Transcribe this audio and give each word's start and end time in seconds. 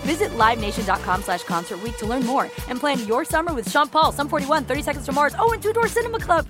Visit 0.00 0.30
LiveNation.com 0.30 1.22
slash 1.22 1.44
Concert 1.44 1.78
to 1.98 2.06
learn 2.06 2.24
more 2.24 2.44
and 2.68 2.78
plan 2.78 3.06
your 3.06 3.24
summer 3.24 3.52
with 3.52 3.70
Sean 3.70 3.88
Paul, 3.88 4.12
Sum 4.12 4.28
41, 4.28 4.64
30 4.64 4.82
Seconds 4.82 5.06
to 5.06 5.12
Mars, 5.12 5.34
oh, 5.38 5.52
and 5.52 5.62
Two 5.62 5.72
Door 5.72 5.88
Cinema 5.88 6.18
Club. 6.18 6.46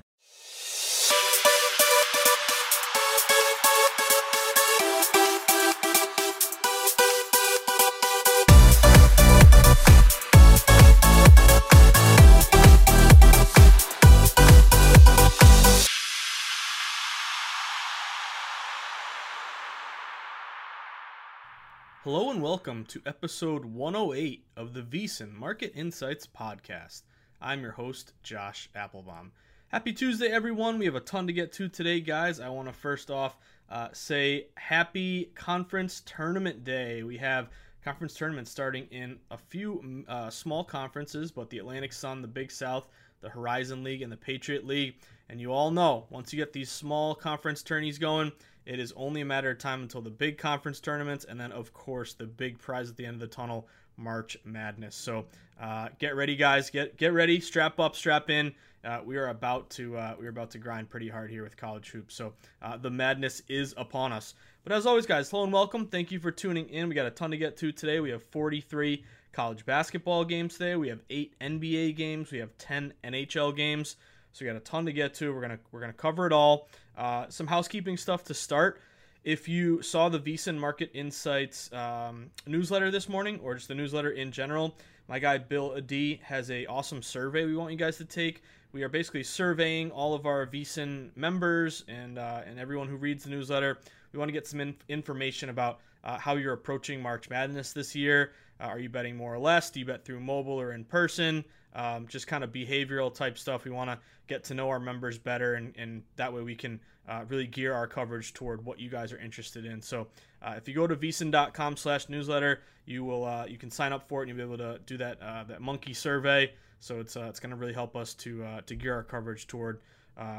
Hello 22.13 22.29
and 22.29 22.43
welcome 22.43 22.85
to 22.87 23.01
episode 23.07 23.65
108 23.65 24.45
of 24.57 24.75
the 24.75 24.83
VSiN 24.83 25.33
Market 25.33 25.71
Insights 25.77 26.27
Podcast. 26.27 27.03
I'm 27.41 27.63
your 27.63 27.71
host, 27.71 28.15
Josh 28.25 28.69
Applebaum. 28.75 29.31
Happy 29.69 29.93
Tuesday, 29.93 30.27
everyone. 30.27 30.81
We 30.81 30.87
have 30.87 30.97
a 30.97 31.01
ton 31.01 31.29
to 31.29 31.33
get 31.33 31.53
to 31.53 31.69
today, 31.69 32.01
guys. 32.01 32.41
I 32.41 32.49
want 32.49 32.67
to 32.67 32.75
first 32.75 33.13
off 33.13 33.37
uh, 33.69 33.91
say 33.93 34.49
happy 34.57 35.31
conference 35.37 36.03
tournament 36.05 36.65
day. 36.65 37.05
We 37.05 37.17
have 37.19 37.51
conference 37.85 38.15
tournaments 38.15 38.51
starting 38.51 38.89
in 38.91 39.21
a 39.31 39.39
few 39.39 40.05
uh, 40.09 40.31
small 40.31 40.65
conferences, 40.65 41.31
but 41.31 41.49
the 41.49 41.59
Atlantic 41.59 41.93
Sun, 41.93 42.23
the 42.23 42.29
Big 42.29 42.51
South, 42.51 42.89
the 43.21 43.29
Horizon 43.29 43.85
League, 43.85 44.03
and 44.03 44.11
the 44.11 44.17
Patriot 44.17 44.67
League. 44.67 44.97
And 45.29 45.41
you 45.41 45.53
all 45.53 45.71
know, 45.71 46.09
once 46.11 46.33
you 46.33 46.39
get 46.39 46.53
these 46.53 46.73
small 46.73 47.15
conference 47.15 47.63
tourneys 47.63 47.99
going, 47.99 48.33
it 48.71 48.79
is 48.79 48.93
only 48.95 49.21
a 49.21 49.25
matter 49.25 49.51
of 49.51 49.59
time 49.59 49.83
until 49.83 50.01
the 50.01 50.11
big 50.11 50.39
conference 50.39 50.79
tournaments, 50.79 51.25
and 51.25 51.41
then, 51.41 51.51
of 51.51 51.75
course, 51.75 52.15
the 52.15 52.25
big 52.25 52.57
prize 52.57 52.89
at 52.89 52.97
the 52.97 53.05
end 53.05 53.15
of 53.15 53.21
the 53.21 53.27
tunnel, 53.27 53.67
March 53.97 54.39
Madness. 54.45 54.95
So 54.95 55.27
uh, 55.61 55.89
get 55.99 56.15
ready, 56.15 56.37
guys. 56.37 56.71
Get 56.71 56.97
get 56.97 57.13
ready. 57.13 57.41
Strap 57.41 57.81
up. 57.81 57.97
Strap 57.97 58.31
in. 58.31 58.55
Uh, 58.85 59.01
we 59.05 59.17
are 59.17 59.31
about 59.31 59.71
to 59.71 59.97
uh, 59.97 60.15
we 60.21 60.25
are 60.25 60.31
about 60.31 60.53
to 60.53 60.59
grind 60.59 60.89
pretty 60.89 61.09
hard 61.09 61.33
here 61.33 61.43
with 61.43 61.57
college 61.57 61.91
hoops. 61.91 62.15
So 62.15 62.33
uh, 62.63 62.77
the 62.77 62.91
madness 62.91 63.43
is 63.49 63.75
upon 63.77 64.13
us. 64.13 64.35
But 64.63 64.73
as 64.73 64.87
always, 64.87 65.05
guys, 65.05 65.29
hello 65.29 65.43
and 65.43 65.53
welcome. 65.53 65.89
Thank 65.89 66.13
you 66.13 66.21
for 66.21 66.31
tuning 66.31 66.69
in. 66.69 66.89
We 66.89 66.95
got 66.95 67.07
a 67.07 67.11
ton 67.11 67.33
to 67.33 67.37
get 67.37 67.57
to 67.57 67.73
today. 67.73 67.99
We 67.99 68.11
have 68.11 68.23
43 68.23 69.05
college 69.33 69.67
basketball 69.67 70.25
games 70.25 70.55
today. 70.55 70.77
We 70.77 70.91
have 70.91 71.01
eight 71.11 71.35
NBA 71.41 71.97
games. 71.97 72.31
We 72.31 72.39
have 72.39 72.57
10 72.59 72.95
NHL 73.03 73.57
games. 73.57 73.97
So 74.31 74.45
we 74.45 74.47
got 74.47 74.57
a 74.57 74.61
ton 74.61 74.87
to 74.87 74.93
get 74.93 75.15
to. 75.15 75.35
We're 75.35 75.41
gonna 75.41 75.59
we're 75.73 75.81
gonna 75.81 75.93
cover 75.93 76.25
it 76.29 76.33
all. 76.33 76.69
Uh, 76.97 77.27
some 77.29 77.47
housekeeping 77.47 77.97
stuff 77.97 78.25
to 78.25 78.35
start. 78.35 78.81
If 79.23 79.49
you 79.49 79.83
saw 79.83 80.09
the 80.09 80.19
VSiN 80.19 80.59
Market 80.59 80.91
Insights 80.95 81.73
um, 81.73 82.31
newsletter 82.47 82.91
this 82.91 83.09
morning, 83.09 83.39
or 83.43 83.55
just 83.55 83.69
the 83.69 83.75
newsletter 83.75 84.11
in 84.11 84.33
general, 84.33 84.77
my 85.09 85.19
guy 85.19 85.39
Bill 85.39 85.73
Adee 85.73 86.21
has 86.23 86.51
a 86.51 86.67
awesome 86.67 87.03
survey 87.03 87.45
we 87.45 87.57
want 87.57 87.73
you 87.73 87.77
guys 87.77 87.97
to 87.99 88.05
take. 88.05 88.43
We 88.73 88.83
are 88.83 88.89
basically 88.89 89.25
surveying 89.25 89.91
all 89.91 90.15
of 90.15 90.25
our 90.25 90.47
VSiN 90.47 91.11
members 91.17 91.85
and 91.89 92.19
uh, 92.19 92.43
and 92.47 92.59
everyone 92.59 92.89
who 92.89 92.97
reads 92.97 93.25
the 93.25 93.31
newsletter. 93.31 93.79
We 94.13 94.19
want 94.19 94.29
to 94.29 94.33
get 94.33 94.47
some 94.47 94.61
in- 94.61 94.77
information 94.89 95.49
about 95.49 95.81
uh, 96.05 96.17
how 96.19 96.37
you're 96.37 96.55
approaching 96.55 97.03
March 97.03 97.29
Madness 97.29 97.73
this 97.73 97.95
year. 97.95 98.33
Uh, 98.61 98.65
are 98.65 98.79
you 98.79 98.89
betting 98.89 99.17
more 99.17 99.35
or 99.35 99.39
less? 99.39 99.71
Do 99.71 99.81
you 99.81 99.87
bet 99.87 100.05
through 100.05 100.21
mobile 100.21 100.61
or 100.61 100.73
in 100.73 100.85
person? 100.85 101.45
Um, 101.75 102.09
just 102.09 102.27
kind 102.27 102.43
of 102.43 102.51
behavioral 102.51 103.15
type 103.15 103.39
stuff. 103.39 103.65
We 103.65 103.71
want 103.71 103.91
to 103.91 103.99
get 104.27 104.45
to 104.45 104.55
know 104.55 104.69
our 104.69 104.81
members 104.81 105.19
better, 105.19 105.55
and, 105.55 105.73
and 105.77 106.03
that 106.17 106.33
way 106.33 106.43
we 106.43 106.55
can 106.55 106.81
uh, 107.09 107.25
really 107.29 107.47
gear 107.47 107.75
our 107.75 107.87
coverage 107.87 108.33
toward 108.33 108.65
what 108.65 108.79
you 108.79 108.89
guys 108.89 109.13
are 109.13 109.19
interested 109.19 109.65
in. 109.65 109.81
So 109.83 110.07
uh, 110.43 110.55
if 110.57 110.69
you 110.69 110.75
go 110.75 110.87
to 110.87 110.97
vsin.com 110.97 111.77
slash 111.77 112.09
newsletter, 112.09 112.61
you 112.87 113.05
will 113.05 113.25
uh, 113.25 113.47
you 113.47 113.59
can 113.59 113.71
sign 113.71 113.93
up 113.93 114.09
for 114.09 114.21
it, 114.21 114.29
and 114.29 114.39
you'll 114.39 114.49
be 114.49 114.55
able 114.55 114.65
to 114.65 114.81
do 114.87 114.97
that 114.99 115.21
uh, 115.21 115.45
that 115.45 115.61
monkey 115.61 115.93
survey. 115.93 116.53
So 116.79 117.01
it's 117.01 117.17
uh, 117.17 117.27
it's 117.29 117.41
going 117.41 117.51
to 117.51 117.57
really 117.57 117.73
help 117.73 117.97
us 117.97 118.15
to 118.15 118.45
uh, 118.45 118.61
to 118.63 118.75
gear 118.75 118.95
our 118.95 119.03
coverage 119.03 119.47
toward 119.47 119.81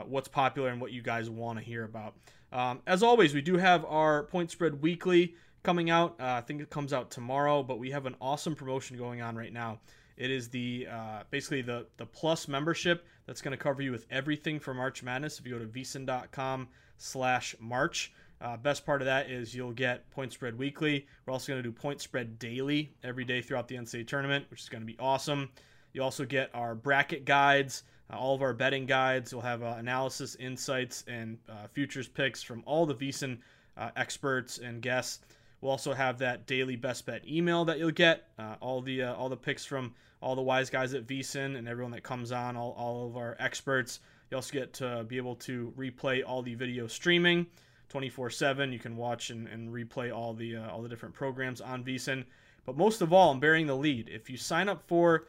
what's 0.06 0.28
popular 0.28 0.70
and 0.70 0.80
what 0.80 0.92
you 0.92 1.02
guys 1.02 1.30
want 1.30 1.58
to 1.58 1.66
hear 1.66 1.86
about. 1.86 2.16
Um, 2.54 2.82
as 2.86 3.02
always, 3.02 3.34
we 3.34 3.42
do 3.42 3.58
have 3.58 3.84
our 3.86 4.24
point 4.24 4.52
spread 4.52 4.82
weekly 4.82 5.36
coming 5.64 5.90
out. 5.90 6.16
I 6.20 6.42
think 6.42 6.62
it 6.62 6.70
comes 6.70 6.94
out 6.94 7.10
tomorrow, 7.10 7.64
but 7.64 7.80
we 7.80 7.90
have 7.92 8.06
an 8.06 8.16
awesome 8.22 8.56
promotion 8.56 8.96
going 8.98 9.22
on 9.22 9.36
right 9.36 9.52
now. 9.52 9.80
It 10.18 10.32
is 10.32 10.50
the 10.50 10.88
uh, 10.92 11.24
basically 11.30 11.62
the 11.62 11.88
the 11.98 12.06
plus 12.06 12.48
membership 12.48 13.06
that's 13.26 13.42
going 13.42 13.58
to 13.58 13.64
cover 13.64 13.82
you 13.82 13.92
with 13.92 14.06
everything 14.12 14.60
for 14.60 14.74
March 14.74 15.04
Madness. 15.04 15.40
If 15.40 15.46
you 15.46 15.54
go 15.54 15.60
to 15.60 15.66
vsin.com 15.66 16.68
slash 16.98 17.56
March, 17.60 18.14
uh, 18.42 18.58
best 18.58 18.86
part 18.86 19.02
of 19.02 19.06
that 19.06 19.30
is 19.30 19.54
you'll 19.54 19.72
get 19.72 20.10
point 20.10 20.34
spread 20.34 20.58
weekly. 20.58 21.06
We're 21.26 21.34
also 21.34 21.52
going 21.52 21.62
to 21.62 21.70
do 21.70 21.72
point 21.72 22.02
spread 22.02 22.40
daily 22.40 22.92
every 23.04 23.24
day 23.24 23.42
throughout 23.42 23.68
the 23.68 23.76
NCAA 23.76 24.08
tournament, 24.08 24.46
which 24.50 24.62
is 24.62 24.70
going 24.70 24.82
to 24.82 24.88
be 24.88 24.98
awesome. 25.00 25.50
You 25.94 26.02
also 26.02 26.26
get 26.26 26.50
our 26.54 26.74
bracket 26.74 27.26
guides, 27.26 27.84
uh, 28.12 28.18
all 28.18 28.34
of 28.34 28.42
our 28.42 28.54
betting 28.54 28.86
guides. 28.86 29.32
You'll 29.32 29.42
have 29.42 29.62
uh, 29.62 29.76
analysis, 29.78 30.36
insights, 30.36 31.04
and 31.08 31.38
uh, 31.50 31.68
futures 31.72 32.08
picks 32.08 32.42
from 32.42 32.64
all 32.66 32.86
the 32.86 32.96
VSiN 32.96 33.38
uh, 33.78 33.92
experts 33.96 34.58
and 34.58 34.82
guests. 34.82 35.20
We'll 35.62 35.72
also 35.72 35.94
have 35.94 36.18
that 36.20 36.48
daily 36.48 36.76
best 36.76 37.06
bet 37.06 37.28
email 37.28 37.66
that 37.66 37.78
you'll 37.78 37.92
get. 37.92 38.28
Uh, 38.38 38.56
all 38.60 38.82
the 38.82 39.04
uh, 39.04 39.14
all 39.14 39.30
the 39.30 39.38
picks 39.38 39.64
from 39.64 39.94
all 40.22 40.36
the 40.36 40.42
wise 40.42 40.70
guys 40.70 40.94
at 40.94 41.06
VSiN 41.06 41.58
and 41.58 41.68
everyone 41.68 41.92
that 41.92 42.04
comes 42.04 42.32
on, 42.32 42.58
all, 42.58 42.76
all 42.78 43.08
of 43.08 43.16
our 43.16 43.36
experts. 43.40 44.00
You 44.30 44.38
also 44.38 44.54
get 44.54 44.74
to 44.74 45.04
be 45.08 45.18
able 45.18 45.36
to 45.36 45.74
replay 45.78 46.24
all 46.26 46.42
the 46.42 46.56
video 46.56 46.88
streaming 46.88 47.46
24/7. 47.94 48.74
You 48.74 48.80
can 48.80 48.98
watch 48.98 49.30
and, 49.30 49.48
and 49.48 49.72
replay 49.72 50.16
all 50.16 50.34
the 50.34 50.56
uh, 50.56 50.70
all 50.70 50.82
the 50.82 50.90
different 50.90 51.14
programs 51.14 51.62
on 51.62 51.84
VSiN. 51.84 52.26
But 52.66 52.76
most 52.76 53.02
of 53.02 53.14
all, 53.14 53.32
I'm 53.32 53.40
bearing 53.40 53.68
the 53.68 53.76
lead. 53.76 54.10
If 54.10 54.30
you 54.30 54.38
sign 54.38 54.68
up 54.68 54.84
for 54.88 55.28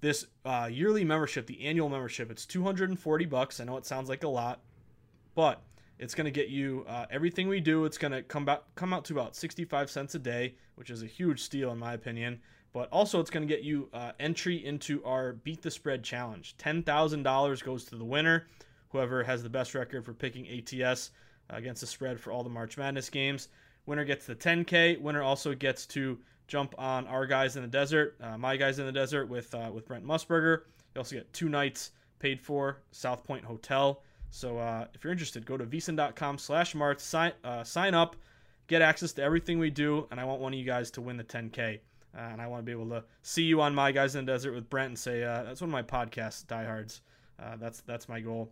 this 0.00 0.26
uh, 0.44 0.68
yearly 0.70 1.04
membership, 1.04 1.46
the 1.46 1.64
annual 1.64 1.88
membership, 1.88 2.30
it's 2.30 2.46
240 2.46 3.24
bucks. 3.26 3.60
I 3.60 3.64
know 3.64 3.76
it 3.76 3.86
sounds 3.86 4.08
like 4.08 4.22
a 4.22 4.28
lot, 4.28 4.60
but 5.34 5.62
it's 5.98 6.14
going 6.14 6.24
to 6.26 6.30
get 6.30 6.48
you 6.48 6.84
uh, 6.88 7.06
everything 7.10 7.48
we 7.48 7.60
do. 7.60 7.84
It's 7.84 7.98
going 7.98 8.12
to 8.12 8.22
come 8.22 8.48
out 8.48 8.74
come 8.74 8.92
out 8.92 9.04
to 9.06 9.12
about 9.12 9.36
65 9.36 9.90
cents 9.90 10.14
a 10.14 10.18
day, 10.18 10.54
which 10.74 10.90
is 10.90 11.02
a 11.02 11.06
huge 11.06 11.40
steal 11.40 11.70
in 11.72 11.78
my 11.78 11.94
opinion. 11.94 12.40
But 12.72 12.88
also, 12.90 13.20
it's 13.20 13.30
going 13.30 13.46
to 13.46 13.54
get 13.54 13.62
you 13.62 13.88
uh, 13.92 14.12
entry 14.18 14.64
into 14.66 15.04
our 15.04 15.34
Beat 15.34 15.62
the 15.62 15.70
Spread 15.70 16.02
challenge. 16.02 16.56
$10,000 16.58 17.64
goes 17.64 17.84
to 17.84 17.94
the 17.94 18.04
winner, 18.04 18.48
whoever 18.88 19.22
has 19.22 19.44
the 19.44 19.48
best 19.48 19.76
record 19.76 20.04
for 20.04 20.12
picking 20.12 20.48
ATS 20.48 21.12
against 21.50 21.82
the 21.82 21.86
spread 21.86 22.18
for 22.18 22.32
all 22.32 22.42
the 22.42 22.50
March 22.50 22.76
Madness 22.76 23.10
games. 23.10 23.48
Winner 23.86 24.04
gets 24.04 24.26
the 24.26 24.34
10K. 24.34 25.00
Winner 25.00 25.22
also 25.22 25.54
gets 25.54 25.86
to 25.86 26.18
jump 26.48 26.74
on 26.76 27.06
our 27.06 27.26
guys 27.26 27.54
in 27.56 27.62
the 27.62 27.68
desert, 27.68 28.16
uh, 28.20 28.36
my 28.36 28.56
guys 28.56 28.78
in 28.80 28.86
the 28.86 28.92
desert 28.92 29.28
with 29.28 29.54
uh, 29.54 29.70
with 29.72 29.86
Brent 29.86 30.04
Musburger. 30.04 30.62
You 30.94 30.98
also 31.00 31.16
get 31.16 31.32
two 31.32 31.48
nights 31.48 31.92
paid 32.18 32.40
for 32.40 32.78
South 32.90 33.24
Point 33.24 33.44
Hotel. 33.44 34.02
So 34.34 34.58
uh, 34.58 34.86
if 34.94 35.04
you're 35.04 35.12
interested, 35.12 35.46
go 35.46 35.56
to 35.56 35.64
vsin.com 35.64 36.38
slash 36.38 36.74
marts, 36.74 37.04
sign, 37.04 37.34
uh, 37.44 37.62
sign 37.62 37.94
up, 37.94 38.16
get 38.66 38.82
access 38.82 39.12
to 39.12 39.22
everything 39.22 39.60
we 39.60 39.70
do, 39.70 40.08
and 40.10 40.18
I 40.18 40.24
want 40.24 40.40
one 40.40 40.52
of 40.52 40.58
you 40.58 40.64
guys 40.64 40.90
to 40.92 41.00
win 41.00 41.16
the 41.16 41.22
10K. 41.22 41.78
Uh, 42.16 42.18
and 42.18 42.42
I 42.42 42.48
want 42.48 42.60
to 42.60 42.64
be 42.64 42.72
able 42.72 42.88
to 42.88 43.04
see 43.22 43.44
you 43.44 43.60
on 43.60 43.76
My 43.76 43.92
Guys 43.92 44.16
in 44.16 44.26
the 44.26 44.32
Desert 44.32 44.52
with 44.52 44.68
Brent 44.68 44.88
and 44.88 44.98
say, 44.98 45.22
uh, 45.22 45.44
that's 45.44 45.60
one 45.60 45.70
of 45.70 45.72
my 45.72 45.84
podcasts, 45.84 46.44
diehards. 46.48 47.02
Uh, 47.40 47.54
that's 47.60 47.82
that's 47.82 48.08
my 48.08 48.18
goal. 48.18 48.50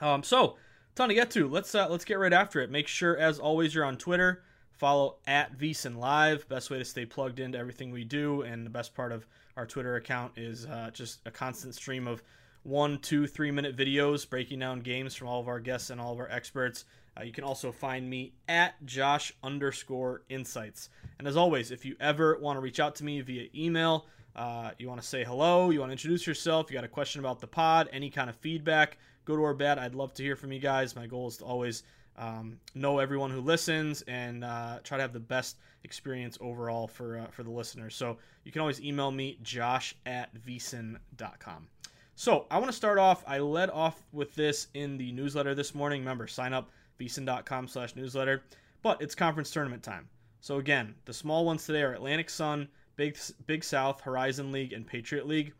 Um, 0.00 0.24
so, 0.24 0.56
ton 0.96 1.08
to 1.08 1.14
get 1.14 1.30
to. 1.32 1.48
Let's 1.48 1.72
uh, 1.72 1.86
let's 1.88 2.04
get 2.04 2.18
right 2.18 2.32
after 2.32 2.60
it. 2.60 2.70
Make 2.70 2.88
sure, 2.88 3.16
as 3.16 3.38
always, 3.38 3.76
you're 3.76 3.84
on 3.84 3.96
Twitter. 3.98 4.42
Follow 4.72 5.18
at 5.28 5.56
VSiN 5.56 5.96
Live. 5.98 6.48
Best 6.48 6.68
way 6.68 6.78
to 6.78 6.84
stay 6.84 7.06
plugged 7.06 7.38
into 7.38 7.58
everything 7.58 7.92
we 7.92 8.02
do. 8.02 8.42
And 8.42 8.66
the 8.66 8.70
best 8.70 8.92
part 8.92 9.12
of 9.12 9.24
our 9.56 9.66
Twitter 9.66 9.94
account 9.94 10.32
is 10.36 10.66
just 10.92 11.20
a 11.26 11.30
constant 11.30 11.76
stream 11.76 12.08
of 12.08 12.24
one, 12.66 12.98
two, 12.98 13.26
three 13.26 13.50
minute 13.50 13.76
videos 13.76 14.28
breaking 14.28 14.58
down 14.58 14.80
games 14.80 15.14
from 15.14 15.28
all 15.28 15.40
of 15.40 15.46
our 15.46 15.60
guests 15.60 15.90
and 15.90 16.00
all 16.00 16.12
of 16.12 16.18
our 16.18 16.28
experts. 16.30 16.84
Uh, 17.18 17.22
you 17.22 17.32
can 17.32 17.44
also 17.44 17.70
find 17.70 18.08
me 18.08 18.32
at 18.48 18.74
Josh 18.84 19.32
underscore 19.42 20.22
insights. 20.28 20.90
And 21.18 21.28
as 21.28 21.36
always, 21.36 21.70
if 21.70 21.84
you 21.84 21.96
ever 22.00 22.36
want 22.38 22.56
to 22.56 22.60
reach 22.60 22.80
out 22.80 22.96
to 22.96 23.04
me 23.04 23.20
via 23.20 23.48
email, 23.54 24.06
uh, 24.34 24.72
you 24.78 24.88
want 24.88 25.00
to 25.00 25.06
say 25.06 25.24
hello, 25.24 25.70
you 25.70 25.78
want 25.80 25.90
to 25.90 25.92
introduce 25.92 26.26
yourself, 26.26 26.70
you 26.70 26.74
got 26.74 26.84
a 26.84 26.88
question 26.88 27.20
about 27.20 27.40
the 27.40 27.46
pod, 27.46 27.88
any 27.92 28.10
kind 28.10 28.28
of 28.28 28.36
feedback, 28.36 28.98
good 29.24 29.38
or 29.38 29.54
bad, 29.54 29.78
I'd 29.78 29.94
love 29.94 30.12
to 30.14 30.22
hear 30.22 30.36
from 30.36 30.52
you 30.52 30.58
guys. 30.58 30.94
My 30.94 31.06
goal 31.06 31.28
is 31.28 31.38
to 31.38 31.44
always 31.44 31.84
um, 32.18 32.58
know 32.74 32.98
everyone 32.98 33.30
who 33.30 33.40
listens 33.40 34.02
and 34.02 34.44
uh, 34.44 34.80
try 34.82 34.98
to 34.98 35.02
have 35.02 35.12
the 35.12 35.20
best 35.20 35.56
experience 35.84 36.36
overall 36.40 36.88
for 36.88 37.18
uh, 37.18 37.26
for 37.28 37.44
the 37.44 37.50
listeners. 37.50 37.94
So 37.94 38.18
you 38.44 38.52
can 38.52 38.60
always 38.60 38.80
email 38.80 39.10
me, 39.10 39.38
josh 39.42 39.94
at 40.04 40.34
vsin.com. 40.44 41.68
So 42.18 42.46
I 42.50 42.56
want 42.56 42.70
to 42.70 42.76
start 42.76 42.98
off. 42.98 43.22
I 43.26 43.40
led 43.40 43.68
off 43.68 44.02
with 44.10 44.34
this 44.34 44.68
in 44.72 44.96
the 44.96 45.12
newsletter 45.12 45.54
this 45.54 45.74
morning. 45.74 46.00
Remember, 46.00 46.26
sign 46.26 46.54
up 46.54 46.70
vsin.com 46.98 47.68
slash 47.68 47.94
newsletter. 47.94 48.42
But 48.80 49.02
it's 49.02 49.14
conference 49.14 49.50
tournament 49.50 49.82
time. 49.82 50.08
So 50.40 50.56
again, 50.56 50.94
the 51.04 51.12
small 51.12 51.44
ones 51.44 51.66
today 51.66 51.82
are 51.82 51.92
Atlantic 51.92 52.30
Sun, 52.30 52.68
Big 52.96 53.18
Big 53.46 53.62
South, 53.62 54.00
Horizon 54.00 54.50
League, 54.50 54.72
and 54.72 54.86
Patriot 54.86 55.26
League. 55.26 55.52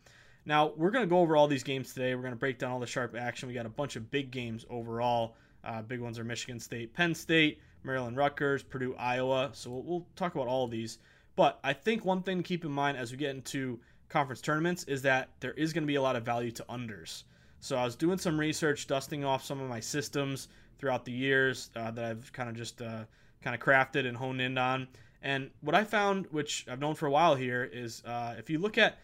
Now 0.47 0.73
we're 0.77 0.91
going 0.91 1.05
to 1.05 1.11
go 1.11 1.19
over 1.19 1.37
all 1.37 1.47
these 1.47 1.63
games 1.63 1.93
today. 1.93 2.15
We're 2.15 2.23
going 2.23 2.33
to 2.33 2.41
break 2.41 2.59
down 2.59 2.73
all 2.73 2.81
the 2.81 2.87
sharp 2.87 3.15
action. 3.15 3.49
We 3.49 3.55
got 3.55 3.67
a 3.67 3.69
bunch 3.69 3.97
of 3.97 4.11
big 4.11 4.31
games 4.31 4.65
overall. 4.71 5.37
Uh, 5.63 5.83
big 5.83 6.01
ones 6.01 6.19
are 6.19 6.25
Michigan 6.25 6.59
State, 6.59 6.95
Penn 6.95 7.15
State, 7.15 7.61
Maryland, 7.83 8.17
Rutgers, 8.17 8.63
Purdue, 8.63 8.95
Iowa. 8.99 9.51
So 9.53 9.71
we'll, 9.71 9.83
we'll 9.83 10.07
talk 10.17 10.35
about 10.35 10.47
all 10.47 10.65
of 10.65 10.71
these. 10.71 11.01
But 11.35 11.61
I 11.63 11.75
think 11.75 12.07
one 12.07 12.23
thing 12.23 12.39
to 12.39 12.43
keep 12.43 12.65
in 12.65 12.73
mind 12.73 12.97
as 12.97 13.13
we 13.13 13.19
get 13.19 13.35
into 13.35 13.79
conference 14.09 14.41
tournaments 14.41 14.85
is 14.85 15.03
that 15.03 15.31
there 15.41 15.53
is 15.53 15.73
going 15.73 15.83
to 15.83 15.87
be 15.87 15.97
a 15.97 16.03
lot 16.03 16.17
of 16.17 16.25
value 16.25 16.51
to 16.53 16.65
unders. 16.69 17.25
So 17.61 17.77
I 17.77 17.85
was 17.85 17.97
doing 17.97 18.19
some 18.19 18.39
research, 18.39 18.87
dusting 18.87 19.25
off 19.25 19.45
some 19.45 19.61
of 19.61 19.69
my 19.69 19.81
systems 19.81 20.49
throughout 20.79 21.05
the 21.05 21.13
years 21.13 21.71
uh, 21.75 21.91
that 21.93 22.05
I've 22.05 22.33
kind 22.33 22.49
of 22.49 22.55
just 22.55 22.83
uh, 22.83 23.05
kind 23.43 23.55
of 23.55 23.61
crafted 23.61 24.07
and 24.07 24.17
honed 24.17 24.41
in 24.41 24.59
on. 24.59 24.89
And 25.23 25.51
what 25.61 25.75
I 25.75 25.85
found, 25.85 26.27
which 26.31 26.67
I've 26.71 26.79
known 26.79 26.95
for 26.95 27.07
a 27.07 27.11
while 27.11 27.35
here, 27.35 27.65
is 27.65 28.03
uh, 28.05 28.35
if 28.39 28.49
you 28.51 28.59
look 28.59 28.79
at 28.79 28.99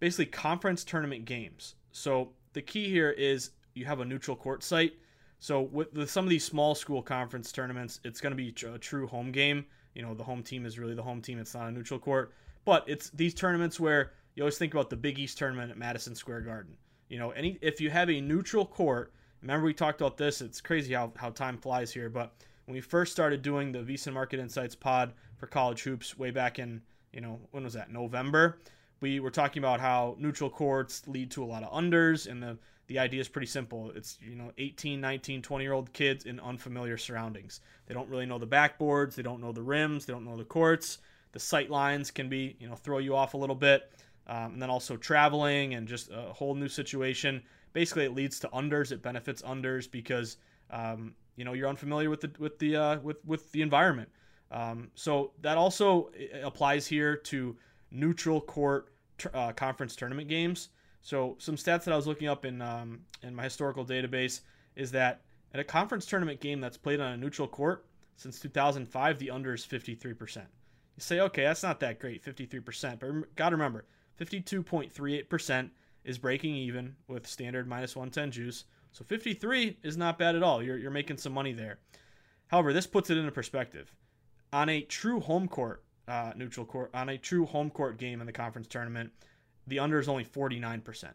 basically 0.00 0.26
conference 0.26 0.84
tournament 0.84 1.24
games. 1.24 1.74
So 1.92 2.30
the 2.52 2.62
key 2.62 2.88
here 2.88 3.10
is 3.10 3.50
you 3.74 3.84
have 3.84 4.00
a 4.00 4.04
neutral 4.04 4.36
court 4.36 4.62
site. 4.62 4.94
So 5.38 5.62
with, 5.62 5.92
with 5.92 6.10
some 6.10 6.24
of 6.24 6.30
these 6.30 6.44
small 6.44 6.74
school 6.74 7.02
conference 7.02 7.52
tournaments, 7.52 8.00
it's 8.04 8.20
going 8.20 8.32
to 8.32 8.36
be 8.36 8.48
a 8.66 8.78
true 8.78 9.06
home 9.06 9.30
game. 9.30 9.66
You 9.94 10.02
know, 10.02 10.14
the 10.14 10.24
home 10.24 10.42
team 10.42 10.66
is 10.66 10.78
really 10.78 10.94
the 10.94 11.02
home 11.02 11.20
team. 11.20 11.38
It's 11.38 11.54
not 11.54 11.68
a 11.68 11.70
neutral 11.70 12.00
court. 12.00 12.32
But 12.64 12.84
it's 12.88 13.10
these 13.10 13.34
tournaments 13.34 13.78
where 13.78 14.12
you 14.38 14.44
always 14.44 14.56
think 14.56 14.72
about 14.72 14.88
the 14.88 14.96
Big 14.96 15.18
East 15.18 15.36
tournament 15.36 15.72
at 15.72 15.76
Madison 15.76 16.14
Square 16.14 16.42
Garden. 16.42 16.76
You 17.08 17.18
know, 17.18 17.32
any 17.32 17.58
if 17.60 17.80
you 17.80 17.90
have 17.90 18.08
a 18.08 18.20
neutral 18.20 18.64
court, 18.64 19.12
remember 19.42 19.66
we 19.66 19.74
talked 19.74 20.00
about 20.00 20.16
this. 20.16 20.40
It's 20.40 20.60
crazy 20.60 20.94
how, 20.94 21.12
how 21.16 21.30
time 21.30 21.58
flies 21.58 21.92
here. 21.92 22.08
But 22.08 22.32
when 22.64 22.76
we 22.76 22.80
first 22.80 23.10
started 23.10 23.42
doing 23.42 23.72
the 23.72 23.80
VSiN 23.80 24.12
Market 24.12 24.38
Insights 24.38 24.76
pod 24.76 25.12
for 25.38 25.48
college 25.48 25.82
hoops 25.82 26.16
way 26.16 26.30
back 26.30 26.60
in, 26.60 26.80
you 27.12 27.20
know, 27.20 27.40
when 27.50 27.64
was 27.64 27.72
that? 27.72 27.90
November. 27.90 28.60
We 29.00 29.18
were 29.18 29.30
talking 29.30 29.60
about 29.60 29.80
how 29.80 30.14
neutral 30.20 30.50
courts 30.50 31.02
lead 31.08 31.32
to 31.32 31.42
a 31.42 31.46
lot 31.46 31.64
of 31.64 31.72
unders, 31.72 32.30
and 32.30 32.40
the 32.40 32.58
the 32.86 33.00
idea 33.00 33.20
is 33.20 33.28
pretty 33.28 33.48
simple. 33.48 33.90
It's, 33.96 34.18
you 34.22 34.36
know, 34.36 34.52
18, 34.56 35.00
19, 35.00 35.42
20 35.42 35.64
year 35.64 35.72
old 35.72 35.92
kids 35.92 36.26
in 36.26 36.38
unfamiliar 36.38 36.96
surroundings. 36.96 37.60
They 37.86 37.94
don't 37.94 38.08
really 38.08 38.24
know 38.24 38.38
the 38.38 38.46
backboards, 38.46 39.16
they 39.16 39.22
don't 39.22 39.40
know 39.40 39.50
the 39.50 39.62
rims, 39.62 40.06
they 40.06 40.12
don't 40.12 40.24
know 40.24 40.36
the 40.36 40.44
courts. 40.44 40.98
The 41.32 41.40
sight 41.40 41.70
lines 41.70 42.12
can 42.12 42.28
be, 42.28 42.56
you 42.60 42.68
know, 42.68 42.76
throw 42.76 42.98
you 42.98 43.16
off 43.16 43.34
a 43.34 43.36
little 43.36 43.56
bit 43.56 43.90
um, 44.28 44.54
and 44.54 44.62
then 44.62 44.70
also 44.70 44.96
traveling 44.96 45.74
and 45.74 45.88
just 45.88 46.10
a 46.10 46.32
whole 46.32 46.54
new 46.54 46.68
situation. 46.68 47.42
Basically, 47.72 48.04
it 48.04 48.14
leads 48.14 48.38
to 48.40 48.48
unders. 48.48 48.92
It 48.92 49.02
benefits 49.02 49.42
unders 49.42 49.90
because 49.90 50.36
um, 50.70 51.14
you 51.36 51.44
know 51.44 51.52
you're 51.52 51.68
unfamiliar 51.68 52.10
with 52.10 52.20
the 52.20 52.30
with 52.38 52.58
the 52.58 52.76
uh, 52.76 52.98
with 53.00 53.24
with 53.24 53.50
the 53.52 53.62
environment. 53.62 54.08
Um, 54.50 54.90
so 54.94 55.32
that 55.42 55.58
also 55.58 56.10
applies 56.42 56.86
here 56.86 57.16
to 57.16 57.56
neutral 57.90 58.40
court 58.40 58.92
uh, 59.34 59.52
conference 59.52 59.96
tournament 59.96 60.28
games. 60.28 60.70
So 61.02 61.36
some 61.38 61.56
stats 61.56 61.84
that 61.84 61.92
I 61.92 61.96
was 61.96 62.06
looking 62.06 62.28
up 62.28 62.44
in 62.44 62.60
um, 62.62 63.00
in 63.22 63.34
my 63.34 63.44
historical 63.44 63.84
database 63.84 64.40
is 64.76 64.90
that 64.92 65.22
at 65.54 65.60
a 65.60 65.64
conference 65.64 66.06
tournament 66.06 66.40
game 66.40 66.60
that's 66.60 66.76
played 66.76 67.00
on 67.00 67.12
a 67.12 67.16
neutral 67.16 67.48
court 67.48 67.86
since 68.16 68.40
2005, 68.40 69.18
the 69.18 69.30
under 69.30 69.54
is 69.54 69.64
53%. 69.64 70.36
You 70.36 70.44
say, 70.98 71.20
okay, 71.20 71.44
that's 71.44 71.62
not 71.62 71.80
that 71.80 72.00
great, 72.00 72.24
53%. 72.24 72.98
But 72.98 73.36
got 73.36 73.50
to 73.50 73.56
remember, 73.56 73.84
52.38% 74.18 75.70
is 76.04 76.18
breaking 76.18 76.54
even 76.54 76.96
with 77.06 77.26
standard 77.26 77.68
minus 77.68 77.94
110 77.94 78.30
juice. 78.30 78.64
So 78.92 79.04
53 79.04 79.78
is 79.82 79.96
not 79.96 80.18
bad 80.18 80.34
at 80.34 80.42
all. 80.42 80.62
You're, 80.62 80.78
you're 80.78 80.90
making 80.90 81.18
some 81.18 81.32
money 81.32 81.52
there. 81.52 81.78
However, 82.48 82.72
this 82.72 82.86
puts 82.86 83.10
it 83.10 83.18
into 83.18 83.30
perspective. 83.30 83.92
On 84.52 84.68
a 84.68 84.80
true 84.80 85.20
home 85.20 85.46
court, 85.46 85.84
uh, 86.08 86.32
neutral 86.34 86.64
court, 86.64 86.90
on 86.94 87.10
a 87.10 87.18
true 87.18 87.44
home 87.44 87.70
court 87.70 87.98
game 87.98 88.20
in 88.20 88.26
the 88.26 88.32
conference 88.32 88.66
tournament, 88.66 89.12
the 89.66 89.78
under 89.78 90.00
is 90.00 90.08
only 90.08 90.24
49%. 90.24 91.12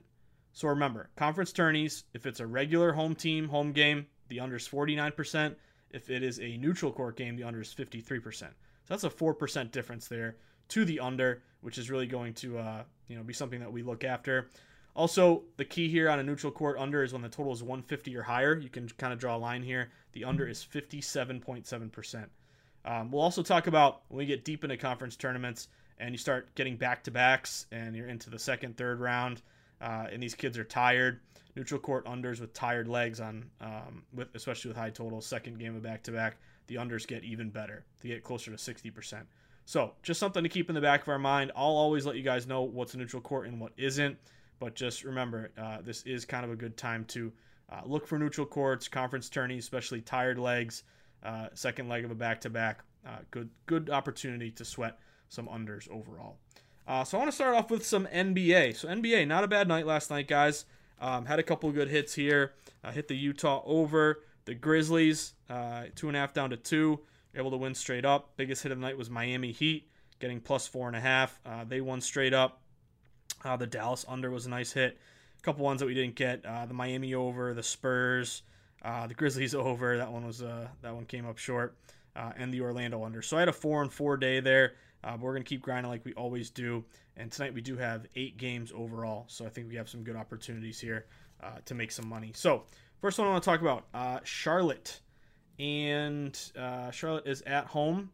So 0.54 0.68
remember, 0.68 1.10
conference 1.16 1.52
tourneys, 1.52 2.04
if 2.14 2.28
it's 2.28 2.40
a 2.40 2.46
regular 2.46 2.94
home 2.94 3.16
team 3.16 3.48
home 3.48 3.72
game, 3.72 4.06
the 4.30 4.40
under 4.40 4.58
is 4.58 4.68
49%. 4.68 5.56
If 5.90 6.12
it 6.12 6.22
is 6.22 6.40
a 6.40 6.58
neutral 6.58 6.92
court 6.92 7.18
game, 7.18 7.36
the 7.36 7.44
under 7.44 7.62
is 7.62 7.74
53%. 7.74 8.34
So 8.34 8.50
that's 8.88 9.04
a 9.04 9.10
4% 9.10 9.72
difference 9.72 10.08
there 10.08 10.36
to 10.70 10.86
the 10.86 11.00
under, 11.00 11.42
which 11.62 11.78
is 11.78 11.90
really 11.90 12.08
going 12.08 12.34
to 12.36 12.58
uh, 12.58 12.84
you 13.08 13.16
know 13.16 13.24
be 13.24 13.34
something 13.34 13.60
that 13.60 13.72
we 13.72 13.84
look 13.84 14.04
after. 14.04 14.50
Also, 14.96 15.44
the 15.58 15.66
key 15.66 15.90
here 15.90 16.10
on 16.10 16.20
a 16.20 16.24
neutral 16.24 16.52
court 16.52 16.78
under 16.78 17.04
is 17.04 17.14
when 17.14 17.24
the 17.24 17.30
total 17.30 17.52
is 17.52 17.64
150 17.64 18.16
or 18.16 18.22
higher. 18.22 18.56
You 18.56 18.70
can 18.70 18.88
kind 18.90 19.12
of 19.12 19.20
draw 19.20 19.36
a 19.36 19.38
line 19.38 19.64
here. 19.64 19.90
The 20.12 20.24
under 20.24 20.48
is 20.48 20.66
57.7%. 20.72 22.26
Um, 22.86 23.12
we'll 23.12 23.24
also 23.24 23.42
talk 23.42 23.68
about 23.68 24.02
when 24.10 24.20
we 24.20 24.26
get 24.26 24.46
deep 24.46 24.64
into 24.64 24.78
conference 24.78 25.16
tournaments 25.16 25.68
and 25.98 26.12
you 26.12 26.18
start 26.18 26.54
getting 26.56 26.76
back 26.76 27.04
to 27.04 27.12
backs 27.12 27.66
and 27.72 27.96
you're 27.96 28.08
into 28.08 28.30
the 28.30 28.38
second, 28.38 28.78
third 28.78 29.00
round, 29.00 29.42
uh, 29.82 30.08
and 30.12 30.22
these 30.22 30.36
kids 30.36 30.58
are 30.58 30.64
tired. 30.64 31.22
Neutral 31.56 31.80
court 31.80 32.06
unders 32.06 32.40
with 32.40 32.54
tired 32.54 32.88
legs 32.88 33.20
on, 33.20 33.46
um, 33.62 34.04
with 34.14 34.28
especially 34.36 34.70
with 34.70 34.78
high 34.78 34.90
totals. 34.90 35.26
Second 35.26 35.60
game 35.60 35.76
of 35.76 35.82
back 35.82 36.04
to 36.04 36.12
back, 36.12 36.38
the 36.68 36.76
unders 36.76 37.08
get 37.08 37.24
even 37.24 37.50
better. 37.50 37.86
They 38.02 38.10
get 38.10 38.24
closer 38.24 38.52
to 38.52 38.58
60%. 38.58 39.24
So, 39.66 39.94
just 40.04 40.20
something 40.20 40.44
to 40.44 40.50
keep 40.50 40.70
in 40.70 40.76
the 40.76 40.82
back 40.82 41.04
of 41.04 41.08
our 41.08 41.20
mind. 41.20 41.52
I'll 41.56 41.66
always 41.66 42.06
let 42.06 42.16
you 42.16 42.24
guys 42.24 42.48
know 42.48 42.64
what's 42.64 42.94
a 42.94 42.98
neutral 42.98 43.22
court 43.22 43.48
and 43.48 43.60
what 43.60 43.72
isn't. 43.78 44.18
But 44.60 44.76
just 44.76 45.04
remember, 45.04 45.52
uh, 45.58 45.78
this 45.82 46.04
is 46.04 46.26
kind 46.26 46.46
of 46.46 46.52
a 46.52 46.56
good 46.56 46.78
time 46.78 47.06
to 47.06 47.32
uh, 47.72 47.82
look 47.86 48.08
for 48.08 48.20
neutral 48.20 48.46
courts, 48.46 48.88
conference 48.88 49.30
tourneys, 49.30 49.64
especially 49.64 50.02
tired 50.02 50.38
legs, 50.38 50.84
uh, 51.24 51.48
second 51.54 51.90
leg 51.90 52.06
of 52.06 52.12
a 52.12 52.16
back 52.16 52.42
to 52.42 52.50
back. 52.50 52.84
Good, 53.32 53.50
good 53.66 53.90
opportunity 53.90 54.52
to 54.52 54.64
sweat 54.64 55.00
some 55.28 55.48
unders 55.48 55.90
overall. 55.90 56.38
Uh, 56.88 57.04
so 57.04 57.18
I 57.18 57.20
want 57.20 57.32
to 57.32 57.36
start 57.36 57.56
off 57.56 57.72
with 57.72 57.86
some 57.86 58.08
NBA. 58.08 58.76
So 58.76 58.88
NBA, 58.88 59.28
not 59.28 59.44
a 59.44 59.48
bad 59.48 59.68
night 59.68 59.86
last 59.86 60.10
night, 60.10 60.28
guys. 60.28 60.66
Um, 61.00 61.26
had 61.26 61.40
a 61.40 61.44
couple 61.44 61.70
of 61.70 61.76
good 61.76 61.90
hits 61.90 62.14
here. 62.14 62.54
Uh, 62.84 62.92
hit 62.92 63.08
the 63.08 63.16
Utah 63.16 63.62
over 63.66 64.22
the 64.46 64.54
Grizzlies, 64.54 65.34
uh, 65.50 65.86
two 65.96 66.08
and 66.08 66.18
a 66.18 66.20
half 66.20 66.34
down 66.34 66.50
to 66.50 66.58
two 66.58 67.00
able 67.36 67.52
to 67.52 67.58
win 67.58 67.76
straight 67.76 68.06
up. 68.06 68.32
Biggest 68.38 68.64
hit 68.64 68.72
of 68.72 68.80
the 68.80 68.86
night 68.86 68.98
was 68.98 69.10
Miami 69.10 69.52
Heat, 69.52 69.90
getting 70.20 70.40
plus 70.40 70.68
four 70.68 70.88
and 70.88 70.96
a 70.96 71.00
half. 71.00 71.40
Uh, 71.46 71.64
they 71.64 71.82
won 71.82 72.02
straight 72.02 72.34
up. 72.34 72.62
Uh, 73.44 73.58
the 73.58 73.68
Dallas 73.68 74.06
under 74.08 74.32
was 74.32 74.46
a 74.46 74.50
nice 74.50 74.72
hit. 74.72 74.98
A 75.38 75.42
couple 75.42 75.66
ones 75.66 75.80
that 75.80 75.86
we 75.86 75.94
didn't 75.94 76.16
get. 76.16 76.46
Uh, 76.46 76.66
the 76.66 76.74
Miami 76.74 77.14
over, 77.14 77.54
the 77.54 77.64
Spurs, 77.64 78.44
uh, 78.84 79.08
the 79.08 79.14
Grizzlies 79.14 79.54
over. 79.56 79.98
That 79.98 80.12
one 80.12 80.26
was 80.26 80.42
uh, 80.42 80.68
that 80.82 80.94
one 80.94 81.06
came 81.06 81.26
up 81.26 81.38
short, 81.38 81.76
uh, 82.16 82.32
and 82.38 82.54
the 82.54 82.62
Orlando 82.62 83.04
under. 83.04 83.22
So 83.22 83.38
I 83.38 83.42
had 83.42 83.50
a 83.50 83.54
four 83.54 83.82
and 83.82 83.92
four 83.92 84.18
day 84.18 84.40
there. 84.40 84.74
But 85.02 85.20
we're 85.20 85.34
gonna 85.34 85.44
keep 85.44 85.62
grinding 85.62 85.92
like 85.92 86.06
we 86.06 86.14
always 86.14 86.50
do. 86.50 86.86
And 87.18 87.30
tonight 87.30 87.54
we 87.54 87.60
do 87.60 87.76
have 87.76 88.08
eight 88.16 88.38
games 88.38 88.72
overall, 88.74 89.26
so 89.28 89.46
I 89.46 89.50
think 89.50 89.68
we 89.68 89.76
have 89.76 89.90
some 89.90 90.02
good 90.02 90.16
opportunities 90.16 90.80
here 90.80 91.06
to 91.66 91.74
make 91.74 91.92
some 91.92 92.08
money. 92.08 92.32
So 92.34 92.64
first 93.02 93.20
one 93.20 93.28
I 93.28 93.32
want 93.32 93.44
to 93.44 93.50
talk 93.50 93.60
about 93.60 94.26
Charlotte, 94.26 95.02
and 95.60 96.40
Charlotte 96.92 97.28
is 97.28 97.42
at 97.44 97.66
home 97.66 98.10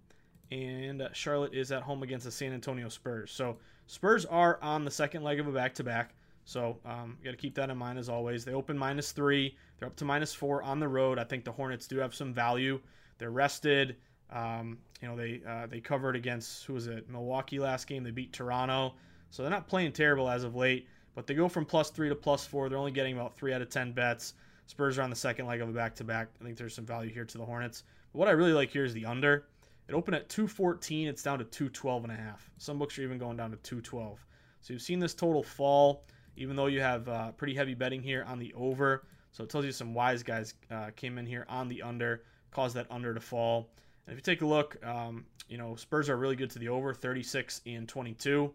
and 0.51 1.08
Charlotte 1.13 1.53
is 1.53 1.72
at 1.72 1.84
home 1.84 2.03
against 2.03 2.25
the 2.25 2.31
San 2.31 2.53
Antonio 2.53 2.89
Spurs. 2.89 3.31
So 3.31 3.58
Spurs 3.88 4.25
are 4.25 4.60
on 4.62 4.86
the 4.86 4.91
second 4.91 5.24
leg 5.24 5.39
of 5.39 5.48
a 5.48 5.51
back-to-back. 5.51 6.13
So 6.43 6.77
um, 6.86 7.17
you 7.19 7.25
got 7.25 7.31
to 7.31 7.38
keep 7.38 7.55
that 7.55 7.69
in 7.69 7.77
mind 7.77 8.00
as 8.00 8.10
always. 8.10 8.43
They 8.43 8.53
open 8.53 8.77
minus 8.77 9.12
three. 9.12 9.55
They're 9.77 9.88
up 9.88 9.96
to 9.98 10.05
minus 10.05 10.34
four 10.34 10.63
on 10.63 10.79
the 10.79 10.88
road. 10.88 11.19
I 11.19 11.24
think 11.24 11.43
the 11.43 11.51
Hornets 11.51 11.88
do 11.88 11.98
have 11.98 12.15
some 12.15 12.34
value. 12.34 12.79
They're 13.19 13.29
rested. 13.29 13.98
Um, 14.31 14.79
you 15.01 15.08
know 15.08 15.15
they 15.15 15.41
uh, 15.48 15.67
they 15.67 15.79
covered 15.79 16.15
against 16.15 16.65
who 16.65 16.74
was 16.74 16.88
it 16.88 17.10
Milwaukee 17.10 17.60
last 17.60 17.88
game. 17.88 18.03
They 18.03 18.12
beat 18.12 18.34
Toronto, 18.34 18.93
so 19.29 19.41
they're 19.41 19.51
not 19.51 19.67
playing 19.67 19.91
terrible 19.91 20.29
as 20.29 20.43
of 20.43 20.55
late. 20.55 20.88
But 21.15 21.25
they 21.25 21.34
go 21.34 21.50
from 21.50 21.65
plus 21.65 21.89
three 21.89 22.10
to 22.10 22.15
plus 22.15 22.46
four. 22.46 22.69
They're 22.69 22.77
only 22.77 22.91
getting 22.91 23.15
about 23.15 23.36
three 23.36 23.53
out 23.53 23.62
of 23.62 23.69
ten 23.69 23.91
bets. 23.91 24.34
Spurs 24.70 25.00
are 25.00 25.02
on 25.02 25.10
the 25.10 25.16
second 25.16 25.48
leg 25.48 25.62
of 25.62 25.70
a 25.70 25.72
back-to-back. 25.72 26.28
I 26.40 26.44
think 26.44 26.56
there's 26.56 26.76
some 26.76 26.86
value 26.86 27.12
here 27.12 27.26
to 27.26 27.38
the 27.40 27.44
Hornets. 27.44 27.86
But 28.14 28.20
what 28.20 28.28
I 28.28 28.34
really 28.34 28.54
like 28.54 28.70
here 28.70 28.86
is 28.86 28.94
the 28.94 29.04
under. 29.04 29.48
It 29.88 29.96
opened 29.96 30.14
at 30.14 30.30
214. 30.30 31.08
It's 31.08 31.24
down 31.24 31.40
to 31.40 31.44
212 31.44 32.04
and 32.04 32.14
a 32.14 32.16
half. 32.16 32.48
Some 32.60 32.78
books 32.78 33.00
are 33.00 33.02
even 33.02 33.18
going 33.18 33.36
down 33.36 33.50
to 33.50 33.58
212. 33.58 34.24
So 34.62 34.74
you've 34.74 34.84
seen 34.84 35.00
this 35.00 35.16
total 35.16 35.42
fall, 35.42 36.04
even 36.38 36.56
though 36.56 36.68
you 36.68 36.82
have 36.82 37.10
uh, 37.10 37.32
pretty 37.32 37.56
heavy 37.56 37.74
betting 37.74 38.04
here 38.04 38.24
on 38.28 38.38
the 38.38 38.54
over. 38.54 39.08
So 39.32 39.44
it 39.44 39.50
tells 39.50 39.66
you 39.66 39.72
some 39.72 39.96
wise 39.96 40.22
guys 40.22 40.54
uh, 40.70 40.92
came 40.96 41.18
in 41.18 41.26
here 41.26 41.48
on 41.50 41.68
the 41.68 41.82
under, 41.82 42.22
caused 42.52 42.76
that 42.76 42.86
under 42.92 43.12
to 43.16 43.20
fall. 43.20 43.72
And 44.06 44.14
if 44.14 44.20
you 44.20 44.22
take 44.22 44.44
a 44.44 44.46
look, 44.46 44.78
um, 44.86 45.26
you 45.48 45.58
know 45.58 45.76
Spurs 45.78 46.10
are 46.10 46.18
really 46.18 46.36
good 46.36 46.52
to 46.52 46.60
the 46.60 46.70
over, 46.70 46.94
36 46.94 47.62
and 47.66 47.90
22. 47.90 48.54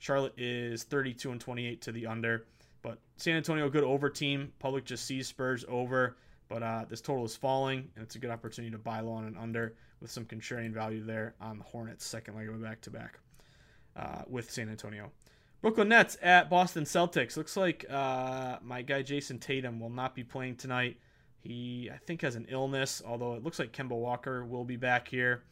Charlotte 0.00 0.34
is 0.36 0.82
32 0.82 1.30
and 1.30 1.40
28 1.40 1.80
to 1.82 1.92
the 1.92 2.08
under. 2.08 2.46
But 2.82 2.98
San 3.16 3.36
Antonio, 3.36 3.68
good 3.68 3.84
over 3.84 4.10
team. 4.10 4.52
Public 4.58 4.84
just 4.84 5.04
sees 5.06 5.28
Spurs 5.28 5.64
over. 5.68 6.16
But 6.48 6.62
uh, 6.62 6.84
this 6.88 7.00
total 7.00 7.24
is 7.24 7.34
falling, 7.34 7.88
and 7.96 8.02
it's 8.02 8.16
a 8.16 8.18
good 8.18 8.30
opportunity 8.30 8.70
to 8.72 8.78
buy 8.78 9.00
low 9.00 9.12
on 9.12 9.24
an 9.24 9.36
under 9.40 9.74
with 10.00 10.10
some 10.10 10.24
contrarian 10.26 10.72
value 10.72 11.02
there 11.02 11.34
on 11.40 11.56
the 11.56 11.64
Hornets' 11.64 12.04
second 12.04 12.34
leg 12.36 12.48
of 12.48 12.56
a 12.56 12.58
back 12.58 12.80
to 12.82 12.90
back 12.90 13.20
with 14.28 14.50
San 14.50 14.68
Antonio. 14.68 15.10
Brooklyn 15.62 15.88
Nets 15.88 16.18
at 16.20 16.50
Boston 16.50 16.82
Celtics. 16.82 17.36
Looks 17.36 17.56
like 17.56 17.86
uh, 17.88 18.58
my 18.62 18.82
guy 18.82 19.02
Jayson 19.02 19.38
Tatum 19.38 19.78
will 19.78 19.90
not 19.90 20.12
be 20.12 20.24
playing 20.24 20.56
tonight. 20.56 20.96
He, 21.38 21.88
I 21.92 21.98
think, 21.98 22.22
has 22.22 22.34
an 22.34 22.46
illness, 22.48 23.00
although 23.06 23.34
it 23.34 23.44
looks 23.44 23.60
like 23.60 23.72
Kemba 23.72 23.90
Walker 23.96 24.44
will 24.44 24.64
be 24.64 24.74
back 24.74 25.06
here. 25.06 25.44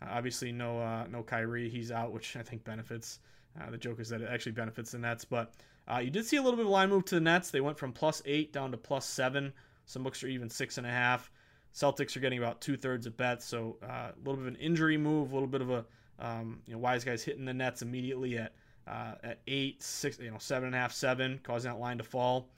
Uh, 0.00 0.06
obviously, 0.10 0.52
no 0.52 0.80
uh, 0.80 1.06
no 1.10 1.22
Kyrie. 1.22 1.68
He's 1.68 1.92
out, 1.92 2.12
which 2.12 2.34
I 2.34 2.42
think 2.42 2.64
benefits. 2.64 3.18
Uh, 3.60 3.70
the 3.70 3.76
joke 3.76 4.00
is 4.00 4.08
that 4.08 4.22
it 4.22 4.28
actually 4.32 4.52
benefits 4.52 4.92
the 4.92 4.98
Nets. 4.98 5.26
But 5.26 5.52
uh, 5.90 5.98
you 5.98 6.10
did 6.10 6.26
see 6.26 6.36
a 6.36 6.42
little 6.42 6.56
bit 6.56 6.66
of 6.66 6.70
line 6.70 6.90
move 6.90 7.04
to 7.06 7.14
the 7.14 7.20
Nets. 7.20 7.50
They 7.50 7.60
went 7.60 7.78
from 7.78 7.92
plus 7.92 8.22
eight 8.26 8.52
down 8.52 8.70
to 8.72 8.76
plus 8.76 9.06
seven. 9.06 9.52
Some 9.86 10.02
books 10.02 10.22
are 10.22 10.28
even 10.28 10.50
six 10.50 10.78
and 10.78 10.86
a 10.86 10.90
half. 10.90 11.30
Celtics 11.74 12.16
are 12.16 12.20
getting 12.20 12.38
about 12.38 12.60
two 12.60 12.76
thirds 12.76 13.06
of 13.06 13.16
bets, 13.16 13.44
so 13.44 13.76
uh, 13.82 14.10
a 14.10 14.14
little 14.18 14.34
bit 14.34 14.42
of 14.42 14.46
an 14.48 14.56
injury 14.56 14.96
move, 14.96 15.30
a 15.30 15.34
little 15.34 15.48
bit 15.48 15.62
of 15.62 15.70
a 15.70 15.84
um, 16.18 16.60
you 16.66 16.72
know 16.72 16.78
wise 16.78 17.04
guys 17.04 17.22
hitting 17.22 17.44
the 17.44 17.54
nets 17.54 17.82
immediately 17.82 18.36
at 18.36 18.52
uh, 18.86 19.14
at 19.22 19.40
eight, 19.46 19.82
six, 19.82 20.18
you 20.18 20.30
know 20.30 20.38
seven 20.38 20.66
and 20.66 20.74
a 20.74 20.78
half, 20.78 20.92
seven, 20.92 21.40
causing 21.42 21.70
that 21.70 21.78
line 21.78 21.98
to 21.98 22.04
fall. 22.04 22.48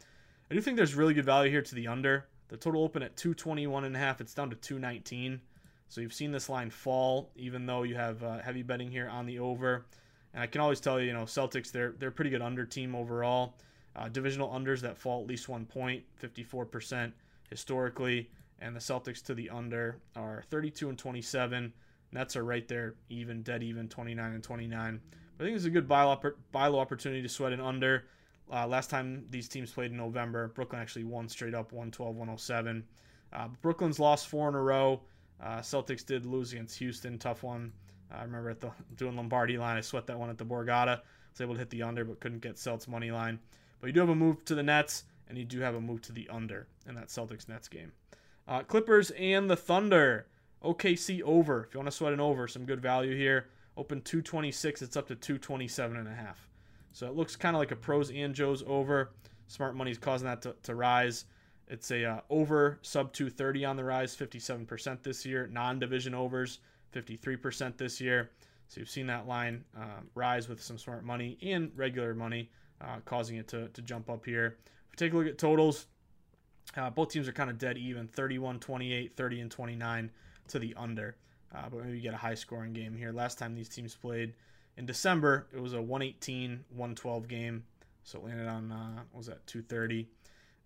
I 0.51 0.55
do 0.55 0.61
think 0.61 0.77
there's 0.77 0.95
really 0.95 1.15
good 1.15 1.25
value 1.25 1.51
here 1.51 1.63
to 1.63 1.75
the 1.75 1.87
under. 1.87 2.27
The 2.49 2.57
total 2.57 2.83
open 2.83 3.03
at 3.05 3.17
221 3.17 3.85
and 3.85 3.95
a 3.95 3.99
half. 3.99 4.21
It's 4.21 4.35
down 4.35 4.51
to 4.51 4.57
219. 4.57 5.41
So 5.89 6.01
you've 6.01 6.13
seen 6.13 6.33
this 6.33 6.49
line 6.49 6.71
fall, 6.71 7.31
even 7.37 7.67
though 7.67 7.85
you 7.85 7.95
have 7.95 8.23
uh, 8.25 8.39
heavy 8.39 8.63
betting 8.63 8.91
here 8.91 9.09
on 9.09 9.27
the 9.27 9.39
over. 9.39 9.87
And 10.35 10.43
I 10.43 10.47
can 10.47 10.61
always 10.61 10.81
tell 10.81 11.01
you, 11.01 11.07
you 11.07 11.13
know, 11.13 11.25
Celtics 11.25 11.73
they're 11.73 11.95
they're 11.99 12.11
a 12.11 12.13
pretty 12.13 12.31
good 12.31 12.43
under 12.43 12.65
team 12.65 12.95
overall. 12.95 13.55
Uh, 13.97 14.09
divisional 14.09 14.49
unders 14.51 14.81
that 14.81 14.97
fall 14.97 15.21
at 15.21 15.27
least 15.27 15.49
one 15.49 15.67
point, 15.67 16.05
54% 16.23 17.13
historically 17.49 18.31
and 18.61 18.77
the 18.77 18.81
Celtics 18.81 19.23
to 19.25 19.35
the 19.35 19.51
under 19.51 19.99
are 20.17 20.45
32 20.51 20.89
and 20.89 20.99
27. 20.99 21.73
Nets 22.13 22.37
are 22.37 22.45
right 22.45 22.67
there, 22.69 22.95
even, 23.09 23.43
dead 23.43 23.63
even, 23.63 23.89
29 23.89 24.33
and 24.33 24.43
29. 24.43 25.01
But 25.37 25.45
I 25.45 25.47
think 25.47 25.57
it's 25.57 25.65
a 25.65 25.71
good 25.71 25.89
buy 25.89 26.03
low, 26.03 26.21
buy 26.53 26.67
low 26.67 26.79
opportunity 26.79 27.23
to 27.23 27.29
sweat 27.29 27.53
an 27.53 27.61
under. 27.61 28.05
Uh, 28.53 28.67
last 28.67 28.91
time 28.91 29.25
these 29.31 29.49
teams 29.49 29.71
played 29.71 29.93
in 29.93 29.97
November, 29.97 30.49
Brooklyn 30.49 30.83
actually 30.83 31.05
won 31.05 31.29
straight 31.29 31.55
up 31.55 31.73
112 31.73 32.17
107. 32.17 32.85
Uh, 33.33 33.49
Brooklyn's 33.63 34.01
lost 34.01 34.29
four 34.29 34.49
in 34.49 34.55
a 34.55 34.63
row. 34.63 35.01
Uh, 35.41 35.59
Celtics 35.59 36.05
did 36.05 36.27
lose 36.27 36.53
against 36.53 36.79
Houston, 36.79 37.17
tough 37.17 37.43
one. 37.43 37.73
I 38.13 38.23
remember 38.23 38.51
at 38.51 38.61
the 38.61 38.71
doing 38.97 39.17
Lombardi 39.17 39.59
line, 39.59 39.77
I 39.77 39.81
sweat 39.81 40.07
that 40.07 40.19
one 40.19 40.31
at 40.31 40.39
the 40.39 40.45
Borgata. 40.45 40.99
I 40.99 41.01
Was 41.33 41.41
able 41.41 41.55
to 41.55 41.59
hit 41.61 41.71
the 41.71 41.83
under, 41.83 42.05
but 42.05 42.21
couldn't 42.21 42.41
get 42.41 42.57
Celtics 42.57 42.89
money 42.89 43.11
line. 43.11 43.39
But 43.81 43.89
you 43.89 43.93
do 43.93 44.01
have 44.01 44.09
a 44.09 44.15
move 44.15 44.45
to 44.47 44.55
the 44.55 44.63
Nets, 44.63 45.05
and 45.29 45.39
you 45.39 45.45
do 45.45 45.61
have 45.61 45.75
a 45.75 45.81
move 45.81 46.03
to 46.03 46.13
the 46.13 46.29
under 46.29 46.67
in 46.89 46.95
that 46.97 47.09
Celtics 47.09 47.49
Nets 47.49 47.69
game. 47.69 47.93
Uh, 48.49 48.63
Clippers 48.63 49.11
and 49.13 49.49
the 49.49 49.57
Thunder. 49.57 50.27
OKC 50.63 51.23
over. 51.23 51.65
If 51.65 51.75
you 51.75 51.79
want 51.79 51.91
to 51.91 51.97
sweat 51.97 52.13
an 52.13 52.21
over, 52.21 52.47
some 52.47 52.67
good 52.67 52.83
value 52.83 53.17
here. 53.17 53.47
Open 53.77 54.03
226. 54.03 54.83
It's 54.83 54.97
up 54.97 55.09
to 55.09 55.15
227 55.15 55.97
and 55.97 56.09
a 56.09 56.13
half. 56.13 56.49
So 56.93 57.07
it 57.07 57.15
looks 57.15 57.37
kind 57.37 57.57
of 57.57 57.61
like 57.61 57.71
a 57.71 57.77
pros 57.77 58.11
and 58.11 58.35
Joes 58.35 58.63
over. 58.67 59.13
Smart 59.47 59.75
money's 59.75 59.99
causing 59.99 60.27
that 60.27 60.43
to, 60.43 60.55
to 60.65 60.75
rise. 60.75 61.25
It's 61.69 61.91
a 61.91 62.05
uh, 62.05 62.21
over 62.29 62.79
sub 62.83 63.13
230 63.13 63.65
on 63.65 63.77
the 63.77 63.85
rise, 63.85 64.15
57% 64.17 65.03
this 65.03 65.25
year. 65.25 65.47
Non-division 65.47 66.15
overs, 66.15 66.59
53% 66.93 67.77
this 67.77 68.01
year. 68.01 68.31
So 68.69 68.81
you've 68.81 68.91
seen 68.91 69.07
that 69.09 69.27
line 69.27 69.65
uh, 69.77 70.01
rise 70.15 70.49
with 70.49 70.63
some 70.63 70.79
smart 70.79 71.05
money 71.05 71.39
and 71.43 71.73
regular 71.75 72.15
money, 72.15 72.51
uh, 72.81 72.99
causing 73.05 73.37
it 73.37 73.49
to, 73.49 73.69
to 73.69 73.83
jump 73.83 74.09
up 74.09 74.25
here. 74.25 74.59
If 74.93 75.01
you 75.01 75.07
take 75.07 75.13
a 75.13 75.17
look 75.17 75.27
at 75.27 75.39
totals, 75.39 75.87
uh, 76.77 76.91
both 76.91 77.11
teams 77.11 77.27
are 77.27 77.33
kind 77.33 77.51
of 77.51 77.59
dead 77.59 77.77
even 77.79 78.07
31 78.09 78.61
28, 78.61 79.17
30 79.17 79.41
and 79.41 79.51
29 79.51 80.11
to 80.49 80.59
the 80.59 80.75
under. 80.77 81.17
Uh, 81.53 81.69
but 81.69 81.85
maybe 81.85 81.97
you 81.97 82.03
get 82.03 82.15
a 82.15 82.19
high 82.19 82.35
scoring 82.35 82.73
game 82.73 82.97
here. 82.97 83.13
Last 83.13 83.39
time 83.39 83.55
these 83.55 83.69
teams 83.69 83.95
played 83.95 84.35
in 84.77 84.87
December, 84.87 85.49
it 85.53 85.61
was 85.61 85.75
a 85.75 85.83
118 85.83 86.65
112 86.71 87.29
game. 87.29 87.65
So 88.05 88.19
it 88.21 88.25
landed 88.27 88.47
on, 88.47 88.73
uh, 88.73 89.03
was 89.13 89.27
that 89.27 89.47
230. 89.47 90.09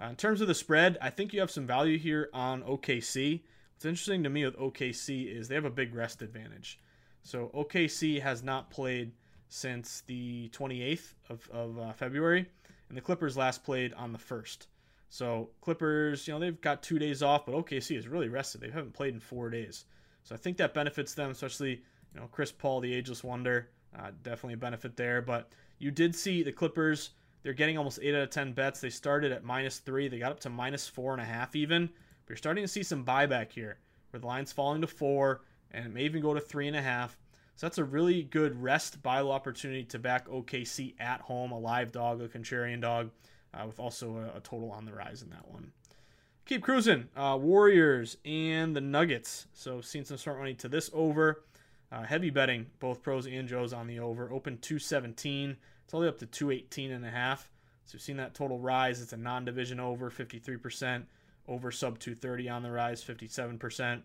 Uh, 0.01 0.07
in 0.07 0.17
terms 0.17 0.41
of 0.41 0.49
the 0.49 0.55
spread, 0.55 0.99
I 1.01 1.11
think 1.11 1.33
you 1.33 1.41
have 1.41 1.51
some 1.51 1.67
value 1.67 1.99
here 1.99 2.29
on 2.33 2.63
OKC. 2.63 3.41
What's 3.85 4.01
interesting 4.01 4.23
to 4.23 4.31
me 4.31 4.47
with 4.47 4.57
OKC 4.57 5.31
is 5.31 5.47
they 5.47 5.57
have 5.57 5.67
a 5.67 5.71
big 5.71 5.95
rest 5.95 6.23
advantage. 6.23 6.81
So 7.23 7.51
OKC 7.53 8.19
has 8.23 8.43
not 8.43 8.71
played 8.71 9.13
since 9.51 10.03
the 10.07 10.49
28th 10.55 11.13
of, 11.29 11.47
of 11.53 11.79
uh, 11.79 11.93
February, 11.93 12.47
and 12.89 12.97
the 12.97 13.03
Clippers 13.03 13.37
last 13.37 13.63
played 13.63 13.93
on 13.93 14.13
the 14.13 14.19
1st. 14.19 14.69
So 15.11 15.51
Clippers, 15.61 16.27
you 16.27 16.33
know, 16.33 16.41
they've 16.41 16.59
got 16.63 16.83
two 16.83 16.99
days 16.99 17.23
off, 17.23 17.45
but 17.45 17.55
OKC 17.55 17.99
is 17.99 18.09
really 18.09 18.31
rested. 18.31 18.63
They 18.63 18.71
haven't 18.71 18.95
played 18.95 19.13
in 19.13 19.21
four 19.21 19.51
days, 19.51 19.85
so 20.23 20.35
I 20.35 20.39
think 20.39 20.57
that 20.57 20.73
benefits 20.73 21.13
them, 21.13 21.31
especially 21.31 21.83
you 22.15 22.21
know 22.21 22.29
Chris 22.33 22.53
Paul, 22.53 22.81
the 22.81 22.95
ageless 22.95 23.23
wonder, 23.23 23.69
uh, 23.95 24.13
definitely 24.23 24.55
a 24.55 24.57
benefit 24.57 24.97
there. 24.97 25.21
But 25.21 25.53
you 25.79 25.91
did 25.91 26.17
see 26.17 26.43
the 26.43 26.53
Clippers; 26.53 27.11
they're 27.43 27.53
getting 27.53 27.77
almost 27.77 27.99
eight 28.01 28.15
out 28.15 28.23
of 28.23 28.31
ten 28.31 28.55
bets. 28.55 28.81
They 28.81 28.89
started 28.89 29.31
at 29.31 29.45
minus 29.45 29.77
three, 29.77 30.09
they 30.09 30.21
got 30.21 30.33
up 30.33 30.41
to 30.41 30.49
minus 30.49 30.89
four 30.89 31.13
and 31.13 31.21
a 31.21 31.27
half 31.27 31.55
even. 31.55 31.91
But 32.25 32.33
you're 32.33 32.37
starting 32.37 32.65
to 32.65 32.69
see 32.69 32.83
some 32.83 33.05
buyback 33.05 33.53
here, 33.53 33.79
where 34.11 34.21
the 34.21 34.27
line's 34.27 34.53
falling 34.53 34.81
to 34.81 34.87
four, 34.87 35.43
and 35.71 35.87
it 35.87 35.93
may 35.93 36.03
even 36.03 36.23
go 36.23 36.35
to 36.35 36.41
three 36.41 36.69
and 36.69 36.77
a 36.77 36.83
half. 36.83 37.19
So 37.57 37.67
that's 37.67 37.79
a 37.79 37.85
really 37.85 38.23
good 38.23 38.61
rest 38.61 39.03
buy 39.03 39.21
low 39.21 39.31
opportunity 39.31 39.85
to 39.85 39.99
back 39.99 40.29
OKC 40.29 40.95
at 40.99 41.21
home, 41.21 41.53
a 41.53 41.59
live 41.59 41.93
dog, 41.93 42.21
a 42.21 42.29
contrarian 42.29 42.81
dog 42.81 43.11
uh, 43.53 43.67
with 43.67 43.79
also 43.79 44.17
a, 44.17 44.39
a, 44.39 44.41
total 44.41 44.73
on 44.73 44.85
the 44.85 44.93
rise 44.93 45.23
in 45.23 45.31
that 45.31 45.49
one. 45.49 45.71
Keep 46.47 46.63
cruising. 46.63 47.09
Uh, 47.17 47.39
Warriors 47.41 48.17
and 48.25 48.75
the 48.75 48.81
Nuggets. 48.81 49.47
So 49.53 49.81
seeing 49.81 50.05
some 50.05 50.17
smart 50.17 50.39
money 50.39 50.55
to 50.55 50.69
this 50.69 50.91
over. 50.93 51.45
Uh, 51.93 52.03
heavy 52.03 52.31
betting, 52.31 52.67
both 52.81 53.03
pros 53.03 53.27
and 53.27 53.47
Joes 53.47 53.73
on 53.73 53.87
the 53.87 54.01
over. 54.01 54.33
Open 54.33 54.59
217. 54.59 55.57
It's 55.85 55.95
only 55.95 56.09
up 56.09 56.19
to 56.19 56.27
218 56.27 56.91
and 56.91 57.05
a 57.05 57.11
half. 57.11 57.51
So 57.85 57.95
you've 57.95 58.03
seen 58.03 58.17
that 58.17 58.35
total 58.35 58.59
rise. 58.59 59.01
It's 59.01 59.13
a 59.13 59.17
non-division 59.17 59.79
over, 59.79 60.11
53%. 60.11 61.05
Over 61.47 61.71
sub 61.71 61.99
230 61.99 62.49
on 62.49 62.63
the 62.63 62.71
rise, 62.71 63.05
57%. 63.05 64.01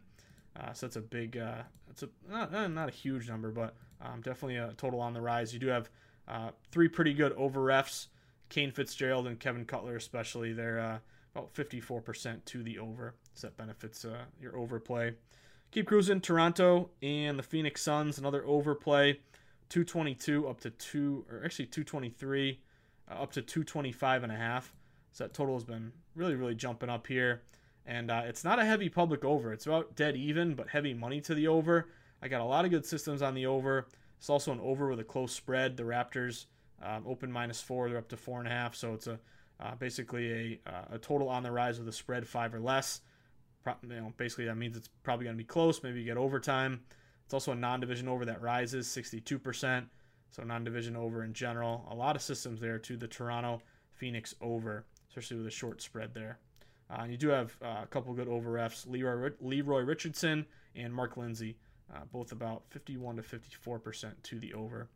Uh, 0.60 0.74
so 0.74 0.86
that's 0.86 0.96
a 0.98 1.02
big, 1.02 1.38
uh, 1.38 1.64
it's 1.90 2.04
a 2.04 2.10
not, 2.30 2.52
not 2.72 2.90
a 2.90 2.92
huge 2.92 3.30
number, 3.30 3.50
but 3.50 3.76
um, 4.02 4.22
definitely 4.22 4.58
a 4.58 4.74
total 4.78 5.00
on 5.00 5.14
the 5.14 5.22
rise. 5.22 5.54
You 5.54 5.60
do 5.60 5.68
have 5.68 5.90
uh, 6.28 6.50
three 6.72 6.88
pretty 6.88 7.14
good 7.14 7.32
over 7.34 7.62
refs. 7.62 8.08
Kane 8.50 8.72
Fitzgerald 8.72 9.28
and 9.28 9.40
Kevin 9.40 9.64
Cutler, 9.64 9.96
especially, 9.96 10.54
they're 10.54 10.80
uh, 10.80 10.98
about 11.36 11.54
54% 11.54 12.44
to 12.46 12.64
the 12.64 12.80
over. 12.80 13.14
So 13.36 13.48
that 13.48 13.58
benefits 13.58 14.04
uh, 14.04 14.24
your 14.42 14.58
overplay. 14.58 15.14
Keep 15.72 15.88
cruising. 15.88 16.20
Toronto 16.20 16.90
and 17.02 17.38
the 17.38 17.44
Phoenix 17.44 17.82
Suns, 17.82 18.18
another 18.18 18.44
overplay. 18.46 19.20
222 19.70 20.48
up 20.48 20.60
to 20.62 20.72
2, 20.72 21.26
or 21.32 21.46
actually 21.46 21.68
223. 21.68 22.60
uh, 23.10 23.14
up 23.14 23.32
to 23.34 23.42
225 23.42 24.24
and 24.24 24.32
a 24.32 24.36
half. 24.36 24.74
So 25.12 25.24
that 25.24 25.34
total 25.34 25.56
has 25.56 25.64
been 25.64 25.92
really, 26.16 26.36
really 26.36 26.56
jumping 26.56 26.90
up 26.90 27.08
here. 27.08 27.42
And 27.86 28.12
uh, 28.12 28.24
it's 28.26 28.44
not 28.44 28.60
a 28.60 28.66
heavy 28.66 28.90
public 28.90 29.26
over. 29.26 29.52
It's 29.52 29.66
about 29.66 29.96
dead 29.96 30.16
even, 30.16 30.54
but 30.54 30.70
heavy 30.70 30.94
money 30.94 31.22
to 31.22 31.34
the 31.34 31.48
over. 31.48 31.90
I 32.22 32.28
got 32.28 32.42
a 32.42 32.46
lot 32.46 32.66
of 32.66 32.72
good 32.72 32.86
systems 32.86 33.22
on 33.22 33.34
the 33.34 33.46
over. 33.46 33.88
It's 34.18 34.30
also 34.30 34.52
an 34.52 34.60
over 34.62 34.90
with 34.90 35.00
a 35.00 35.04
close 35.04 35.32
spread. 35.32 35.78
The 35.78 35.84
Raptors 35.84 36.46
um, 36.82 37.04
open 37.08 37.32
minus 37.32 37.62
four. 37.62 37.90
They're 37.90 37.98
up 37.98 38.10
to 38.10 38.18
four 38.18 38.40
and 38.40 38.48
a 38.48 38.52
half. 38.52 38.76
So 38.76 38.94
it's 38.94 39.08
a 39.08 39.20
uh, 39.60 39.76
basically 39.76 40.32
a, 40.32 40.70
uh, 40.70 40.86
a 40.94 40.98
total 40.98 41.28
on 41.28 41.44
the 41.44 41.52
rise 41.52 41.80
with 41.80 41.88
a 41.88 41.94
spread 41.94 42.28
five 42.28 42.54
or 42.54 42.60
less. 42.60 43.02
Pro- 43.64 43.76
you 43.84 43.90
know, 43.90 44.14
basically 44.18 44.46
that 44.46 44.56
means 44.56 44.78
it's 44.78 44.90
probably 45.04 45.26
going 45.26 45.36
to 45.36 45.44
be 45.44 45.48
close. 45.48 45.84
Maybe 45.84 46.00
you 46.00 46.06
get 46.06 46.18
overtime. 46.18 46.82
It's 47.26 47.34
also 47.34 47.52
a 47.52 47.56
non-division 47.56 48.08
over 48.08 48.26
that 48.26 48.42
rises 48.42 48.88
62%. 48.88 49.86
So 50.32 50.44
non-division 50.44 50.96
over 50.96 51.24
in 51.24 51.34
general. 51.34 51.86
A 51.90 51.96
lot 51.96 52.16
of 52.16 52.22
systems 52.22 52.62
there 52.62 52.80
to 52.80 52.96
the 52.96 53.08
Toronto 53.08 53.62
Phoenix 53.92 54.34
over, 54.42 54.86
especially 55.20 55.38
with 55.38 55.48
a 55.48 55.52
short 55.52 55.82
spread 55.82 56.14
there. 56.14 56.40
Uh, 56.90 57.04
you 57.04 57.18
do 57.18 57.28
have 57.28 57.56
uh, 57.62 57.82
a 57.84 57.88
couple 57.88 58.14
good 58.14 58.30
over 58.30 58.52
refs, 58.52 58.90
Leroy, 58.90 59.32
Leroy 59.42 59.82
Richardson 59.82 60.46
and 60.76 60.94
Mark 60.94 61.18
Lindsay, 61.18 61.58
uh, 61.94 62.00
both 62.12 62.32
about 62.32 62.64
51 62.70 63.18
to 63.18 63.22
54% 63.22 64.14
to 64.24 64.40
the 64.40 64.54
over. 64.54 64.88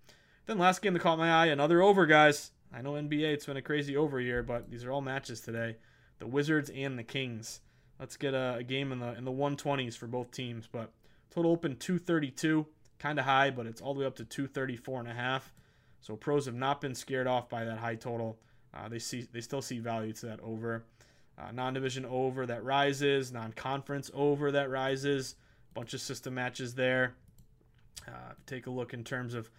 Then 0.46 0.58
last 0.58 0.82
game 0.82 0.94
that 0.94 1.02
caught 1.02 1.18
my 1.20 1.30
eye, 1.30 1.48
another 1.48 1.82
over, 1.82 2.06
guys. 2.06 2.52
I 2.74 2.82
know 2.82 2.94
NBA, 2.94 3.34
it's 3.34 3.46
been 3.46 3.58
a 3.58 3.62
crazy 3.62 3.98
over 3.98 4.20
year, 4.20 4.42
but 4.44 4.72
these 4.72 4.86
are 4.86 4.92
all 4.92 5.02
matches 5.02 5.42
today. 5.42 5.76
The 6.20 6.28
Wizards 6.28 6.72
and 6.74 6.98
the 6.98 7.04
Kings. 7.04 7.60
Let's 8.00 8.16
get 8.16 8.34
a, 8.34 8.56
a 8.56 8.64
game 8.64 8.92
in 8.92 9.00
the 9.00 9.16
in 9.18 9.26
the 9.26 9.32
120s 9.32 9.96
for 9.96 10.08
both 10.08 10.32
teams, 10.32 10.68
but 10.72 10.92
total 11.30 11.52
open 11.52 11.76
232, 11.76 12.66
kind 12.98 13.20
of 13.20 13.26
high, 13.26 13.52
but 13.52 13.68
it's 13.68 13.82
all 13.82 13.94
the 13.94 14.00
way 14.00 14.06
up 14.06 14.16
to 14.16 14.26
234 14.26 15.02
and 15.02 15.10
a 15.10 15.14
half. 15.14 15.54
So 16.00 16.16
pros 16.16 16.46
have 16.46 16.56
not 16.56 16.82
been 16.82 16.96
scared 16.96 17.28
off 17.28 17.50
by 17.50 17.66
that 17.66 17.78
high 17.78 17.96
total. 17.96 18.40
Uh, 18.74 18.90
they 18.90 19.00
see 19.00 19.28
they 19.32 19.42
still 19.42 19.62
see 19.62 19.80
value 19.80 20.14
to 20.14 20.26
that 20.26 20.40
over. 20.42 20.84
Uh, 21.38 21.52
non-division 21.52 22.06
over 22.06 22.46
that 22.46 22.64
rises, 22.64 23.32
non-conference 23.32 24.12
over 24.14 24.52
that 24.52 24.70
rises. 24.70 25.36
Bunch 25.74 25.94
of 25.94 26.02
system 26.02 26.36
matches 26.36 26.76
there. 26.76 27.16
Uh, 28.08 28.34
take 28.46 28.68
a 28.68 28.70
look 28.70 28.94
in 28.94 29.04
terms 29.04 29.34
of 29.34 29.50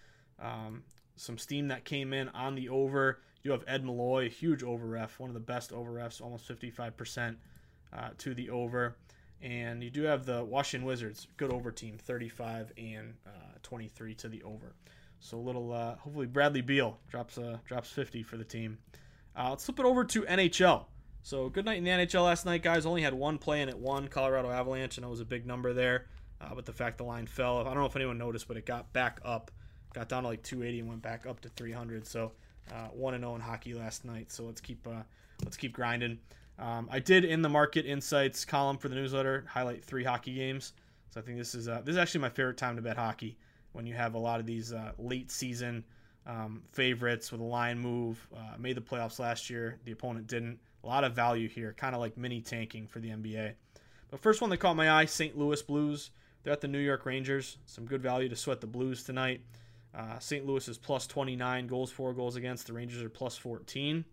um, 0.40 0.82
some 1.16 1.38
steam 1.38 1.68
that 1.68 1.84
came 1.84 2.12
in 2.12 2.28
on 2.30 2.54
the 2.54 2.68
over. 2.68 3.20
You 3.42 3.50
have 3.52 3.64
Ed 3.66 3.84
Malloy, 3.84 4.26
a 4.26 4.28
huge 4.28 4.62
over 4.62 4.86
ref, 4.86 5.18
one 5.18 5.30
of 5.30 5.34
the 5.34 5.40
best 5.40 5.72
over 5.72 5.90
refs, 5.90 6.20
almost 6.20 6.48
55% 6.48 7.36
uh, 7.92 8.08
to 8.18 8.34
the 8.34 8.50
over. 8.50 8.96
And 9.42 9.82
you 9.82 9.90
do 9.90 10.02
have 10.02 10.24
the 10.24 10.42
Washington 10.44 10.86
Wizards, 10.86 11.26
good 11.36 11.52
over 11.52 11.70
team, 11.70 11.98
35 11.98 12.72
and 12.78 13.14
uh, 13.26 13.30
23 13.62 14.14
to 14.14 14.28
the 14.28 14.42
over. 14.44 14.74
So 15.20 15.38
a 15.38 15.40
little, 15.40 15.72
uh, 15.72 15.96
hopefully 15.96 16.26
Bradley 16.26 16.62
Beal 16.62 16.98
drops 17.08 17.38
drops 17.66 17.90
50 17.90 18.22
for 18.22 18.36
the 18.36 18.44
team. 18.44 18.78
Uh, 19.36 19.50
let's 19.50 19.64
flip 19.64 19.80
it 19.80 19.84
over 19.84 20.04
to 20.04 20.22
NHL. 20.22 20.86
So 21.22 21.48
good 21.48 21.64
night 21.64 21.78
in 21.78 21.84
the 21.84 21.90
NHL 21.90 22.24
last 22.24 22.44
night, 22.44 22.62
guys. 22.62 22.86
Only 22.86 23.02
had 23.02 23.14
one 23.14 23.38
play 23.38 23.62
and 23.62 23.70
it 23.70 23.78
won 23.78 24.08
Colorado 24.08 24.50
Avalanche, 24.50 24.98
and 24.98 25.06
it 25.06 25.08
was 25.08 25.20
a 25.20 25.24
big 25.24 25.46
number 25.46 25.72
there. 25.72 26.06
Uh, 26.40 26.54
but 26.54 26.66
the 26.66 26.72
fact 26.72 26.98
the 26.98 27.04
line 27.04 27.26
fell, 27.26 27.60
I 27.60 27.64
don't 27.64 27.76
know 27.76 27.86
if 27.86 27.96
anyone 27.96 28.18
noticed, 28.18 28.46
but 28.46 28.56
it 28.56 28.66
got 28.66 28.92
back 28.92 29.20
up 29.24 29.50
got 29.94 30.08
down 30.08 30.24
to 30.24 30.28
like 30.28 30.42
280 30.42 30.80
and 30.80 30.88
went 30.88 31.02
back 31.02 31.24
up 31.24 31.40
to 31.40 31.48
300. 31.50 32.06
So 32.06 32.32
uh, 32.72 32.88
one 32.88 33.14
and 33.14 33.22
zero 33.22 33.32
oh 33.32 33.36
in 33.36 33.40
hockey 33.40 33.72
last 33.72 34.04
night. 34.04 34.30
So 34.30 34.44
let's 34.44 34.60
keep 34.60 34.86
uh, 34.86 35.02
let's 35.42 35.56
keep 35.56 35.72
grinding. 35.72 36.18
Um, 36.58 36.88
I 36.90 36.98
did 36.98 37.24
in 37.24 37.42
the 37.42 37.48
market 37.48 37.86
insights 37.86 38.44
column 38.44 38.76
for 38.76 38.88
the 38.88 38.94
newsletter 38.94 39.44
highlight 39.48 39.84
three 39.84 40.04
hockey 40.04 40.34
games. 40.34 40.72
So 41.10 41.20
I 41.20 41.22
think 41.22 41.38
this 41.38 41.54
is 41.54 41.68
uh, 41.68 41.80
this 41.84 41.94
is 41.94 41.98
actually 41.98 42.20
my 42.20 42.28
favorite 42.28 42.56
time 42.56 42.76
to 42.76 42.82
bet 42.82 42.96
hockey 42.96 43.38
when 43.72 43.86
you 43.86 43.94
have 43.94 44.14
a 44.14 44.18
lot 44.18 44.40
of 44.40 44.46
these 44.46 44.72
uh, 44.72 44.92
late 44.98 45.30
season 45.30 45.84
um, 46.26 46.62
favorites 46.72 47.30
with 47.32 47.40
a 47.40 47.44
line 47.44 47.78
move. 47.78 48.26
Uh, 48.34 48.56
made 48.58 48.76
the 48.76 48.80
playoffs 48.80 49.18
last 49.18 49.50
year. 49.50 49.78
The 49.84 49.92
opponent 49.92 50.26
didn't. 50.26 50.58
A 50.82 50.86
lot 50.86 51.04
of 51.04 51.14
value 51.14 51.48
here, 51.48 51.74
kind 51.76 51.94
of 51.94 52.00
like 52.00 52.16
mini 52.18 52.42
tanking 52.42 52.86
for 52.86 53.00
the 53.00 53.08
NBA. 53.08 53.54
But 54.10 54.20
first 54.20 54.40
one 54.40 54.50
that 54.50 54.58
caught 54.58 54.76
my 54.76 54.90
eye, 54.90 55.06
St. 55.06 55.36
Louis 55.36 55.62
Blues. 55.62 56.10
They're 56.42 56.52
at 56.52 56.60
the 56.60 56.68
New 56.68 56.78
York 56.78 57.06
Rangers. 57.06 57.56
Some 57.64 57.86
good 57.86 58.02
value 58.02 58.28
to 58.28 58.36
sweat 58.36 58.60
the 58.60 58.66
Blues 58.66 59.02
tonight. 59.02 59.40
Uh, 59.94 60.18
St. 60.18 60.44
Louis 60.44 60.66
is 60.68 60.76
plus 60.76 61.06
29 61.06 61.66
goals, 61.66 61.90
four 61.90 62.12
goals 62.12 62.36
against. 62.36 62.66
The 62.66 62.74
Rangers 62.74 63.02
are 63.02 63.08
plus 63.08 63.36
14. 63.36 64.04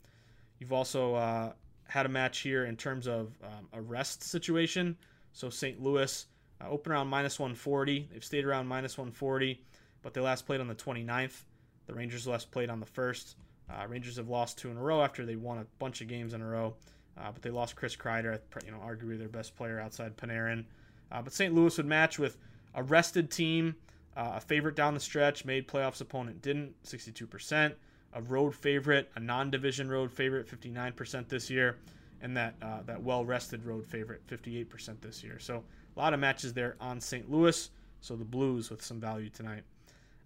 You've 0.59 0.71
also 0.71 1.15
uh, 1.15 1.51
had 1.87 2.05
a 2.05 2.09
match 2.09 2.39
here 2.39 2.65
in 2.65 2.77
terms 2.77 3.07
of 3.07 3.33
um, 3.43 3.67
a 3.73 3.81
rest 3.81 4.23
situation. 4.23 4.95
So 5.33 5.49
St. 5.49 5.81
Louis 5.81 6.25
uh, 6.61 6.69
open 6.69 6.91
around 6.91 7.07
minus 7.07 7.39
140. 7.39 8.09
They've 8.11 8.23
stayed 8.23 8.45
around 8.45 8.67
minus 8.67 8.97
140, 8.97 9.61
but 10.01 10.13
they 10.13 10.21
last 10.21 10.45
played 10.45 10.61
on 10.61 10.67
the 10.67 10.75
29th. 10.75 11.43
The 11.87 11.93
Rangers 11.93 12.27
last 12.27 12.51
played 12.51 12.69
on 12.69 12.79
the 12.79 12.85
1st. 12.85 13.35
Uh, 13.69 13.87
Rangers 13.87 14.17
have 14.17 14.29
lost 14.29 14.57
two 14.57 14.69
in 14.69 14.77
a 14.77 14.81
row 14.81 15.01
after 15.01 15.25
they 15.25 15.35
won 15.35 15.57
a 15.57 15.65
bunch 15.79 16.01
of 16.01 16.07
games 16.07 16.33
in 16.33 16.41
a 16.41 16.47
row, 16.47 16.75
uh, 17.17 17.31
but 17.31 17.41
they 17.41 17.49
lost 17.49 17.75
Chris 17.75 17.95
Kreider, 17.95 18.39
you 18.65 18.71
know, 18.71 18.79
arguably 18.79 19.17
their 19.17 19.29
best 19.29 19.55
player 19.55 19.79
outside 19.79 20.17
Panarin. 20.17 20.65
Uh, 21.11 21.21
but 21.21 21.33
St. 21.33 21.53
Louis 21.53 21.75
would 21.77 21.85
match 21.85 22.19
with 22.19 22.37
a 22.75 22.83
rested 22.83 23.31
team 23.31 23.75
uh, 24.15 24.33
a 24.35 24.41
favorite 24.41 24.75
down 24.75 24.93
the 24.93 24.99
stretch, 24.99 25.45
made 25.45 25.67
playoffs 25.67 26.01
opponent 26.01 26.41
didn't, 26.41 26.81
62%. 26.83 27.73
A 28.13 28.21
road 28.23 28.53
favorite, 28.53 29.09
a 29.15 29.19
non-division 29.21 29.89
road 29.89 30.11
favorite, 30.11 30.47
59% 30.47 31.29
this 31.29 31.49
year, 31.49 31.77
and 32.21 32.35
that 32.35 32.55
uh, 32.61 32.81
that 32.85 33.01
well-rested 33.01 33.65
road 33.65 33.85
favorite, 33.85 34.21
58% 34.27 34.99
this 34.99 35.23
year. 35.23 35.39
So 35.39 35.63
a 35.95 35.99
lot 35.99 36.13
of 36.13 36.19
matches 36.19 36.53
there 36.53 36.75
on 36.81 36.99
St. 36.99 37.31
Louis. 37.31 37.69
So 38.01 38.15
the 38.17 38.25
Blues 38.25 38.69
with 38.69 38.83
some 38.83 38.99
value 38.99 39.29
tonight. 39.29 39.63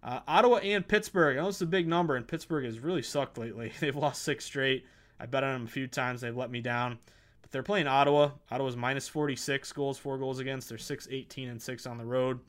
Uh, 0.06 0.20
Ottawa 0.28 0.58
and 0.58 0.88
Pittsburgh. 0.88 1.36
I 1.36 1.42
know 1.42 1.48
it's 1.48 1.62
a 1.62 1.66
big 1.66 1.88
number, 1.88 2.16
and 2.16 2.28
Pittsburgh 2.28 2.64
has 2.66 2.80
really 2.80 3.02
sucked 3.02 3.40
lately. 3.40 3.74
They've 3.80 3.96
lost 3.96 4.22
six 4.22 4.46
straight. 4.46 4.86
I 5.20 5.26
bet 5.26 5.44
on 5.44 5.54
them 5.54 5.64
a 5.64 5.68
few 5.68 5.88
times. 5.88 6.22
They've 6.22 6.36
let 6.36 6.52
me 6.52 6.62
down. 6.62 7.00
But 7.42 7.52
they're 7.52 7.64
playing 7.64 7.88
Ottawa. 7.88 8.30
Ottawa's 8.52 8.78
minus 8.78 9.08
46 9.08 9.74
goals, 9.74 9.98
four 9.98 10.20
goals 10.20 10.38
against. 10.38 10.70
They're 10.70 10.78
6 10.78 11.08
18 11.10 11.50
and 11.50 11.60
6 11.60 11.88
on 11.88 11.98
the 11.98 12.06
road. 12.06 12.40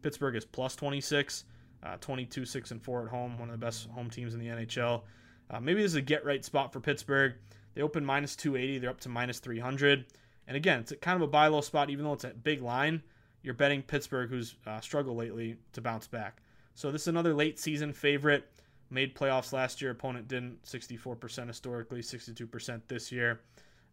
Pittsburgh 0.00 0.36
is 0.36 0.46
plus 0.46 0.74
26, 0.74 1.44
uh, 1.82 1.96
22 2.00 2.46
6 2.46 2.70
and 2.70 2.82
4 2.82 3.02
at 3.02 3.08
home, 3.08 3.38
one 3.38 3.50
of 3.50 3.60
the 3.60 3.64
best 3.64 3.88
home 3.90 4.08
teams 4.08 4.32
in 4.32 4.40
the 4.40 4.46
NHL. 4.46 5.02
Uh, 5.50 5.60
maybe 5.60 5.82
this 5.82 5.92
is 5.92 5.96
a 5.96 6.02
get 6.02 6.24
right 6.24 6.42
spot 6.42 6.72
for 6.72 6.80
Pittsburgh. 6.80 7.34
They 7.74 7.82
open 7.82 8.04
minus 8.06 8.36
280, 8.36 8.78
they're 8.78 8.90
up 8.90 9.00
to 9.00 9.10
minus 9.10 9.38
300. 9.38 10.06
And 10.48 10.56
again, 10.56 10.80
it's 10.80 10.94
kind 11.02 11.16
of 11.16 11.22
a 11.22 11.30
buy 11.30 11.48
low 11.48 11.60
spot, 11.60 11.90
even 11.90 12.06
though 12.06 12.14
it's 12.14 12.24
a 12.24 12.28
big 12.28 12.62
line. 12.62 13.02
You're 13.42 13.54
betting 13.54 13.82
Pittsburgh, 13.82 14.30
who's 14.30 14.54
uh, 14.66 14.80
struggled 14.80 15.18
lately, 15.18 15.56
to 15.74 15.80
bounce 15.82 16.06
back. 16.06 16.40
So 16.74 16.90
this 16.90 17.02
is 17.02 17.08
another 17.08 17.34
late 17.34 17.58
season 17.58 17.92
favorite. 17.92 18.50
Made 18.90 19.14
playoffs 19.14 19.52
last 19.52 19.80
year. 19.80 19.90
Opponent 19.90 20.28
didn't. 20.28 20.62
64% 20.64 21.46
historically, 21.46 22.00
62% 22.00 22.80
this 22.88 23.10
year. 23.10 23.40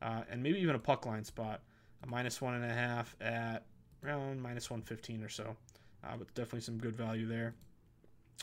Uh, 0.01 0.21
and 0.29 0.41
maybe 0.41 0.59
even 0.59 0.75
a 0.75 0.79
puck 0.79 1.05
line 1.05 1.23
spot. 1.23 1.61
A 2.03 2.07
minus 2.07 2.41
one 2.41 2.53
and 2.53 2.63
a 2.63 2.73
half 2.73 3.15
at 3.19 3.65
around 4.03 4.41
minus 4.41 4.69
115 4.69 5.23
or 5.23 5.29
so 5.29 5.57
uh, 6.03 6.15
but 6.17 6.33
definitely 6.33 6.61
some 6.61 6.77
good 6.77 6.95
value 6.95 7.27
there. 7.27 7.55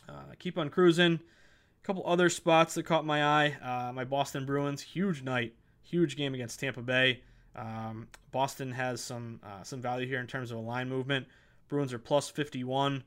Uh, 0.09 0.35
keep 0.39 0.59
on 0.59 0.69
cruising. 0.69 1.15
A 1.15 1.87
couple 1.87 2.03
other 2.07 2.29
spots 2.29 2.75
that 2.75 2.85
caught 2.85 3.07
my 3.07 3.25
eye. 3.25 3.57
Uh, 3.63 3.93
my 3.93 4.05
Boston 4.05 4.45
Bruins, 4.45 4.83
huge 4.83 5.23
night, 5.23 5.55
huge 5.83 6.17
game 6.17 6.35
against 6.35 6.61
Tampa 6.61 6.83
Bay. 6.83 7.23
Um, 7.55 8.09
Boston 8.33 8.73
has 8.73 9.01
some 9.01 9.41
uh, 9.43 9.63
some 9.63 9.81
value 9.81 10.07
here 10.07 10.21
in 10.21 10.27
terms 10.27 10.51
of 10.51 10.59
a 10.59 10.61
line 10.61 10.89
movement. 10.89 11.27
Bruins 11.69 11.93
are 11.93 11.99
plus 11.99 12.29
51. 12.29 13.03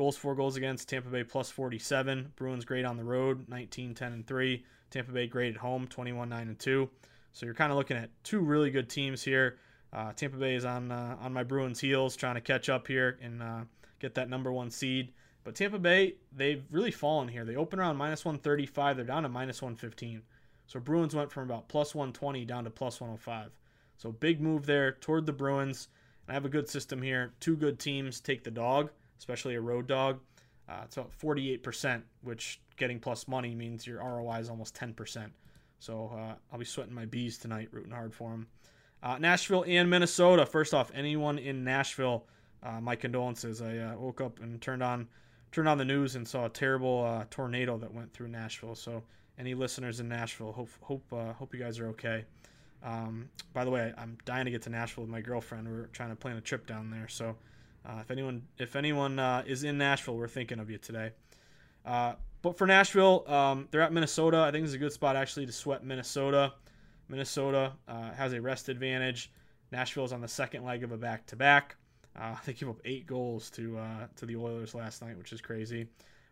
Goals 0.00 0.16
for 0.16 0.34
goals 0.34 0.56
against 0.56 0.88
Tampa 0.88 1.10
Bay 1.10 1.24
plus 1.24 1.50
47. 1.50 2.32
Bruins 2.34 2.64
great 2.64 2.86
on 2.86 2.96
the 2.96 3.04
road, 3.04 3.46
19 3.50 3.94
10 3.94 4.12
and 4.14 4.26
3. 4.26 4.64
Tampa 4.90 5.12
Bay 5.12 5.26
great 5.26 5.56
at 5.56 5.60
home, 5.60 5.86
21 5.86 6.26
9 6.26 6.48
and 6.48 6.58
2. 6.58 6.88
So 7.32 7.44
you're 7.44 7.54
kind 7.54 7.70
of 7.70 7.76
looking 7.76 7.98
at 7.98 8.08
two 8.24 8.40
really 8.40 8.70
good 8.70 8.88
teams 8.88 9.22
here. 9.22 9.58
Uh, 9.92 10.14
Tampa 10.14 10.38
Bay 10.38 10.54
is 10.54 10.64
on 10.64 10.90
uh, 10.90 11.18
on 11.20 11.34
my 11.34 11.42
Bruins 11.42 11.80
heels, 11.80 12.16
trying 12.16 12.36
to 12.36 12.40
catch 12.40 12.70
up 12.70 12.86
here 12.86 13.18
and 13.20 13.42
uh, 13.42 13.60
get 13.98 14.14
that 14.14 14.30
number 14.30 14.50
one 14.50 14.70
seed. 14.70 15.12
But 15.44 15.54
Tampa 15.54 15.78
Bay, 15.78 16.14
they've 16.34 16.64
really 16.70 16.92
fallen 16.92 17.28
here. 17.28 17.44
They 17.44 17.56
open 17.56 17.78
around 17.78 17.98
minus 17.98 18.24
135. 18.24 18.96
They're 18.96 19.04
down 19.04 19.24
to 19.24 19.28
minus 19.28 19.60
115. 19.60 20.22
So 20.66 20.80
Bruins 20.80 21.14
went 21.14 21.30
from 21.30 21.42
about 21.42 21.68
plus 21.68 21.94
120 21.94 22.46
down 22.46 22.64
to 22.64 22.70
plus 22.70 23.02
105. 23.02 23.50
So 23.98 24.12
big 24.12 24.40
move 24.40 24.64
there 24.64 24.92
toward 24.92 25.26
the 25.26 25.34
Bruins. 25.34 25.88
And 26.26 26.32
I 26.32 26.34
have 26.36 26.46
a 26.46 26.48
good 26.48 26.70
system 26.70 27.02
here. 27.02 27.34
Two 27.38 27.54
good 27.54 27.78
teams 27.78 28.18
take 28.18 28.44
the 28.44 28.50
dog, 28.50 28.88
especially 29.20 29.54
a 29.54 29.60
road 29.60 29.86
dog. 29.86 30.18
Uh, 30.68 30.80
it's 30.84 30.96
about 30.96 31.12
48%, 31.16 32.02
which 32.22 32.60
getting 32.76 32.98
plus 32.98 33.28
money 33.28 33.54
means 33.54 33.86
your 33.86 33.98
ROI 33.98 34.38
is 34.38 34.48
almost 34.50 34.74
10%. 34.74 35.30
So 35.78 36.10
uh, 36.12 36.34
I'll 36.50 36.58
be 36.58 36.64
sweating 36.64 36.94
my 36.94 37.04
bees 37.04 37.38
tonight, 37.38 37.68
rooting 37.70 37.92
hard 37.92 38.14
for 38.14 38.30
them. 38.30 38.46
Uh, 39.02 39.18
Nashville 39.18 39.64
and 39.68 39.88
Minnesota. 39.88 40.46
First 40.46 40.74
off, 40.74 40.90
anyone 40.94 41.38
in 41.38 41.62
Nashville 41.64 42.26
uh, 42.62 42.80
my 42.80 42.96
condolences. 42.96 43.62
I 43.62 43.76
uh, 43.78 43.96
woke 43.96 44.20
up 44.20 44.40
and 44.40 44.60
turned 44.60 44.82
on 44.82 45.08
turned 45.52 45.68
on 45.68 45.78
the 45.78 45.84
news 45.84 46.14
and 46.14 46.26
saw 46.26 46.46
a 46.46 46.48
terrible 46.48 47.04
uh, 47.04 47.24
tornado 47.30 47.76
that 47.78 47.92
went 47.92 48.12
through 48.12 48.28
Nashville. 48.28 48.74
So 48.74 49.02
any 49.38 49.54
listeners 49.54 50.00
in 50.00 50.08
Nashville, 50.08 50.52
hope 50.52 50.70
hope 50.82 51.04
hope 51.10 51.54
you 51.54 51.60
guys 51.60 51.78
are 51.78 51.88
okay. 51.88 52.24
Um, 52.82 53.28
by 53.52 53.64
the 53.64 53.70
way, 53.70 53.92
I'm 53.98 54.16
dying 54.24 54.46
to 54.46 54.50
get 54.50 54.62
to 54.62 54.70
Nashville 54.70 55.04
with 55.04 55.10
my 55.10 55.20
girlfriend. 55.20 55.68
We're 55.68 55.86
trying 55.86 56.10
to 56.10 56.16
plan 56.16 56.36
a 56.36 56.40
trip 56.40 56.66
down 56.66 56.90
there. 56.90 57.08
So 57.08 57.36
uh, 57.86 57.98
if 58.00 58.10
anyone 58.10 58.42
if 58.58 58.76
anyone 58.76 59.18
uh, 59.18 59.42
is 59.46 59.64
in 59.64 59.78
Nashville, 59.78 60.16
we're 60.16 60.28
thinking 60.28 60.58
of 60.58 60.70
you 60.70 60.78
today. 60.78 61.12
Uh, 61.84 62.14
but 62.42 62.56
for 62.56 62.66
Nashville, 62.66 63.24
um, 63.26 63.68
they're 63.70 63.82
at 63.82 63.92
Minnesota. 63.92 64.38
I 64.38 64.50
think 64.50 64.64
it's 64.64 64.74
a 64.74 64.78
good 64.78 64.92
spot 64.92 65.16
actually 65.16 65.46
to 65.46 65.52
sweat 65.52 65.84
Minnesota. 65.84 66.54
Minnesota 67.08 67.72
uh, 67.88 68.12
has 68.12 68.32
a 68.32 68.40
rest 68.40 68.68
advantage. 68.68 69.32
Nashville's 69.72 70.12
on 70.12 70.20
the 70.20 70.28
second 70.28 70.64
leg 70.64 70.84
of 70.84 70.92
a 70.92 70.96
back-to-back. 70.96 71.76
Uh, 72.18 72.36
they 72.46 72.52
gave 72.52 72.68
up 72.68 72.80
eight 72.84 73.06
goals 73.06 73.50
to 73.50 73.78
uh, 73.78 74.06
to 74.16 74.26
the 74.26 74.36
Oilers 74.36 74.74
last 74.74 75.02
night, 75.02 75.16
which 75.18 75.32
is 75.32 75.40
crazy. 75.40 75.86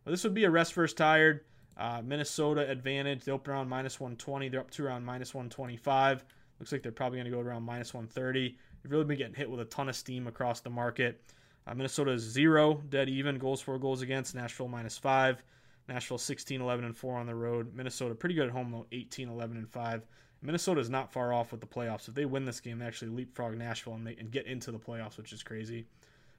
But 0.04 0.12
this 0.12 0.24
would 0.24 0.34
be 0.34 0.44
a 0.44 0.50
rest 0.50 0.72
first 0.72 0.96
tired. 0.96 1.44
Uh, 1.76 2.02
Minnesota 2.04 2.68
advantage. 2.68 3.24
They 3.24 3.32
open 3.32 3.52
around 3.52 3.68
minus 3.68 4.00
120. 4.00 4.48
They're 4.48 4.60
up 4.60 4.70
to 4.72 4.86
around 4.86 5.04
minus 5.04 5.32
125. 5.32 6.24
Looks 6.58 6.72
like 6.72 6.82
they're 6.82 6.90
probably 6.90 7.18
going 7.18 7.30
to 7.30 7.36
go 7.36 7.40
around 7.40 7.62
minus 7.62 7.94
130. 7.94 8.56
They've 8.82 8.90
really 8.90 9.04
been 9.04 9.18
getting 9.18 9.34
hit 9.34 9.48
with 9.48 9.60
a 9.60 9.64
ton 9.66 9.88
of 9.88 9.94
steam 9.94 10.26
across 10.26 10.60
the 10.60 10.70
market. 10.70 11.22
Uh, 11.68 11.74
Minnesota 11.74 12.12
is 12.12 12.22
zero, 12.22 12.80
dead 12.88 13.08
even, 13.08 13.38
goals 13.38 13.60
for, 13.60 13.78
goals 13.78 14.00
against. 14.00 14.34
Nashville 14.34 14.68
minus 14.68 14.96
five. 14.96 15.42
Nashville 15.88 16.18
16, 16.18 16.60
11, 16.60 16.84
and 16.84 16.96
4 16.96 17.16
on 17.16 17.26
the 17.26 17.34
road. 17.34 17.74
Minnesota 17.74 18.14
pretty 18.14 18.34
good 18.34 18.48
at 18.48 18.52
home, 18.52 18.70
though, 18.70 18.86
18, 18.92 19.28
11, 19.28 19.56
and 19.56 19.68
5. 19.68 20.06
Minnesota 20.42 20.80
is 20.80 20.90
not 20.90 21.10
far 21.10 21.32
off 21.32 21.50
with 21.50 21.60
the 21.60 21.66
playoffs. 21.66 22.08
If 22.08 22.14
they 22.14 22.26
win 22.26 22.44
this 22.44 22.60
game, 22.60 22.78
they 22.78 22.84
actually 22.84 23.10
leapfrog 23.10 23.56
Nashville 23.56 23.94
and, 23.94 24.04
make, 24.04 24.20
and 24.20 24.30
get 24.30 24.46
into 24.46 24.70
the 24.70 24.78
playoffs, 24.78 25.16
which 25.16 25.32
is 25.32 25.42
crazy. 25.42 25.86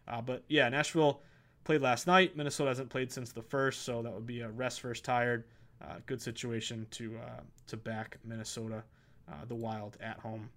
Uh, 0.07 0.21
but 0.21 0.43
yeah, 0.47 0.69
Nashville 0.69 1.21
played 1.63 1.81
last 1.81 2.07
night. 2.07 2.37
Minnesota 2.37 2.69
hasn't 2.69 2.89
played 2.89 3.11
since 3.11 3.31
the 3.31 3.41
first, 3.41 3.81
so 3.83 4.01
that 4.01 4.13
would 4.13 4.25
be 4.25 4.41
a 4.41 4.49
rest 4.49 4.81
first 4.81 5.03
tired. 5.03 5.43
Uh, 5.81 5.95
good 6.05 6.21
situation 6.21 6.85
to 6.91 7.17
uh, 7.17 7.39
to 7.67 7.77
back 7.77 8.17
Minnesota, 8.23 8.83
uh, 9.29 9.45
the 9.47 9.55
Wild 9.55 9.97
at 10.01 10.19
home. 10.19 10.49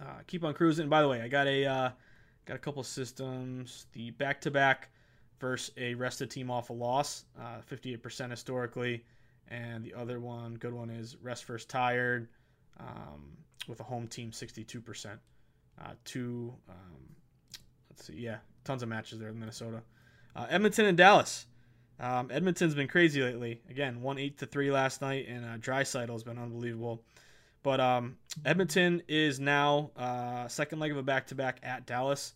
Uh, 0.00 0.20
keep 0.26 0.44
on 0.44 0.54
cruising. 0.54 0.88
By 0.88 1.02
the 1.02 1.08
way, 1.08 1.22
I 1.22 1.28
got 1.28 1.46
a 1.46 1.64
uh, 1.64 1.90
got 2.44 2.56
a 2.56 2.58
couple 2.58 2.82
systems. 2.82 3.86
The 3.92 4.10
back 4.12 4.40
to 4.42 4.50
back 4.50 4.90
versus 5.40 5.72
a 5.76 5.94
rested 5.94 6.30
team 6.30 6.50
off 6.50 6.70
a 6.70 6.72
loss, 6.72 7.24
58% 7.70 8.30
historically, 8.30 9.04
and 9.48 9.84
the 9.84 9.94
other 9.94 10.20
one, 10.20 10.54
good 10.54 10.72
one, 10.72 10.90
is 10.90 11.16
rest 11.22 11.44
first 11.44 11.68
tired 11.68 12.28
um, 12.80 13.36
with 13.68 13.80
a 13.80 13.84
home 13.84 14.06
team 14.06 14.30
62%. 14.30 15.18
two, 16.04 16.54
um, 16.68 16.76
let's 17.90 18.06
see, 18.06 18.14
yeah, 18.14 18.38
tons 18.64 18.82
of 18.82 18.88
matches 18.88 19.18
there 19.18 19.30
in 19.30 19.38
Minnesota. 19.38 19.82
Edmonton 20.48 20.86
and 20.86 20.96
Dallas. 20.96 21.46
Um, 22.00 22.28
Edmonton's 22.30 22.74
been 22.74 22.88
crazy 22.88 23.22
lately. 23.22 23.60
Again, 23.70 24.02
won 24.02 24.18
eight 24.18 24.38
to 24.38 24.46
three 24.46 24.70
last 24.70 25.00
night, 25.00 25.26
and 25.28 25.44
uh, 25.44 25.58
Draisaitl's 25.58 26.24
been 26.24 26.38
unbelievable. 26.38 27.02
But 27.64 27.80
um, 27.80 28.18
Edmonton 28.44 29.02
is 29.08 29.40
now 29.40 29.90
uh, 29.96 30.46
second 30.48 30.80
leg 30.80 30.92
of 30.92 30.98
a 30.98 31.02
back-to-back 31.02 31.60
at 31.62 31.86
Dallas. 31.86 32.34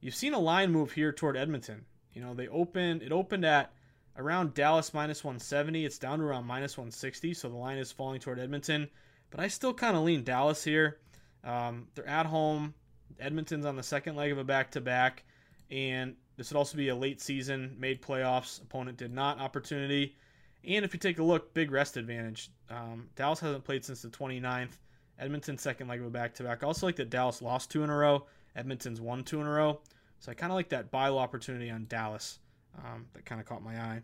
You've 0.00 0.14
seen 0.14 0.32
a 0.32 0.38
line 0.38 0.72
move 0.72 0.92
here 0.92 1.12
toward 1.12 1.36
Edmonton. 1.36 1.84
You 2.14 2.22
know, 2.22 2.32
they 2.34 2.48
opened 2.48 3.02
it 3.02 3.12
opened 3.12 3.44
at 3.44 3.72
around 4.16 4.54
Dallas 4.54 4.94
minus 4.94 5.22
170. 5.22 5.84
It's 5.84 5.98
down 5.98 6.18
to 6.18 6.24
around 6.24 6.46
minus 6.46 6.78
160, 6.78 7.34
so 7.34 7.50
the 7.50 7.54
line 7.54 7.76
is 7.76 7.92
falling 7.92 8.18
toward 8.18 8.40
Edmonton. 8.40 8.88
But 9.30 9.40
I 9.40 9.48
still 9.48 9.74
kind 9.74 9.94
of 9.94 10.04
lean 10.04 10.24
Dallas 10.24 10.64
here. 10.64 10.98
Um, 11.44 11.88
they're 11.94 12.08
at 12.08 12.26
home. 12.26 12.72
Edmonton's 13.20 13.66
on 13.66 13.76
the 13.76 13.82
second 13.82 14.16
leg 14.16 14.32
of 14.32 14.38
a 14.38 14.44
back-to-back, 14.44 15.22
and 15.70 16.16
this 16.38 16.50
would 16.50 16.56
also 16.56 16.78
be 16.78 16.88
a 16.88 16.96
late 16.96 17.20
season, 17.20 17.76
made 17.78 18.00
playoffs, 18.00 18.62
opponent 18.62 18.96
did 18.96 19.12
not 19.12 19.38
opportunity. 19.38 20.16
And 20.66 20.84
if 20.84 20.92
you 20.94 21.00
take 21.00 21.18
a 21.18 21.22
look, 21.22 21.54
big 21.54 21.70
rest 21.70 21.96
advantage. 21.96 22.50
Um, 22.70 23.08
Dallas 23.16 23.40
hasn't 23.40 23.64
played 23.64 23.84
since 23.84 24.02
the 24.02 24.08
29th. 24.08 24.78
Edmonton 25.18 25.58
second 25.58 25.88
leg 25.88 26.00
of 26.00 26.06
a 26.06 26.10
back 26.10 26.34
to 26.34 26.42
back. 26.42 26.62
I 26.62 26.66
also 26.66 26.86
like 26.86 26.96
that 26.96 27.10
Dallas 27.10 27.42
lost 27.42 27.70
two 27.70 27.82
in 27.82 27.90
a 27.90 27.96
row. 27.96 28.26
Edmonton's 28.56 29.00
won 29.00 29.24
two 29.24 29.40
in 29.40 29.46
a 29.46 29.50
row. 29.50 29.80
So 30.18 30.30
I 30.30 30.34
kind 30.34 30.52
of 30.52 30.56
like 30.56 30.68
that 30.70 30.90
buy 30.90 31.08
low 31.08 31.18
opportunity 31.18 31.70
on 31.70 31.86
Dallas. 31.88 32.38
Um, 32.78 33.06
that 33.12 33.24
kind 33.24 33.40
of 33.40 33.46
caught 33.46 33.62
my 33.62 33.76
eye. 33.76 34.02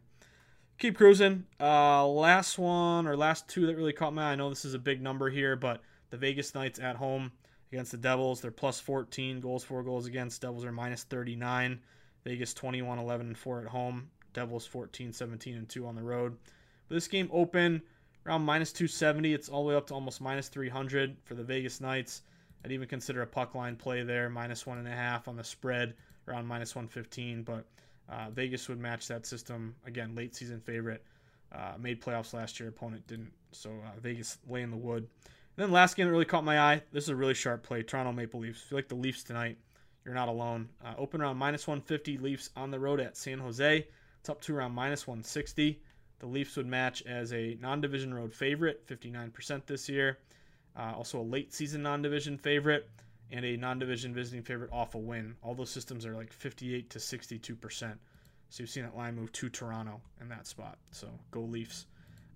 Keep 0.78 0.96
cruising. 0.96 1.44
Uh, 1.60 2.06
last 2.06 2.58
one 2.58 3.06
or 3.06 3.16
last 3.16 3.48
two 3.48 3.66
that 3.66 3.76
really 3.76 3.92
caught 3.92 4.14
my 4.14 4.30
eye. 4.30 4.32
I 4.32 4.34
know 4.36 4.48
this 4.48 4.64
is 4.64 4.74
a 4.74 4.78
big 4.78 5.02
number 5.02 5.30
here, 5.30 5.56
but 5.56 5.80
the 6.10 6.16
Vegas 6.16 6.54
Knights 6.54 6.78
at 6.78 6.96
home 6.96 7.32
against 7.72 7.92
the 7.92 7.98
Devils. 7.98 8.40
They're 8.40 8.50
plus 8.50 8.78
14 8.80 9.40
goals, 9.40 9.64
four 9.64 9.82
goals 9.82 10.06
against. 10.06 10.42
Devils 10.42 10.64
are 10.64 10.72
minus 10.72 11.04
39. 11.04 11.80
Vegas 12.24 12.54
21 12.54 12.98
11 12.98 13.26
and 13.28 13.38
4 13.38 13.62
at 13.62 13.66
home. 13.68 14.10
Devils 14.38 14.66
14 14.66 15.12
17 15.12 15.56
and 15.56 15.68
2 15.68 15.84
on 15.84 15.96
the 15.96 16.02
road. 16.02 16.36
But 16.88 16.94
this 16.94 17.08
game 17.08 17.28
open 17.32 17.82
around 18.24 18.42
minus 18.42 18.72
270. 18.72 19.34
It's 19.34 19.48
all 19.48 19.64
the 19.64 19.70
way 19.70 19.74
up 19.74 19.88
to 19.88 19.94
almost 19.94 20.20
minus 20.20 20.46
300 20.46 21.16
for 21.24 21.34
the 21.34 21.42
Vegas 21.42 21.80
Knights. 21.80 22.22
I'd 22.64 22.70
even 22.70 22.86
consider 22.86 23.22
a 23.22 23.26
puck 23.26 23.56
line 23.56 23.74
play 23.74 24.04
there, 24.04 24.30
minus 24.30 24.64
one 24.64 24.78
and 24.78 24.86
a 24.86 24.92
half 24.92 25.26
on 25.26 25.34
the 25.34 25.42
spread, 25.42 25.94
around 26.28 26.46
minus 26.46 26.76
115. 26.76 27.42
But 27.42 27.64
uh, 28.08 28.30
Vegas 28.30 28.68
would 28.68 28.78
match 28.78 29.08
that 29.08 29.26
system 29.26 29.74
again. 29.84 30.14
Late 30.14 30.36
season 30.36 30.60
favorite, 30.60 31.02
uh, 31.50 31.72
made 31.76 32.00
playoffs 32.00 32.32
last 32.32 32.60
year. 32.60 32.68
Opponent 32.68 33.04
didn't, 33.08 33.32
so 33.50 33.70
uh, 33.70 33.98
Vegas 34.00 34.38
lay 34.48 34.62
in 34.62 34.70
the 34.70 34.76
wood. 34.76 35.02
And 35.24 35.64
then 35.64 35.72
last 35.72 35.96
game 35.96 36.06
that 36.06 36.12
really 36.12 36.24
caught 36.24 36.44
my 36.44 36.60
eye. 36.60 36.80
This 36.92 37.04
is 37.04 37.10
a 37.10 37.16
really 37.16 37.34
sharp 37.34 37.64
play. 37.64 37.82
Toronto 37.82 38.12
Maple 38.12 38.38
Leafs. 38.38 38.62
I 38.64 38.68
feel 38.68 38.78
like 38.78 38.88
the 38.88 38.94
Leafs 38.94 39.24
tonight 39.24 39.58
you're 40.04 40.14
not 40.14 40.28
alone. 40.28 40.68
Uh, 40.82 40.94
open 40.96 41.20
around 41.20 41.36
minus 41.38 41.66
150. 41.66 42.18
Leafs 42.18 42.50
on 42.56 42.70
the 42.70 42.78
road 42.78 43.00
at 43.00 43.16
San 43.16 43.38
Jose. 43.40 43.86
It's 44.20 44.28
up 44.28 44.40
to 44.42 44.56
around 44.56 44.72
minus 44.72 45.06
160. 45.06 45.80
The 46.20 46.26
Leafs 46.26 46.56
would 46.56 46.66
match 46.66 47.02
as 47.02 47.32
a 47.32 47.56
non 47.60 47.80
division 47.80 48.12
road 48.12 48.34
favorite, 48.34 48.86
59% 48.86 49.66
this 49.66 49.88
year. 49.88 50.18
Uh, 50.76 50.92
also 50.96 51.20
a 51.20 51.22
late 51.22 51.52
season 51.52 51.82
non 51.82 52.02
division 52.02 52.38
favorite 52.38 52.88
and 53.30 53.44
a 53.44 53.56
non 53.56 53.78
division 53.78 54.14
visiting 54.14 54.42
favorite 54.42 54.70
off 54.72 54.94
a 54.94 54.98
win. 54.98 55.36
All 55.42 55.54
those 55.54 55.70
systems 55.70 56.06
are 56.06 56.14
like 56.14 56.32
58 56.32 56.90
to 56.90 56.98
62%. 56.98 57.98
So 58.50 58.62
you've 58.62 58.70
seen 58.70 58.84
that 58.84 58.96
line 58.96 59.14
move 59.14 59.32
to 59.32 59.48
Toronto 59.48 60.00
in 60.20 60.28
that 60.28 60.46
spot. 60.46 60.78
So 60.90 61.08
go 61.30 61.42
Leafs. 61.42 61.86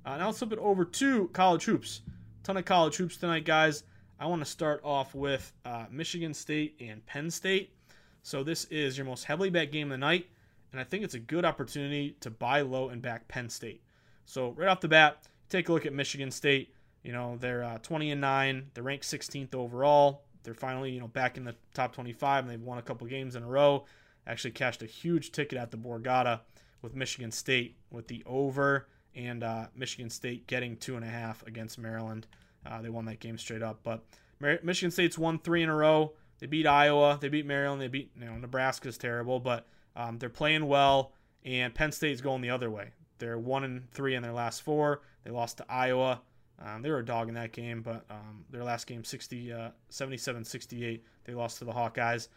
Uh, 0.05 0.17
now 0.17 0.27
let's 0.27 0.39
flip 0.39 0.53
it 0.53 0.59
over 0.59 0.85
to 0.85 1.29
college 1.29 1.65
hoops. 1.65 2.03
Ton 2.43 2.57
of 2.57 2.65
college 2.65 2.97
hoops 2.97 3.17
tonight, 3.17 3.45
guys. 3.45 3.85
I 4.19 4.27
want 4.27 4.43
to 4.43 4.51
start 4.51 4.81
off 4.85 5.15
with 5.15 5.53
uh, 5.65 5.87
Michigan 5.91 6.35
State 6.35 6.77
and 6.81 7.05
Penn 7.07 7.31
State. 7.31 7.75
So 8.23 8.45
this 8.45 8.67
is 8.67 8.97
your 8.97 9.07
most 9.07 9.25
heavily 9.25 9.51
bet 9.51 9.73
game 9.73 9.89
of 9.89 9.93
the 9.93 9.99
night, 9.99 10.27
and 10.73 10.81
I 10.81 10.85
think 10.85 11.05
it's 11.05 11.15
a 11.15 11.21
good 11.21 11.45
opportunity 11.45 12.17
to 12.21 12.31
buy 12.31 12.63
low 12.63 12.89
and 12.89 13.01
back 13.01 13.29
Penn 13.29 13.49
State. 13.49 13.83
So 14.25 14.51
right 14.53 14.69
off 14.69 14.81
the 14.81 14.89
bat, 14.89 15.23
take 15.49 15.69
a 15.69 15.73
look 15.73 15.87
at 15.87 15.93
Michigan 15.93 16.31
State. 16.31 16.75
You 17.03 17.13
know 17.13 17.37
they're 17.39 17.65
uh, 17.65 17.79
20 17.79 18.13
and 18.13 18.21
nine. 18.21 18.71
They're 18.75 18.85
ranked 18.85 19.05
16th 19.05 19.55
overall. 19.55 20.23
They're 20.43 20.55
finally 20.55 20.91
you 20.91 21.01
know 21.01 21.09
back 21.09 21.37
in 21.37 21.45
the 21.45 21.55
top 21.75 21.95
25, 21.95 22.45
and 22.45 22.51
they've 22.51 22.61
won 22.61 22.79
a 22.79 22.83
couple 22.83 23.07
games 23.07 23.37
in 23.37 23.43
a 23.43 23.49
row. 23.49 23.85
Actually 24.27 24.53
cashed 24.53 24.83
a 24.83 24.87
huge 24.87 25.33
ticket 25.33 25.59
at 25.59 25.71
the 25.71 25.77
Borgata 25.77 26.41
with 26.81 26.95
Michigan 26.95 27.31
State 27.31 27.77
with 27.91 28.09
the 28.09 28.23
over 28.25 28.89
and 29.15 29.43
uh, 29.43 29.67
Michigan 29.77 30.11
State 30.11 30.47
getting 30.47 30.77
two 30.77 30.97
and 30.97 31.05
a 31.05 31.09
half 31.09 31.47
against 31.47 31.79
Maryland. 31.79 32.27
Uh, 32.65 32.81
they 32.81 32.89
won 32.89 33.05
that 33.07 33.21
game 33.21 33.37
straight 33.37 33.63
up. 33.63 33.81
But 33.83 34.05
Michigan 34.41 34.91
State's 34.91 35.19
won 35.19 35.39
three 35.39 35.63
in 35.63 35.69
a 35.69 35.75
row. 35.75 36.13
They 36.39 36.47
beat 36.47 36.67
Iowa. 36.67 37.19
They 37.21 37.29
beat 37.29 37.47
Maryland. 37.47 37.81
They 37.81 37.89
beat 37.89 38.11
you 38.19 38.25
know 38.25 38.37
Nebraska's 38.37 38.99
terrible, 38.99 39.41
but 39.41 39.67
um, 39.97 40.19
they're 40.19 40.29
playing 40.29 40.67
well. 40.67 41.13
And 41.45 41.75
Penn 41.75 41.93
State's 41.93 42.21
going 42.21 42.41
the 42.41 42.51
other 42.51 42.71
way. 42.71 42.91
They're 43.19 43.39
one 43.39 43.65
and 43.65 43.91
three 43.91 44.15
in 44.15 44.23
their 44.23 44.33
last 44.33 44.63
four. 44.63 45.03
They 45.25 45.31
lost 45.31 45.59
to 45.59 45.67
Iowa. 45.69 46.21
Um, 46.65 46.83
they 46.83 46.91
were 46.91 46.99
a 46.99 47.05
dog 47.05 47.29
in 47.29 47.35
that 47.35 47.53
game, 47.53 47.83
but 47.83 48.05
um, 48.09 48.45
their 48.51 48.63
last 48.63 48.87
game 48.87 49.03
60, 49.03 49.53
uh, 49.53 49.71
77-68. 49.91 51.01
They 51.25 51.35
lost 51.35 51.59
to 51.59 51.65
the 51.65 51.73
Hawkeyes. 51.73 52.29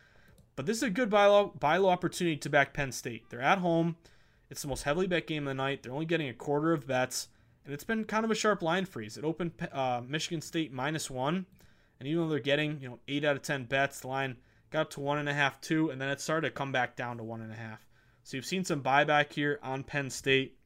But 0.56 0.66
this 0.66 0.78
is 0.78 0.84
a 0.84 0.90
good 0.90 1.10
buy 1.10 1.28
low, 1.28 1.54
low 1.62 1.90
opportunity 1.90 2.38
to 2.38 2.50
back 2.50 2.74
Penn 2.74 2.92
State. 2.92 3.30
They're 3.30 3.42
at 3.42 3.60
home. 3.60 3.98
It's 4.50 4.62
the 4.62 4.68
most 4.68 4.84
heavily 4.84 5.06
bet 5.06 5.28
game 5.28 5.44
of 5.44 5.52
the 5.52 5.54
night. 5.54 5.84
They're 5.84 5.92
only 5.92 6.06
getting 6.06 6.30
a 6.30 6.34
quarter 6.34 6.72
of 6.72 6.88
bets 6.88 7.28
and 7.66 7.74
it's 7.74 7.84
been 7.84 8.06
kind 8.06 8.24
of 8.24 8.32
a 8.32 8.36
sharp 8.36 8.62
line 8.62 8.86
freeze. 8.86 9.18
It 9.18 9.24
opened 9.24 9.52
uh, 9.72 10.02
Michigan 10.08 10.42
State 10.42 10.72
minus 10.72 11.10
one, 11.10 11.46
and 12.00 12.08
even 12.08 12.24
though 12.24 12.30
they're 12.30 12.40
getting 12.40 12.80
you 12.80 12.88
know 12.88 13.00
eight 13.08 13.26
out 13.26 13.36
of 13.36 13.42
ten 13.42 13.66
bets, 13.66 14.02
the 14.02 14.08
line 14.08 14.38
got 14.76 14.82
up 14.82 14.90
to 14.92 15.00
one 15.00 15.18
and 15.18 15.30
a 15.30 15.34
half, 15.34 15.60
two, 15.62 15.90
and 15.90 16.00
then 16.00 16.10
it 16.10 16.20
started 16.20 16.50
to 16.50 16.54
come 16.54 16.72
back 16.72 16.96
down 16.96 17.18
to 17.18 17.24
one 17.24 17.42
and 17.42 17.52
a 17.52 17.56
half. 17.56 17.86
So 18.24 18.38
you've 18.38 18.46
seen 18.46 18.64
some 18.64 18.82
buyback 18.82 19.32
here 19.32 19.60
on 19.64 19.84
Penn 19.84 20.10
State. 20.10 20.58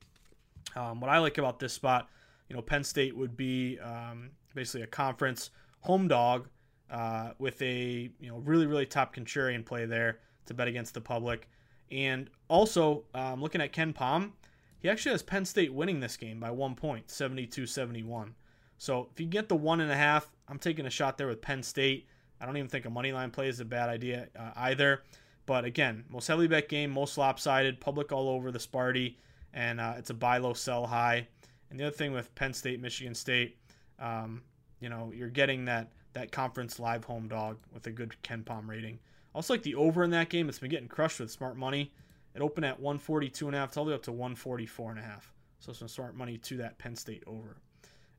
Um, 0.76 1.00
what 1.00 1.10
I 1.10 1.20
like 1.20 1.38
about 1.38 1.60
this 1.60 1.74
spot, 1.74 2.10
you 2.48 2.56
know, 2.56 2.62
Penn 2.62 2.84
State 2.84 3.16
would 3.16 3.38
be 3.38 3.80
um, 3.80 4.32
basically 4.56 4.82
a 4.82 4.88
conference 4.88 5.52
home 5.82 6.08
dog 6.08 6.48
uh, 6.90 7.32
with 7.40 7.62
a 7.62 8.10
you 8.20 8.30
know 8.30 8.38
really 8.40 8.66
really 8.66 8.86
top 8.86 9.16
contrarian 9.16 9.66
play 9.66 9.86
there 9.86 10.20
to 10.48 10.54
bet 10.54 10.68
against 10.68 10.94
the 10.94 11.02
public, 11.02 11.48
and 11.92 12.30
also 12.48 13.04
um, 13.14 13.42
looking 13.42 13.62
at 13.62 13.72
KenPom 13.72 14.32
he 14.80 14.90
actually 14.90 15.12
has 15.12 15.22
Penn 15.22 15.46
State 15.46 15.74
winning 15.74 16.00
this 16.00 16.16
game 16.16 16.40
by 16.40 16.52
one 16.52 16.74
point, 16.74 17.10
72 17.12 17.66
71. 17.66 18.34
So 18.78 19.10
if 19.12 19.20
you 19.20 19.28
get 19.28 19.50
the 19.50 19.56
one 19.56 19.82
and 19.82 19.92
a 19.92 19.96
half, 19.96 20.32
I'm 20.48 20.58
taking 20.58 20.86
a 20.86 20.90
shot 20.90 21.18
there 21.18 21.28
with 21.28 21.42
Penn 21.42 21.62
State. 21.62 22.08
I 22.40 22.46
don't 22.46 22.58
even 22.58 22.70
think 22.70 22.86
a 22.86 22.90
money 22.90 23.12
line 23.12 23.32
play 23.32 23.48
is 23.48 23.60
a 23.60 23.66
bad 23.66 23.90
idea 23.90 24.28
uh, 24.38 24.52
either. 24.56 25.04
But 25.46 25.66
again, 25.66 26.06
most 26.10 26.28
heavily 26.28 26.48
bet 26.48 26.70
game, 26.70 26.92
most 26.92 27.18
lopsided, 27.18 27.80
public 27.80 28.12
all 28.12 28.30
over 28.30 28.52
the 28.52 28.60
Sparty, 28.60 29.16
and 29.54 29.82
uh, 29.82 29.96
it's 29.98 30.12
a 30.12 30.14
buy 30.14 30.38
low, 30.38 30.54
sell 30.54 30.86
high. 30.86 31.28
And 31.70 31.80
the 31.80 31.86
other 31.88 31.96
thing 31.96 32.12
with 32.12 32.34
Penn 32.36 32.54
State, 32.54 32.80
Michigan 32.80 33.16
State, 33.16 33.58
um, 33.98 34.44
you 34.80 34.90
know, 34.90 35.12
you're 35.14 35.30
getting 35.30 35.66
that 35.66 35.90
that 36.14 36.32
conference 36.32 36.80
live 36.80 37.04
home 37.04 37.28
dog 37.28 37.58
with 37.74 37.86
a 37.88 37.92
good 37.92 38.16
KenPom 38.24 38.68
rating. 38.68 39.00
Also, 39.34 39.54
like 39.54 39.64
the 39.64 39.76
over 39.76 40.04
in 40.04 40.10
that 40.12 40.30
game, 40.30 40.50
it's 40.50 40.60
been 40.60 40.70
getting 40.70 40.88
crushed 40.88 41.20
with 41.20 41.32
smart 41.32 41.56
money 41.56 41.92
It 42.36 42.42
opened 42.42 42.66
at 42.66 42.80
142 42.80 43.48
and 43.48 43.56
a 43.56 43.60
half, 43.60 43.78
all 43.78 43.86
the 43.86 43.90
way 43.90 43.96
up 43.96 44.04
to 44.04 44.12
144 44.12 44.92
and 44.92 45.00
a 45.00 45.04
half. 45.04 45.34
So 45.60 45.74
some 45.74 45.88
smart 45.88 46.16
money 46.16 46.38
to 46.38 46.58
that 46.58 46.78
Penn 46.78 46.96
State 46.96 47.24
over. 47.28 47.58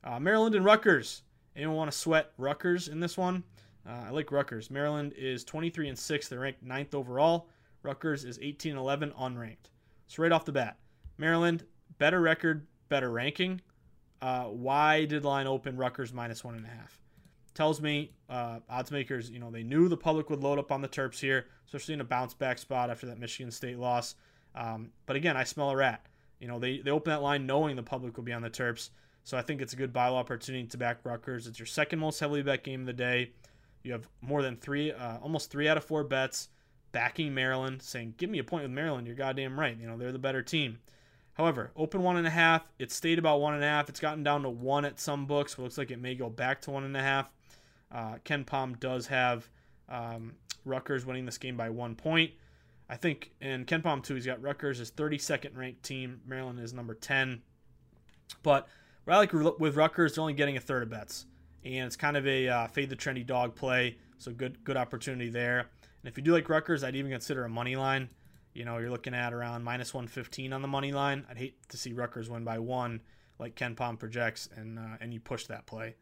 Uh, 0.05 0.21
Maryland 0.21 0.55
and 0.55 0.65
Rutgers. 0.65 1.23
Anyone 1.57 1.77
want 1.77 1.93
to 1.93 1.97
sweat 1.99 2.33
Rutgers 2.39 2.89
in 2.89 3.01
this 3.01 3.17
one? 3.17 3.43
Uh, 3.89 4.05
I 4.07 4.11
like 4.11 4.33
Rutgers. 4.33 4.71
Maryland 4.71 5.15
is 5.17 5.45
23 5.45 5.89
and 5.89 5.99
6. 5.99 6.29
They're 6.29 6.41
ranked 6.41 6.63
ninth 6.63 6.95
overall. 6.95 7.49
Rutgers 7.83 8.25
is 8.25 8.39
18 8.41 8.73
and 8.73 8.81
11, 8.81 9.13
unranked. 9.19 9.71
So 10.07 10.23
right 10.23 10.33
off 10.33 10.45
the 10.45 10.53
bat, 10.53 10.79
Maryland 11.19 11.65
better 11.99 12.21
record, 12.21 12.67
better 12.89 13.11
ranking. 13.11 13.61
Uh, 14.21 14.45
why 14.45 15.05
did 15.07 15.25
line 15.25 15.47
open 15.47 15.77
Rutgers 15.77 16.13
minus 16.13 16.45
one 16.45 16.55
and 16.55 16.67
a 16.67 16.69
half? 16.69 16.99
Tells 17.55 17.81
me 17.81 18.13
uh, 18.29 18.61
odds 18.69 18.91
makers, 18.91 19.31
you 19.31 19.39
know, 19.39 19.51
they 19.51 19.63
knew 19.63 19.89
the 19.89 19.97
public 19.97 20.31
would 20.31 20.41
load 20.41 20.59
up 20.59 20.71
on 20.71 20.83
the 20.83 20.89
Terps 20.89 21.19
here, 21.19 21.47
especially 21.67 21.95
in 21.95 22.01
a 22.01 22.05
bounce 22.05 22.35
back 22.35 22.59
spot 22.59 22.91
after 22.91 23.07
that 23.07 23.19
Michigan 23.19 23.51
State 23.51 23.79
loss. 23.79 24.15
Um, 24.55 24.91
but 25.07 25.17
again, 25.17 25.37
I 25.37 25.45
smell 25.45 25.71
a 25.71 25.77
rat. 25.77 26.07
You 26.39 26.49
know, 26.49 26.59
they 26.59 26.79
they 26.79 26.91
open 26.91 27.11
that 27.11 27.23
line 27.23 27.47
knowing 27.47 27.77
the 27.77 27.83
public 27.83 28.17
will 28.17 28.25
be 28.25 28.33
on 28.33 28.43
the 28.43 28.51
Terps. 28.51 28.91
So 29.25 29.37
I 29.37 29.43
think 29.43 29.61
it's 29.61 29.75
a 29.75 29.77
good 29.77 29.93
buy 29.93 30.09
opportunity 30.09 30.67
to 30.67 30.79
back 30.79 30.99
Rutgers. 31.05 31.47
It's 31.47 31.59
your 31.59 31.67
second 31.67 31.99
most 31.99 32.19
heavily 32.19 32.43
bet 32.43 32.65
game 32.65 32.81
of 32.81 32.87
the 32.87 32.93
day. 32.93 33.33
You 33.83 33.93
have 33.93 34.09
more 34.21 34.43
than 34.43 34.57
three, 34.57 34.93
uh, 34.93 35.19
almost 35.19 35.51
three 35.51 35.69
out 35.69 35.77
of 35.77 35.85
four 35.85 36.05
bets 36.05 36.49
backing 36.93 37.35
Maryland, 37.35 37.83
saying, 37.83 38.15
"Give 38.17 38.29
me 38.29 38.39
a 38.39 38.45
point 38.45 38.63
with 38.63 38.73
Maryland. 38.73 39.07
You're 39.07 39.17
goddamn 39.17 39.59
right. 39.59 39.77
You 39.77 39.87
know 39.87 39.97
they're 39.97 40.13
the 40.13 40.19
better 40.19 40.43
team." 40.43 40.79
However, 41.35 41.71
open 41.75 42.03
one 42.03 42.17
and 42.17 42.27
a 42.27 42.31
half. 42.31 42.71
It 42.79 42.93
stayed 42.93 43.19
about 43.19 43.41
one 43.41 43.55
and 43.55 43.65
a 43.65 43.67
half. 43.67 43.89
It's 43.89 44.01
gotten 44.01 44.23
down 44.23 44.43
to 44.43 44.51
one 44.51 44.85
at 44.85 45.01
some 45.01 45.27
books. 45.27 45.55
It 45.55 45.63
looks 45.63 45.79
like 45.79 45.91
it 45.91 45.99
may 45.99 46.15
go 46.15 46.29
back 46.29 46.61
to 46.63 46.71
one 46.71 46.85
and 46.85 46.97
a 46.97 47.01
half. 47.01 47.31
Uh, 47.91 48.17
KenPom 48.25 48.79
does 48.79 49.07
have 49.07 49.49
um, 49.89 50.35
Rutgers 50.65 51.07
winning 51.07 51.25
this 51.25 51.39
game 51.39 51.57
by 51.57 51.71
one 51.71 51.95
point. 51.95 52.33
I 52.89 52.97
think 52.97 53.33
in 53.41 53.65
KenPom 53.65 54.03
too, 54.03 54.15
he's 54.15 54.27
got 54.27 54.43
Rutgers 54.43 54.81
as 54.81 54.91
32nd 54.91 55.57
ranked 55.57 55.83
team. 55.83 56.21
Maryland 56.27 56.61
is 56.61 56.75
number 56.75 56.95
10. 56.95 57.41
But 58.43 58.69
like 59.07 59.33
with 59.33 59.77
Rutgers, 59.77 60.15
they're 60.15 60.23
only 60.23 60.35
getting 60.35 60.57
a 60.57 60.61
third 60.61 60.83
of 60.83 60.91
bets, 60.91 61.27
and 61.65 61.87
it's 61.87 61.97
kind 61.97 62.17
of 62.17 62.27
a 62.27 62.49
uh, 62.49 62.67
fade 62.69 62.91
the 62.91 62.97
trendy 62.97 63.27
dog 63.27 63.55
play. 63.55 63.97
So 64.19 64.33
good 64.33 64.63
good 64.65 64.77
opportunity 64.77 65.31
there. 65.31 65.61
And 65.61 66.11
if 66.11 66.17
you 66.17 66.23
do 66.23 66.33
like 66.33 66.49
Rutgers, 66.49 66.83
I'd 66.83 66.97
even 66.97 67.11
consider 67.11 67.45
a 67.45 67.49
money 67.49 67.77
line. 67.77 68.09
You 68.55 68.65
know, 68.65 68.79
you're 68.79 68.91
looking 68.91 69.15
at 69.15 69.33
around 69.33 69.63
minus 69.65 69.95
115 69.95 70.53
on 70.53 70.63
the 70.63 70.69
money 70.69 70.93
line. 70.93 71.25
I'd 71.31 71.39
hate 71.39 71.69
to 71.69 71.77
see 71.77 71.93
Rutgers 71.93 72.29
win 72.29 72.45
by 72.45 72.59
one, 72.59 73.01
like 73.39 73.55
KenPom 73.55 73.99
projects, 73.99 74.49
and 74.57 74.79
uh, 74.79 74.97
and 75.01 75.15
you 75.15 75.21
push 75.21 75.47
that 75.47 75.67
play. 75.67 75.95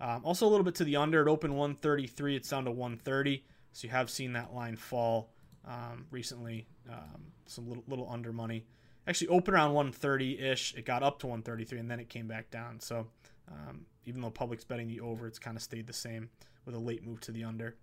Um, 0.00 0.22
also, 0.24 0.46
a 0.46 0.50
little 0.50 0.64
bit 0.64 0.74
to 0.76 0.84
the 0.84 0.96
under. 0.96 1.22
It 1.22 1.28
opened 1.28 1.54
133. 1.54 2.36
It's 2.36 2.48
down 2.48 2.64
to 2.64 2.70
130. 2.70 3.44
So 3.72 3.86
you 3.86 3.90
have 3.90 4.10
seen 4.10 4.32
that 4.32 4.52
line 4.54 4.76
fall 4.76 5.30
um, 5.66 6.06
recently. 6.10 6.66
Um, 6.90 7.32
some 7.46 7.68
little 7.68 7.84
little 7.86 8.08
under 8.10 8.32
money. 8.32 8.64
Actually, 9.06 9.28
opened 9.28 9.54
around 9.54 9.74
130 9.74 10.40
ish. 10.40 10.74
It 10.74 10.84
got 10.84 11.02
up 11.02 11.18
to 11.20 11.26
133, 11.26 11.78
and 11.78 11.90
then 11.90 12.00
it 12.00 12.08
came 12.08 12.26
back 12.26 12.50
down. 12.50 12.80
So 12.80 13.06
um, 13.50 13.86
even 14.06 14.20
though 14.20 14.30
public's 14.30 14.64
betting 14.64 14.88
the 14.88 15.00
over, 15.00 15.26
it's 15.26 15.38
kind 15.38 15.56
of 15.56 15.62
stayed 15.62 15.86
the 15.86 15.92
same 15.92 16.30
with 16.64 16.74
a 16.74 16.78
late 16.78 17.04
move 17.04 17.20
to 17.22 17.32
the 17.32 17.44
under. 17.44 17.76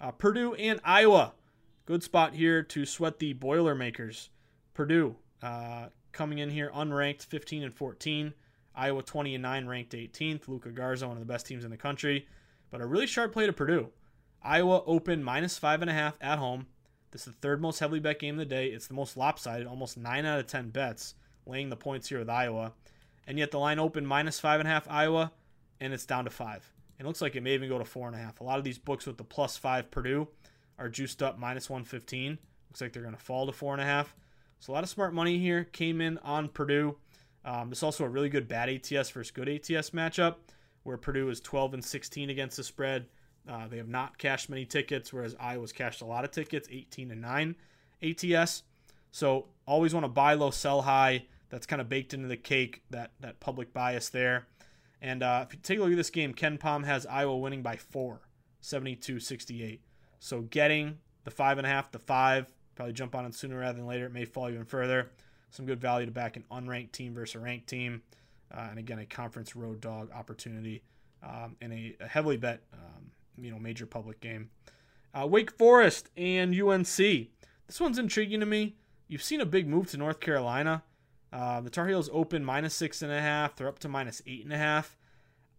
Uh, 0.00 0.10
Purdue 0.10 0.54
and 0.54 0.80
Iowa. 0.84 1.32
Good 1.86 2.02
spot 2.02 2.34
here 2.34 2.62
to 2.62 2.86
sweat 2.86 3.18
the 3.18 3.32
Boilermakers. 3.34 4.30
Purdue 4.72 5.16
uh, 5.42 5.86
coming 6.12 6.38
in 6.38 6.50
here 6.50 6.70
unranked 6.74 7.24
15 7.24 7.62
and 7.62 7.74
14. 7.74 8.34
Iowa 8.74 9.02
20 9.02 9.34
and 9.34 9.42
9 9.42 9.66
ranked 9.66 9.92
18th. 9.92 10.48
Luka 10.48 10.70
Garza, 10.70 11.06
one 11.06 11.16
of 11.16 11.20
the 11.20 11.32
best 11.32 11.46
teams 11.46 11.64
in 11.64 11.70
the 11.70 11.76
country. 11.76 12.26
But 12.70 12.80
a 12.80 12.86
really 12.86 13.06
sharp 13.06 13.32
play 13.32 13.46
to 13.46 13.52
Purdue. 13.52 13.90
Iowa 14.42 14.82
open 14.86 15.22
minus 15.22 15.58
five 15.58 15.80
and 15.80 15.90
a 15.90 15.94
half 15.94 16.16
at 16.20 16.38
home. 16.38 16.66
This 17.12 17.26
is 17.26 17.34
the 17.34 17.40
third 17.40 17.60
most 17.60 17.78
heavily 17.78 18.00
bet 18.00 18.18
game 18.18 18.34
of 18.34 18.40
the 18.40 18.44
day. 18.44 18.66
It's 18.68 18.88
the 18.88 18.94
most 18.94 19.16
lopsided, 19.16 19.66
almost 19.66 19.96
nine 19.96 20.26
out 20.26 20.40
of 20.40 20.46
ten 20.46 20.70
bets 20.70 21.14
laying 21.46 21.68
the 21.68 21.76
points 21.76 22.08
here 22.08 22.18
with 22.18 22.28
Iowa. 22.28 22.72
And 23.26 23.38
yet 23.38 23.50
the 23.50 23.58
line 23.58 23.78
opened 23.78 24.08
minus 24.08 24.40
five 24.40 24.60
and 24.60 24.68
a 24.68 24.72
half 24.72 24.90
Iowa, 24.90 25.32
and 25.80 25.92
it's 25.92 26.06
down 26.06 26.24
to 26.24 26.30
five. 26.30 26.72
It 26.98 27.06
looks 27.06 27.20
like 27.20 27.36
it 27.36 27.42
may 27.42 27.54
even 27.54 27.68
go 27.68 27.78
to 27.78 27.84
four 27.84 28.06
and 28.06 28.16
a 28.16 28.18
half. 28.18 28.40
A 28.40 28.44
lot 28.44 28.58
of 28.58 28.64
these 28.64 28.78
books 28.78 29.06
with 29.06 29.16
the 29.16 29.24
plus 29.24 29.56
five 29.56 29.90
Purdue 29.90 30.28
are 30.78 30.88
juiced 30.88 31.22
up 31.22 31.38
minus 31.38 31.68
115. 31.68 32.38
Looks 32.70 32.80
like 32.80 32.92
they're 32.92 33.02
going 33.02 33.14
to 33.14 33.20
fall 33.20 33.46
to 33.46 33.52
four 33.52 33.72
and 33.72 33.82
a 33.82 33.84
half. 33.84 34.14
So 34.60 34.72
a 34.72 34.74
lot 34.74 34.84
of 34.84 34.90
smart 34.90 35.12
money 35.12 35.38
here 35.38 35.64
came 35.64 36.00
in 36.00 36.18
on 36.18 36.48
Purdue. 36.48 36.96
Um, 37.44 37.68
this 37.70 37.82
also 37.82 38.04
a 38.04 38.08
really 38.08 38.28
good 38.28 38.48
bad 38.48 38.68
ATS 38.68 39.10
versus 39.10 39.30
good 39.30 39.48
ATS 39.48 39.90
matchup, 39.90 40.36
where 40.84 40.96
Purdue 40.96 41.28
is 41.28 41.40
12 41.40 41.74
and 41.74 41.84
16 41.84 42.30
against 42.30 42.56
the 42.56 42.64
spread. 42.64 43.06
Uh, 43.46 43.68
they 43.68 43.76
have 43.76 43.88
not 43.88 44.16
cashed 44.16 44.48
many 44.48 44.64
tickets, 44.64 45.12
whereas 45.12 45.36
Iowa's 45.38 45.72
cashed 45.72 46.00
a 46.00 46.06
lot 46.06 46.24
of 46.24 46.30
tickets, 46.30 46.66
18 46.70 47.10
and 47.10 47.20
9 47.20 47.56
ATS. 48.02 48.62
So 49.10 49.46
always 49.66 49.92
want 49.92 50.04
to 50.04 50.08
buy 50.08 50.34
low, 50.34 50.50
sell 50.50 50.82
high. 50.82 51.26
That's 51.50 51.66
kind 51.66 51.80
of 51.80 51.88
baked 51.88 52.14
into 52.14 52.26
the 52.26 52.36
cake. 52.36 52.82
That 52.90 53.12
that 53.20 53.38
public 53.38 53.72
bias 53.72 54.08
there. 54.08 54.46
And 55.04 55.22
uh, 55.22 55.44
if 55.46 55.52
you 55.52 55.60
take 55.62 55.78
a 55.78 55.82
look 55.82 55.90
at 55.90 55.98
this 55.98 56.08
game, 56.08 56.32
KenPom 56.32 56.86
has 56.86 57.04
Iowa 57.04 57.36
winning 57.36 57.60
by 57.60 57.76
four, 57.76 58.22
72 58.62 59.20
68. 59.20 59.82
So 60.18 60.40
getting 60.40 60.96
the 61.24 61.30
five 61.30 61.58
and 61.58 61.66
a 61.66 61.70
half, 61.70 61.92
the 61.92 61.98
five, 61.98 62.50
probably 62.74 62.94
jump 62.94 63.14
on 63.14 63.26
it 63.26 63.34
sooner 63.34 63.58
rather 63.58 63.76
than 63.76 63.86
later. 63.86 64.06
It 64.06 64.14
may 64.14 64.24
fall 64.24 64.48
even 64.48 64.64
further. 64.64 65.10
Some 65.50 65.66
good 65.66 65.78
value 65.78 66.06
to 66.06 66.12
back 66.12 66.38
an 66.38 66.44
unranked 66.50 66.92
team 66.92 67.12
versus 67.12 67.34
a 67.34 67.40
ranked 67.40 67.66
team. 67.66 68.00
Uh, 68.50 68.68
and 68.70 68.78
again, 68.78 68.98
a 68.98 69.04
conference 69.04 69.54
road 69.54 69.82
dog 69.82 70.10
opportunity 70.10 70.82
um, 71.22 71.56
in 71.60 71.70
a, 71.70 71.96
a, 72.00 72.08
heavily 72.08 72.38
bet, 72.38 72.62
um, 72.72 73.10
you 73.36 73.50
know, 73.50 73.58
major 73.58 73.84
public 73.84 74.22
game. 74.22 74.48
Uh, 75.12 75.26
Wake 75.26 75.50
Forest 75.50 76.08
and 76.16 76.58
UNC. 76.58 76.96
This 76.96 77.78
one's 77.78 77.98
intriguing 77.98 78.40
to 78.40 78.46
me. 78.46 78.76
You've 79.06 79.22
seen 79.22 79.42
a 79.42 79.46
big 79.46 79.68
move 79.68 79.90
to 79.90 79.98
North 79.98 80.20
Carolina. 80.20 80.82
Uh, 81.34 81.60
the 81.60 81.68
Tar 81.68 81.88
Heels 81.88 82.08
open 82.12 82.44
minus 82.44 82.74
six 82.74 83.02
and 83.02 83.10
a 83.10 83.20
half. 83.20 83.56
They're 83.56 83.66
up 83.66 83.80
to 83.80 83.88
minus 83.88 84.22
eight 84.24 84.44
and 84.44 84.52
a 84.52 84.56
half. 84.56 84.96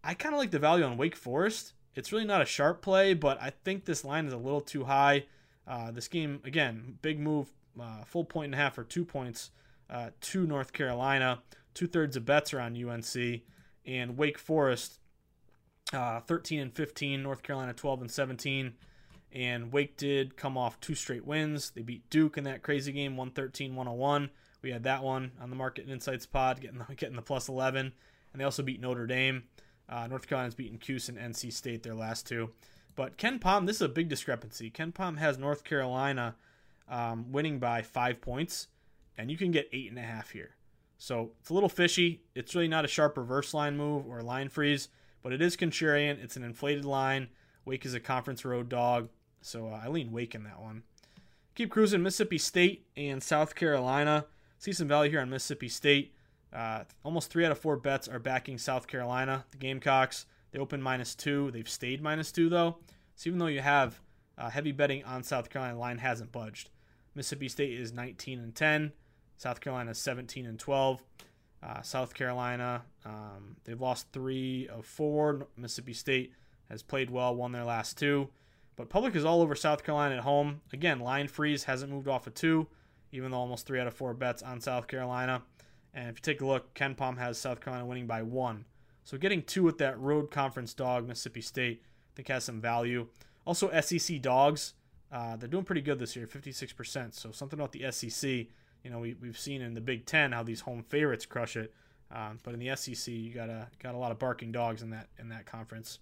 I 0.02 0.14
kind 0.14 0.34
of 0.34 0.38
like 0.38 0.50
the 0.50 0.58
value 0.58 0.84
on 0.84 0.96
Wake 0.96 1.14
Forest. 1.14 1.74
It's 1.94 2.12
really 2.12 2.24
not 2.24 2.40
a 2.40 2.46
sharp 2.46 2.80
play, 2.80 3.12
but 3.12 3.40
I 3.42 3.50
think 3.50 3.84
this 3.84 4.02
line 4.02 4.26
is 4.26 4.32
a 4.32 4.38
little 4.38 4.62
too 4.62 4.84
high. 4.84 5.26
Uh, 5.66 5.90
this 5.90 6.08
game, 6.08 6.40
again, 6.44 6.98
big 7.02 7.20
move, 7.20 7.52
uh, 7.78 8.04
full 8.04 8.24
point 8.24 8.46
and 8.46 8.54
a 8.54 8.58
half 8.58 8.78
or 8.78 8.84
two 8.84 9.04
points 9.04 9.50
uh, 9.90 10.10
to 10.22 10.46
North 10.46 10.72
Carolina. 10.72 11.42
Two 11.74 11.86
thirds 11.86 12.16
of 12.16 12.24
bets 12.24 12.54
are 12.54 12.60
on 12.60 12.74
UNC. 12.74 13.42
And 13.84 14.16
Wake 14.16 14.38
Forest, 14.38 14.98
uh, 15.92 16.20
13 16.20 16.60
and 16.60 16.74
15. 16.74 17.22
North 17.22 17.42
Carolina, 17.42 17.74
12 17.74 18.00
and 18.00 18.10
17. 18.10 18.72
And 19.32 19.72
Wake 19.72 19.98
did 19.98 20.38
come 20.38 20.56
off 20.56 20.80
two 20.80 20.94
straight 20.94 21.26
wins. 21.26 21.70
They 21.70 21.82
beat 21.82 22.08
Duke 22.08 22.38
in 22.38 22.44
that 22.44 22.62
crazy 22.62 22.92
game, 22.92 23.18
113 23.18 23.74
101. 23.74 24.30
We 24.66 24.72
had 24.72 24.82
that 24.82 25.04
one 25.04 25.30
on 25.40 25.48
the 25.48 25.54
Market 25.54 25.88
Insights 25.88 26.26
pod, 26.26 26.60
getting 26.60 26.78
the, 26.78 26.94
getting 26.96 27.14
the 27.14 27.22
plus 27.22 27.48
11. 27.48 27.92
And 28.32 28.40
they 28.40 28.44
also 28.44 28.64
beat 28.64 28.80
Notre 28.80 29.06
Dame. 29.06 29.44
Uh, 29.88 30.08
North 30.08 30.26
Carolina's 30.26 30.56
beaten 30.56 30.76
Cuse 30.76 31.08
and 31.08 31.16
NC 31.16 31.52
State 31.52 31.84
their 31.84 31.94
last 31.94 32.26
two. 32.26 32.50
But 32.96 33.16
KenPom, 33.16 33.66
this 33.66 33.76
is 33.76 33.82
a 33.82 33.88
big 33.88 34.08
discrepancy. 34.08 34.68
KenPom 34.72 35.18
has 35.18 35.38
North 35.38 35.62
Carolina 35.62 36.34
um, 36.88 37.30
winning 37.30 37.60
by 37.60 37.82
five 37.82 38.20
points, 38.20 38.66
and 39.16 39.30
you 39.30 39.36
can 39.36 39.52
get 39.52 39.68
eight 39.72 39.88
and 39.88 40.00
a 40.00 40.02
half 40.02 40.30
here. 40.30 40.56
So 40.98 41.30
it's 41.40 41.50
a 41.50 41.54
little 41.54 41.68
fishy. 41.68 42.22
It's 42.34 42.56
really 42.56 42.66
not 42.66 42.84
a 42.84 42.88
sharp 42.88 43.16
reverse 43.16 43.54
line 43.54 43.76
move 43.76 44.04
or 44.08 44.18
a 44.18 44.24
line 44.24 44.48
freeze, 44.48 44.88
but 45.22 45.32
it 45.32 45.40
is 45.40 45.56
contrarian. 45.56 46.20
It's 46.20 46.36
an 46.36 46.42
inflated 46.42 46.84
line. 46.84 47.28
Wake 47.64 47.86
is 47.86 47.94
a 47.94 48.00
conference 48.00 48.44
road 48.44 48.68
dog, 48.68 49.10
so 49.40 49.68
uh, 49.68 49.80
I 49.84 49.86
lean 49.86 50.10
Wake 50.10 50.34
in 50.34 50.42
that 50.42 50.60
one. 50.60 50.82
Keep 51.54 51.70
cruising 51.70 52.02
Mississippi 52.02 52.38
State 52.38 52.88
and 52.96 53.22
South 53.22 53.54
Carolina. 53.54 54.24
See 54.58 54.72
some 54.72 54.88
value 54.88 55.10
here 55.10 55.20
on 55.20 55.30
Mississippi 55.30 55.68
State. 55.68 56.14
Uh, 56.52 56.84
almost 57.04 57.30
three 57.30 57.44
out 57.44 57.52
of 57.52 57.58
four 57.58 57.76
bets 57.76 58.08
are 58.08 58.18
backing 58.18 58.58
South 58.58 58.86
Carolina. 58.86 59.44
The 59.50 59.58
Gamecocks, 59.58 60.26
they 60.50 60.58
opened 60.58 60.82
minus 60.82 61.14
two. 61.14 61.50
They've 61.50 61.68
stayed 61.68 62.02
minus 62.02 62.32
two, 62.32 62.48
though. 62.48 62.78
So 63.14 63.28
even 63.28 63.38
though 63.38 63.46
you 63.46 63.60
have 63.60 64.00
uh, 64.38 64.50
heavy 64.50 64.72
betting 64.72 65.04
on 65.04 65.22
South 65.22 65.50
Carolina, 65.50 65.74
the 65.74 65.80
line 65.80 65.98
hasn't 65.98 66.32
budged. 66.32 66.70
Mississippi 67.14 67.48
State 67.48 67.78
is 67.78 67.92
19 67.92 68.38
and 68.38 68.54
10. 68.54 68.92
South 69.36 69.60
Carolina 69.60 69.90
is 69.90 69.98
17 69.98 70.46
and 70.46 70.58
12. 70.58 71.02
Uh, 71.62 71.82
South 71.82 72.14
Carolina, 72.14 72.82
um, 73.04 73.56
they've 73.64 73.80
lost 73.80 74.06
three 74.12 74.68
of 74.68 74.84
four. 74.84 75.48
Mississippi 75.56 75.94
State 75.94 76.32
has 76.70 76.82
played 76.82 77.10
well, 77.10 77.34
won 77.34 77.52
their 77.52 77.64
last 77.64 77.98
two. 77.98 78.28
But 78.76 78.90
public 78.90 79.16
is 79.16 79.24
all 79.24 79.40
over 79.40 79.54
South 79.54 79.82
Carolina 79.82 80.16
at 80.16 80.22
home. 80.22 80.60
Again, 80.72 81.00
line 81.00 81.28
freeze 81.28 81.64
hasn't 81.64 81.90
moved 81.90 82.08
off 82.08 82.26
of 82.26 82.34
two, 82.34 82.66
even 83.16 83.30
though 83.30 83.38
almost 83.38 83.66
three 83.66 83.80
out 83.80 83.86
of 83.86 83.94
four 83.94 84.14
bets 84.14 84.42
on 84.42 84.60
South 84.60 84.86
Carolina. 84.86 85.42
And 85.94 86.08
if 86.08 86.16
you 86.16 86.22
take 86.22 86.40
a 86.40 86.46
look, 86.46 86.74
KenPom 86.74 87.18
has 87.18 87.38
South 87.38 87.60
Carolina 87.60 87.86
winning 87.86 88.06
by 88.06 88.22
one. 88.22 88.66
So 89.04 89.16
getting 89.16 89.42
two 89.42 89.62
with 89.62 89.78
that 89.78 89.98
road 89.98 90.30
conference 90.30 90.74
dog, 90.74 91.06
Mississippi 91.06 91.40
State, 91.40 91.82
I 91.84 92.10
think 92.16 92.28
has 92.28 92.44
some 92.44 92.60
value. 92.60 93.06
Also, 93.44 93.70
SEC 93.80 94.20
dogs, 94.20 94.74
uh, 95.12 95.36
they're 95.36 95.48
doing 95.48 95.64
pretty 95.64 95.80
good 95.80 95.98
this 95.98 96.16
year, 96.16 96.26
56%. 96.26 97.14
So 97.14 97.30
something 97.30 97.58
about 97.58 97.72
the 97.72 97.90
SEC, 97.90 98.28
you 98.82 98.90
know, 98.90 98.98
we, 98.98 99.14
we've 99.14 99.38
seen 99.38 99.62
in 99.62 99.74
the 99.74 99.80
Big 99.80 100.06
Ten 100.06 100.32
how 100.32 100.42
these 100.42 100.60
home 100.60 100.82
favorites 100.82 101.24
crush 101.24 101.56
it. 101.56 101.72
Um, 102.10 102.38
but 102.42 102.54
in 102.54 102.60
the 102.60 102.74
SEC, 102.76 103.12
you 103.12 103.32
got 103.32 103.48
a 103.48 103.68
got 103.82 103.94
a 103.94 103.98
lot 103.98 104.12
of 104.12 104.18
barking 104.18 104.52
dogs 104.52 104.82
in 104.82 104.90
that 104.90 105.08
in 105.18 105.28
that 105.30 105.44
conference. 105.44 105.98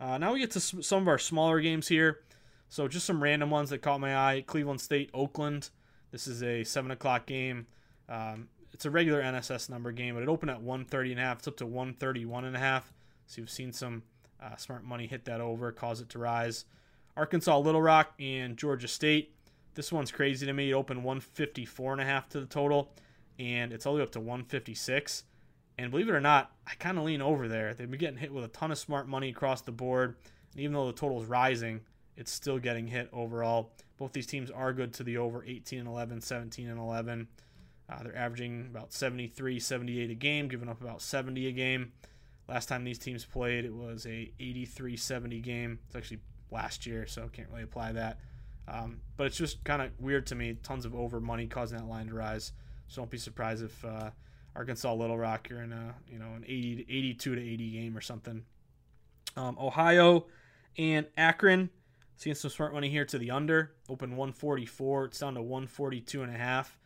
Uh, 0.00 0.18
now 0.18 0.32
we 0.32 0.40
get 0.40 0.50
to 0.52 0.60
some 0.60 1.02
of 1.02 1.08
our 1.08 1.18
smaller 1.18 1.60
games 1.60 1.88
here. 1.88 2.20
So 2.68 2.88
just 2.88 3.06
some 3.06 3.22
random 3.22 3.50
ones 3.50 3.70
that 3.70 3.82
caught 3.82 4.00
my 4.00 4.16
eye. 4.16 4.44
Cleveland 4.46 4.80
State, 4.80 5.10
Oakland. 5.12 5.70
This 6.10 6.26
is 6.26 6.42
a 6.42 6.64
7 6.64 6.90
o'clock 6.90 7.26
game. 7.26 7.66
Um, 8.08 8.48
it's 8.72 8.84
a 8.84 8.90
regular 8.90 9.22
NSS 9.22 9.68
number 9.68 9.92
game, 9.92 10.14
but 10.14 10.22
it 10.22 10.28
opened 10.28 10.50
at 10.50 10.62
130 10.62 11.12
and 11.12 11.20
a 11.20 11.22
half. 11.22 11.38
It's 11.38 11.48
up 11.48 11.56
to 11.58 11.66
131 11.66 12.44
and 12.44 12.56
a 12.56 12.58
half. 12.58 12.92
So 13.26 13.40
you've 13.40 13.50
seen 13.50 13.72
some 13.72 14.02
uh, 14.42 14.56
smart 14.56 14.84
money 14.84 15.06
hit 15.06 15.24
that 15.26 15.40
over, 15.40 15.70
cause 15.72 16.00
it 16.00 16.08
to 16.10 16.18
rise. 16.18 16.64
Arkansas 17.16 17.58
Little 17.58 17.82
Rock 17.82 18.14
and 18.18 18.56
Georgia 18.56 18.88
State. 18.88 19.34
This 19.74 19.92
one's 19.92 20.10
crazy 20.10 20.46
to 20.46 20.52
me. 20.52 20.70
It 20.70 20.74
opened 20.74 21.04
154 21.04 21.92
and 21.92 22.00
a 22.00 22.04
half 22.04 22.28
to 22.30 22.40
the 22.40 22.46
total, 22.46 22.92
and 23.38 23.72
it's 23.72 23.86
all 23.86 23.92
the 23.94 23.98
way 23.98 24.02
up 24.02 24.12
to 24.12 24.20
156. 24.20 25.24
And 25.78 25.90
believe 25.90 26.08
it 26.08 26.14
or 26.14 26.20
not, 26.20 26.52
I 26.66 26.74
kind 26.74 26.98
of 26.98 27.04
lean 27.04 27.22
over 27.22 27.48
there. 27.48 27.72
They've 27.72 27.90
been 27.90 28.00
getting 28.00 28.18
hit 28.18 28.32
with 28.32 28.44
a 28.44 28.48
ton 28.48 28.70
of 28.70 28.78
smart 28.78 29.08
money 29.08 29.30
across 29.30 29.62
the 29.62 29.72
board. 29.72 30.16
And 30.52 30.60
even 30.60 30.74
though 30.74 30.86
the 30.86 30.92
total 30.92 31.22
is 31.22 31.28
rising, 31.28 31.80
it's 32.20 32.30
still 32.30 32.58
getting 32.58 32.86
hit 32.86 33.08
overall. 33.14 33.72
Both 33.96 34.12
these 34.12 34.26
teams 34.26 34.50
are 34.50 34.74
good 34.74 34.92
to 34.94 35.02
the 35.02 35.16
over 35.16 35.42
18 35.42 35.78
and 35.78 35.88
11, 35.88 36.20
17 36.20 36.68
and 36.68 36.78
11. 36.78 37.26
Uh, 37.88 38.02
they're 38.02 38.16
averaging 38.16 38.68
about 38.70 38.92
73, 38.92 39.58
78 39.58 40.10
a 40.10 40.14
game, 40.14 40.46
giving 40.46 40.68
up 40.68 40.82
about 40.82 41.00
70 41.00 41.48
a 41.48 41.52
game. 41.52 41.92
Last 42.46 42.68
time 42.68 42.84
these 42.84 42.98
teams 42.98 43.24
played, 43.24 43.64
it 43.64 43.74
was 43.74 44.04
a 44.04 44.30
83 44.38 44.96
70 44.98 45.40
game. 45.40 45.78
It's 45.86 45.96
actually 45.96 46.18
last 46.50 46.86
year, 46.86 47.06
so 47.06 47.26
can't 47.32 47.48
really 47.48 47.62
apply 47.62 47.92
that. 47.92 48.18
Um, 48.68 49.00
but 49.16 49.26
it's 49.26 49.38
just 49.38 49.64
kind 49.64 49.80
of 49.80 49.90
weird 49.98 50.26
to 50.26 50.34
me. 50.34 50.58
Tons 50.62 50.84
of 50.84 50.94
over 50.94 51.20
money 51.20 51.46
causing 51.46 51.78
that 51.78 51.88
line 51.88 52.08
to 52.08 52.14
rise. 52.14 52.52
So 52.86 53.00
don't 53.00 53.10
be 53.10 53.16
surprised 53.18 53.64
if 53.64 53.82
uh, 53.82 54.10
Arkansas 54.54 54.92
Little 54.92 55.16
Rock 55.16 55.48
you're 55.48 55.62
in 55.62 55.72
a 55.72 55.94
you 56.06 56.18
know 56.18 56.34
an 56.36 56.44
80 56.44 56.86
82 56.88 57.34
to 57.34 57.40
80 57.40 57.70
game 57.70 57.96
or 57.96 58.02
something. 58.02 58.42
Um, 59.36 59.56
Ohio 59.58 60.26
and 60.76 61.06
Akron 61.16 61.70
seeing 62.20 62.36
some 62.36 62.50
smart 62.50 62.74
money 62.74 62.90
here 62.90 63.06
to 63.06 63.16
the 63.16 63.30
under. 63.30 63.72
Open 63.88 64.10
144. 64.10 65.06
It's 65.06 65.18
down 65.18 65.34
to 65.34 65.40
142 65.40 66.22
and 66.22 66.34
a 66.34 66.36
half. 66.36 66.78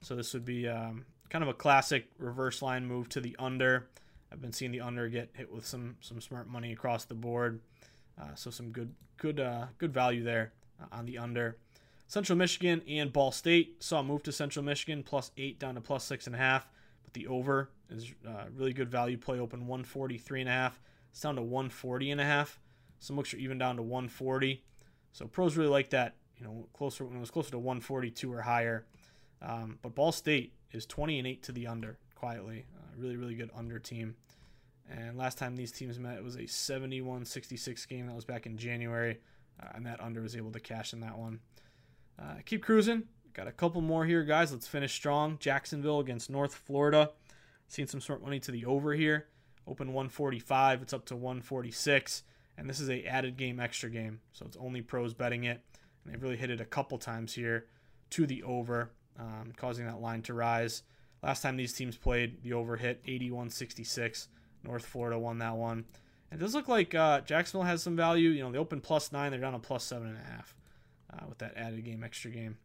So 0.00 0.16
this 0.16 0.32
would 0.32 0.46
be 0.46 0.66
um, 0.66 1.04
kind 1.28 1.42
of 1.42 1.48
a 1.48 1.54
classic 1.54 2.06
reverse 2.18 2.62
line 2.62 2.86
move 2.86 3.10
to 3.10 3.20
the 3.20 3.36
under. 3.38 3.86
I've 4.32 4.40
been 4.40 4.54
seeing 4.54 4.72
the 4.72 4.80
under 4.80 5.06
get 5.08 5.28
hit 5.34 5.52
with 5.52 5.66
some 5.66 5.96
some 6.00 6.22
smart 6.22 6.48
money 6.48 6.72
across 6.72 7.04
the 7.04 7.14
board. 7.14 7.60
Uh, 8.18 8.34
so 8.34 8.50
some 8.50 8.70
good 8.70 8.94
good 9.18 9.38
uh, 9.40 9.66
good 9.76 9.92
value 9.92 10.22
there 10.22 10.52
uh, 10.80 10.96
on 10.96 11.04
the 11.04 11.18
under. 11.18 11.58
Central 12.06 12.38
Michigan 12.38 12.80
and 12.88 13.12
Ball 13.12 13.30
State 13.30 13.82
saw 13.82 14.00
a 14.00 14.02
move 14.02 14.22
to 14.22 14.32
Central 14.32 14.64
Michigan 14.64 15.02
plus 15.02 15.32
eight 15.36 15.58
down 15.58 15.74
to 15.74 15.82
plus 15.82 16.04
six 16.04 16.26
and 16.26 16.34
a 16.34 16.38
half, 16.38 16.66
but 17.04 17.12
the 17.12 17.26
over 17.26 17.68
is 17.90 18.14
uh, 18.26 18.44
really 18.56 18.72
good 18.72 18.90
value 18.90 19.18
play. 19.18 19.38
Open 19.38 19.66
143 19.66 20.40
and 20.40 20.48
a 20.48 20.52
half. 20.52 20.80
It's 21.10 21.20
down 21.20 21.36
to 21.36 21.42
140 21.42 22.10
and 22.10 22.20
a 22.22 22.24
half. 22.24 22.58
Some 23.00 23.16
books 23.16 23.34
are 23.34 23.38
even 23.38 23.58
down 23.58 23.76
to 23.76 23.82
140. 23.82 24.62
So 25.18 25.26
pros 25.26 25.56
really 25.56 25.68
like 25.68 25.90
that. 25.90 26.14
You 26.38 26.44
know, 26.44 26.68
closer 26.72 27.04
when 27.04 27.16
it 27.16 27.20
was 27.20 27.32
closer 27.32 27.50
to 27.50 27.58
142 27.58 28.32
or 28.32 28.42
higher. 28.42 28.86
Um, 29.42 29.80
but 29.82 29.96
Ball 29.96 30.12
State 30.12 30.52
is 30.70 30.86
20 30.86 31.18
and 31.18 31.26
8 31.26 31.42
to 31.42 31.52
the 31.52 31.66
under 31.66 31.98
quietly. 32.14 32.66
Uh, 32.76 32.86
really, 32.96 33.16
really 33.16 33.34
good 33.34 33.50
under 33.56 33.80
team. 33.80 34.14
And 34.88 35.18
last 35.18 35.36
time 35.36 35.56
these 35.56 35.72
teams 35.72 35.98
met, 35.98 36.18
it 36.18 36.22
was 36.22 36.36
a 36.36 36.46
71 36.46 37.24
66 37.24 37.86
game. 37.86 38.06
That 38.06 38.14
was 38.14 38.24
back 38.24 38.46
in 38.46 38.56
January. 38.56 39.18
Uh, 39.60 39.66
and 39.74 39.84
that 39.86 40.00
under 40.00 40.22
was 40.22 40.36
able 40.36 40.52
to 40.52 40.60
cash 40.60 40.92
in 40.92 41.00
that 41.00 41.18
one. 41.18 41.40
Uh, 42.16 42.34
keep 42.46 42.62
cruising. 42.62 43.02
Got 43.34 43.48
a 43.48 43.52
couple 43.52 43.80
more 43.80 44.04
here, 44.04 44.22
guys. 44.22 44.52
Let's 44.52 44.68
finish 44.68 44.94
strong. 44.94 45.36
Jacksonville 45.40 45.98
against 45.98 46.30
North 46.30 46.54
Florida. 46.54 47.10
Seen 47.66 47.88
some 47.88 48.00
smart 48.00 48.22
money 48.22 48.38
to 48.38 48.52
the 48.52 48.64
over 48.64 48.94
here. 48.94 49.26
Open 49.66 49.88
145. 49.88 50.82
It's 50.82 50.92
up 50.92 51.06
to 51.06 51.16
146. 51.16 52.22
And 52.58 52.68
this 52.68 52.80
is 52.80 52.90
a 52.90 53.04
added 53.04 53.36
game, 53.36 53.60
extra 53.60 53.88
game. 53.88 54.20
So 54.32 54.44
it's 54.44 54.56
only 54.56 54.82
pros 54.82 55.14
betting 55.14 55.44
it. 55.44 55.62
And 56.04 56.12
they've 56.12 56.22
really 56.22 56.36
hit 56.36 56.50
it 56.50 56.60
a 56.60 56.66
couple 56.66 56.98
times 56.98 57.34
here 57.34 57.66
to 58.10 58.26
the 58.26 58.42
over, 58.42 58.90
um, 59.18 59.52
causing 59.56 59.86
that 59.86 60.00
line 60.00 60.22
to 60.22 60.34
rise. 60.34 60.82
Last 61.22 61.42
time 61.42 61.56
these 61.56 61.72
teams 61.72 61.96
played, 61.96 62.42
the 62.42 62.52
over 62.52 62.76
hit 62.76 63.00
81 63.06 63.50
66. 63.50 64.28
North 64.64 64.84
Florida 64.84 65.18
won 65.18 65.38
that 65.38 65.56
one. 65.56 65.84
It 66.32 66.40
does 66.40 66.54
look 66.54 66.68
like 66.68 66.94
uh, 66.94 67.20
Jacksonville 67.20 67.66
has 67.66 67.82
some 67.82 67.96
value. 67.96 68.30
You 68.30 68.42
know, 68.42 68.52
they 68.52 68.58
opened 68.58 68.82
plus 68.82 69.12
nine, 69.12 69.30
they're 69.30 69.40
down 69.40 69.52
to 69.52 69.58
plus 69.58 69.84
seven 69.84 70.08
and 70.08 70.18
a 70.18 70.30
half 70.30 70.54
uh, 71.12 71.24
with 71.28 71.38
that 71.38 71.56
added 71.56 71.84
game, 71.84 72.02
extra 72.02 72.30
game. 72.30 72.58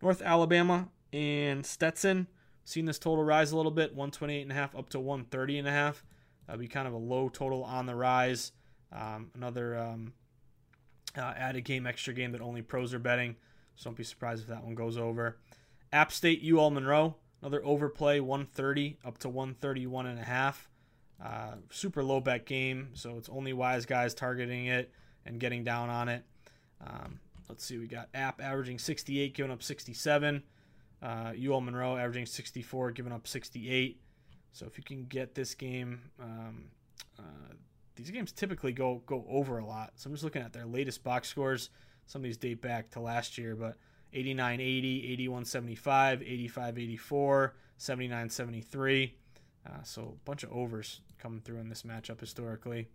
North 0.00 0.22
Alabama 0.22 0.88
and 1.12 1.66
Stetson. 1.66 2.28
Seen 2.64 2.84
this 2.84 2.98
total 2.98 3.24
rise 3.24 3.52
a 3.52 3.56
little 3.56 3.72
bit, 3.72 3.90
128 3.90 4.42
and 4.42 4.52
a 4.52 4.54
half 4.54 4.76
up 4.76 4.88
to 4.90 5.00
130 5.00 5.58
and 5.58 5.68
a 5.68 5.72
half. 5.72 6.04
That'd 6.46 6.60
be 6.60 6.68
kind 6.68 6.86
of 6.86 6.94
a 6.94 6.98
low 6.98 7.28
total 7.28 7.64
on 7.64 7.86
the 7.86 7.94
rise. 7.94 8.52
Um, 8.92 9.30
another 9.34 9.78
um, 9.78 10.12
uh, 11.16 11.32
added 11.36 11.64
game, 11.64 11.86
extra 11.86 12.12
game 12.12 12.32
that 12.32 12.40
only 12.40 12.62
pros 12.62 12.92
are 12.94 12.98
betting. 12.98 13.36
So 13.76 13.90
don't 13.90 13.96
be 13.96 14.04
surprised 14.04 14.42
if 14.42 14.48
that 14.48 14.64
one 14.64 14.74
goes 14.74 14.96
over. 14.96 15.38
App 15.92 16.12
State, 16.12 16.42
UL 16.44 16.70
Monroe, 16.70 17.16
another 17.40 17.64
overplay, 17.64 18.20
130 18.20 18.98
up 19.04 19.18
to 19.18 19.28
131 19.28 20.06
and 20.06 20.18
a 20.18 20.24
half. 20.24 20.68
Uh, 21.22 21.56
super 21.70 22.02
low 22.02 22.20
bet 22.20 22.46
game, 22.46 22.90
so 22.94 23.18
it's 23.18 23.28
only 23.28 23.52
wise 23.52 23.84
guys 23.84 24.14
targeting 24.14 24.66
it 24.66 24.90
and 25.26 25.38
getting 25.38 25.64
down 25.64 25.90
on 25.90 26.08
it. 26.08 26.24
Um, 26.84 27.20
let's 27.48 27.64
see, 27.64 27.76
we 27.78 27.86
got 27.86 28.08
App 28.14 28.40
averaging 28.40 28.78
68, 28.78 29.34
giving 29.34 29.52
up 29.52 29.62
67. 29.62 30.42
Uh, 31.02 31.32
Monroe 31.36 31.96
averaging 31.96 32.26
64, 32.26 32.92
giving 32.92 33.12
up 33.12 33.26
68. 33.26 34.00
So 34.52 34.66
if 34.66 34.78
you 34.78 34.84
can 34.84 35.04
get 35.04 35.34
this 35.34 35.54
game, 35.54 36.10
um, 36.20 36.64
uh, 37.18 37.54
these 37.96 38.10
games 38.10 38.32
typically 38.32 38.72
go 38.72 39.02
go 39.06 39.24
over 39.28 39.58
a 39.58 39.66
lot. 39.66 39.92
So 39.96 40.08
I'm 40.08 40.14
just 40.14 40.24
looking 40.24 40.42
at 40.42 40.52
their 40.52 40.66
latest 40.66 41.02
box 41.02 41.28
scores. 41.28 41.70
Some 42.06 42.20
of 42.20 42.24
these 42.24 42.36
date 42.36 42.60
back 42.60 42.90
to 42.90 43.00
last 43.00 43.38
year, 43.38 43.54
but 43.54 43.76
89 44.12 44.60
80, 44.60 45.12
81 45.12 45.44
75, 45.44 46.22
85 46.22 46.78
84, 46.78 47.54
79 47.76 48.30
73. 48.30 49.14
Uh, 49.66 49.70
so 49.82 50.02
a 50.02 50.24
bunch 50.24 50.42
of 50.42 50.52
overs 50.52 51.00
coming 51.18 51.40
through 51.40 51.58
in 51.58 51.68
this 51.68 51.82
matchup 51.82 52.20
historically. 52.20 52.88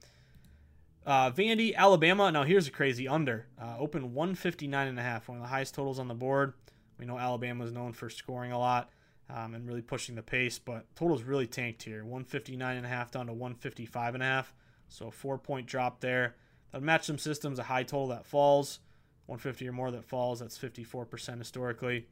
Uh, 1.05 1.29
Vandy, 1.29 1.75
Alabama. 1.75 2.31
Now 2.31 2.43
here's 2.43 2.67
a 2.67 2.71
crazy 2.71 3.07
under. 3.07 3.45
Uh, 3.61 3.75
open 3.77 4.13
159 4.13 4.87
and 4.87 4.99
a 4.99 5.03
half, 5.03 5.27
one 5.27 5.37
of 5.37 5.43
the 5.43 5.49
highest 5.49 5.75
totals 5.75 5.99
on 5.99 6.07
the 6.07 6.15
board. 6.15 6.53
We 6.97 7.05
know 7.05 7.19
Alabama 7.19 7.63
is 7.63 7.71
known 7.71 7.93
for 7.93 8.09
scoring 8.09 8.51
a 8.51 8.59
lot 8.59 8.89
um, 9.29 9.53
and 9.53 9.67
really 9.67 9.81
pushing 9.81 10.15
the 10.15 10.23
pace, 10.23 10.59
but 10.59 10.85
totals 10.95 11.23
really 11.23 11.47
tanked 11.47 11.83
here. 11.83 12.03
159 12.03 12.77
and 12.77 12.85
a 12.85 12.89
half 12.89 13.11
down 13.11 13.27
to 13.27 13.33
155 13.33 14.15
and 14.15 14.23
a 14.23 14.25
half. 14.25 14.53
So 14.87 15.11
four 15.11 15.37
point 15.37 15.67
drop 15.67 15.99
there. 16.01 16.35
That 16.71 16.79
would 16.79 16.85
match 16.85 17.05
some 17.05 17.17
systems. 17.17 17.59
A 17.59 17.63
high 17.63 17.83
total 17.83 18.07
that 18.07 18.25
falls, 18.25 18.79
150 19.27 19.67
or 19.67 19.71
more 19.71 19.91
that 19.91 20.03
falls. 20.03 20.39
That's 20.39 20.57
54% 20.57 21.37
historically. 21.39 22.07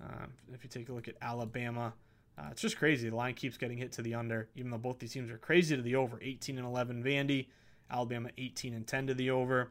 Um, 0.00 0.32
if 0.52 0.62
you 0.62 0.70
take 0.70 0.88
a 0.88 0.92
look 0.92 1.08
at 1.08 1.16
Alabama, 1.22 1.94
uh, 2.38 2.48
it's 2.50 2.60
just 2.60 2.76
crazy. 2.76 3.08
The 3.08 3.16
line 3.16 3.34
keeps 3.34 3.56
getting 3.56 3.78
hit 3.78 3.92
to 3.92 4.02
the 4.02 4.14
under, 4.14 4.48
even 4.54 4.70
though 4.70 4.78
both 4.78 4.98
these 4.98 5.12
teams 5.12 5.30
are 5.30 5.38
crazy 5.38 5.74
to 5.74 5.82
the 5.82 5.96
over. 5.96 6.18
18 6.20 6.58
and 6.58 6.66
11 6.66 7.02
Vandy, 7.02 7.46
Alabama 7.90 8.30
18 8.36 8.74
and 8.74 8.86
10 8.86 9.06
to 9.08 9.14
the 9.14 9.30
over. 9.30 9.70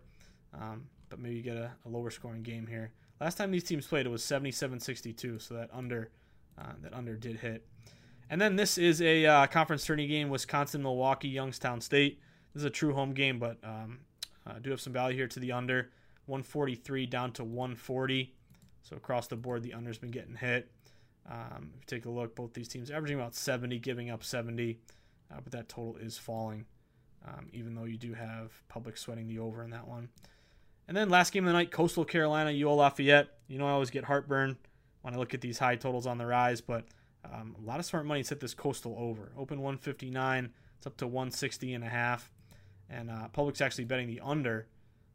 Um, 0.53 0.87
but 1.09 1.19
maybe 1.19 1.35
you 1.35 1.43
get 1.43 1.57
a, 1.57 1.71
a, 1.85 1.89
lower 1.89 2.09
scoring 2.09 2.41
game 2.41 2.65
here. 2.65 2.91
Last 3.19 3.35
time 3.37 3.51
these 3.51 3.63
teams 3.63 3.85
played, 3.85 4.05
it 4.05 4.09
was 4.09 4.23
77-62, 4.23 5.41
so 5.41 5.53
that 5.53 5.69
under 5.71 6.09
uh, 6.57 6.71
that 6.81 6.93
under 6.93 7.15
did 7.15 7.37
hit. 7.37 7.65
And 8.29 8.41
then 8.41 8.55
this 8.55 8.77
is 8.77 9.01
a 9.01 9.25
uh, 9.25 9.47
conference 9.47 9.85
tourney 9.85 10.07
game: 10.07 10.29
Wisconsin, 10.29 10.81
Milwaukee, 10.81 11.27
Youngstown 11.27 11.81
State. 11.81 12.19
This 12.55 12.61
is 12.61 12.65
a 12.67 12.69
true 12.69 12.93
home 12.93 13.13
game, 13.13 13.37
but 13.37 13.57
um, 13.65 13.99
uh, 14.47 14.53
do 14.61 14.69
have 14.69 14.79
some 14.79 14.93
value 14.93 15.17
here 15.17 15.27
to 15.27 15.39
the 15.41 15.51
under. 15.51 15.89
143 16.27 17.05
down 17.05 17.33
to 17.33 17.43
140. 17.43 18.33
So 18.81 18.95
across 18.95 19.27
the 19.27 19.35
board, 19.35 19.61
the 19.61 19.73
under's 19.73 19.97
been 19.97 20.09
getting 20.09 20.35
hit. 20.35 20.71
Um, 21.29 21.71
if 21.75 21.81
you 21.81 21.97
take 21.97 22.05
a 22.05 22.09
look, 22.09 22.33
both 22.33 22.53
these 22.53 22.69
teams 22.69 22.89
averaging 22.89 23.19
about 23.19 23.35
70, 23.35 23.77
giving 23.79 24.09
up 24.09 24.23
70, 24.23 24.79
uh, 25.29 25.35
but 25.43 25.51
that 25.51 25.67
total 25.67 25.97
is 25.97 26.17
falling, 26.17 26.65
um, 27.27 27.49
even 27.51 27.75
though 27.75 27.83
you 27.83 27.97
do 27.97 28.13
have 28.13 28.53
public 28.69 28.95
sweating 28.95 29.27
the 29.27 29.39
over 29.39 29.61
in 29.61 29.71
that 29.71 29.85
one. 29.85 30.07
And 30.87 30.95
then 30.95 31.09
last 31.09 31.33
game 31.33 31.43
of 31.43 31.47
the 31.47 31.53
night, 31.53 31.71
Coastal 31.71 32.05
Carolina, 32.05 32.51
UL 32.51 32.77
Lafayette. 32.77 33.27
You 33.49 33.57
know, 33.57 33.67
I 33.67 33.71
always 33.71 33.89
get 33.89 34.05
heartburn 34.05 34.55
when 35.01 35.13
I 35.13 35.17
look 35.17 35.33
at 35.33 35.41
these 35.41 35.59
high 35.59 35.75
totals 35.75 36.07
on 36.07 36.17
the 36.17 36.25
rise, 36.25 36.61
but 36.61 36.85
um, 37.25 37.53
a 37.61 37.67
lot 37.67 37.79
of 37.79 37.85
smart 37.85 38.05
money 38.05 38.23
hit 38.23 38.39
this 38.39 38.53
Coastal 38.53 38.95
over. 38.97 39.33
Open 39.37 39.61
159, 39.61 40.53
it's 40.77 40.87
up 40.87 40.95
to 40.97 41.05
160 41.05 41.73
and 41.73 41.83
a 41.83 41.89
half. 41.89 42.31
And 42.89 43.09
uh, 43.09 43.27
public's 43.29 43.61
actually 43.61 43.85
betting 43.85 44.07
the 44.07 44.21
under 44.21 44.67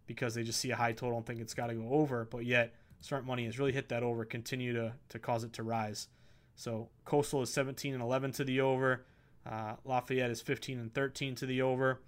because 0.07 0.35
they 0.35 0.43
just 0.43 0.61
see 0.61 0.71
a 0.71 0.77
high 0.77 0.93
total 0.93 1.19
and 1.19 1.27
think 1.27 1.41
it's 1.41 1.55
got 1.55 1.69
to 1.69 1.75
go 1.75 1.89
over, 1.91 2.25
but 2.25 2.45
yet 2.45 2.75
smart 3.01 3.25
money 3.25 3.45
has 3.45 3.59
really 3.59 3.73
hit 3.73 3.89
that 3.89 4.03
over, 4.03 4.25
continue 4.25 4.73
to, 4.73 4.93
to 5.09 5.19
cause 5.19 5.45
it 5.45 5.53
to 5.55 5.63
rise. 5.63 6.09
So 6.57 6.89
Coastal 7.05 7.43
is 7.43 7.53
17 7.53 7.95
and 7.95 8.03
11 8.03 8.33
to 8.33 8.45
the 8.45 8.61
over. 8.61 9.07
Uh, 9.47 9.75
Lafayette 9.85 10.31
is 10.31 10.41
15 10.41 10.79
and 10.79 10.93
13 10.93 11.35
to 11.37 11.47
the 11.47 11.63
over. 11.63 12.01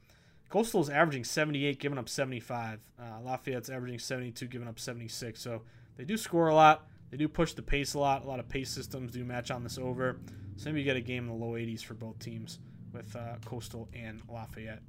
Coastal 0.51 0.83
is 0.83 0.91
averaging 0.91 1.25
78, 1.25 1.81
giving 1.81 1.97
up 1.97 2.09
75. 2.09 2.81
Uh, 3.01 3.21
Lafayette's 3.23 3.71
averaging 3.71 3.99
72, 3.99 4.47
giving 4.49 4.69
up 4.69 4.79
76. 4.79 5.41
So 5.41 5.63
they 5.97 6.05
do 6.05 6.17
score 6.17 6.49
a 6.49 6.55
lot. 6.55 6.87
They 7.11 7.17
do 7.17 7.29
push 7.29 7.55
the 7.55 7.63
pace 7.63 7.95
a 7.95 7.99
lot. 7.99 8.25
A 8.25 8.29
lot 8.29 8.39
of 8.39 8.49
pace 8.49 8.71
systems 8.71 9.13
do 9.13 9.25
match 9.25 9.51
on 9.51 9.63
this 9.63 9.79
over. 9.79 10.19
So 10.57 10.67
maybe 10.67 10.81
you 10.81 10.85
get 10.85 10.97
a 10.97 11.01
game 11.01 11.25
in 11.25 11.29
the 11.29 11.47
low 11.47 11.53
80s 11.53 11.83
for 11.83 11.95
both 11.95 12.19
teams 12.19 12.59
with 12.93 13.15
uh, 13.17 13.37
Coastal 13.47 13.89
and 13.95 14.21
Lafayette. 14.29 14.83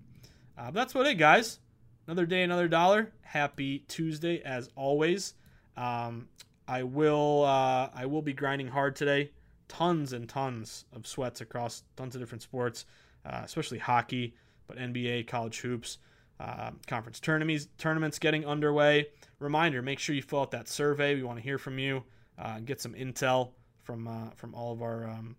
Uh, 0.58 0.72
that's 0.72 0.93
what 0.93 1.08
it, 1.08 1.16
guys. 1.16 1.60
Another 2.08 2.26
day, 2.26 2.43
another 2.43 2.68
dollar. 2.68 3.12
Happy 3.22 3.80
Tuesday, 3.88 4.41
as 4.43 4.70
always. 4.76 5.34
Um, 5.78 6.28
I 6.68 6.84
will 6.84 7.43
uh, 7.43 7.89
I 7.93 8.06
will 8.06 8.22
be 8.22 8.34
grinding 8.34 8.68
hard 8.68 8.95
today. 8.95 9.32
Tons 9.68 10.14
and 10.14 10.30
tons 10.30 10.86
of 10.93 11.08
sweats 11.08 11.41
across 11.41 11.84
tons 11.95 12.16
of 12.16 12.22
different 12.22 12.41
sports, 12.41 12.86
uh, 13.26 13.41
especially 13.43 13.80
hockey, 13.80 14.36
but 14.68 14.78
NBA, 14.78 15.28
college 15.28 15.60
hoops, 15.62 15.97
uh, 16.39 16.72
conference 16.88 17.20
tournaments 17.20 17.68
tournaments 17.78 18.20
getting 18.20 18.45
underway. 18.45 19.08
Reminder: 19.39 19.82
make 19.82 19.99
sure 19.99 20.16
you 20.16 20.22
fill 20.22 20.41
out 20.41 20.51
that 20.51 20.68
survey. 20.68 21.16
We 21.16 21.24
want 21.24 21.39
to 21.39 21.43
hear 21.43 21.58
from 21.58 21.80
you 21.80 22.04
uh, 22.38 22.60
get 22.60 22.82
some 22.82 22.93
intel 22.93 23.51
from 23.82 24.08
uh, 24.08 24.30
from 24.36 24.54
all 24.56 24.74
of 24.74 24.82
our 24.82 25.10
um, 25.10 25.36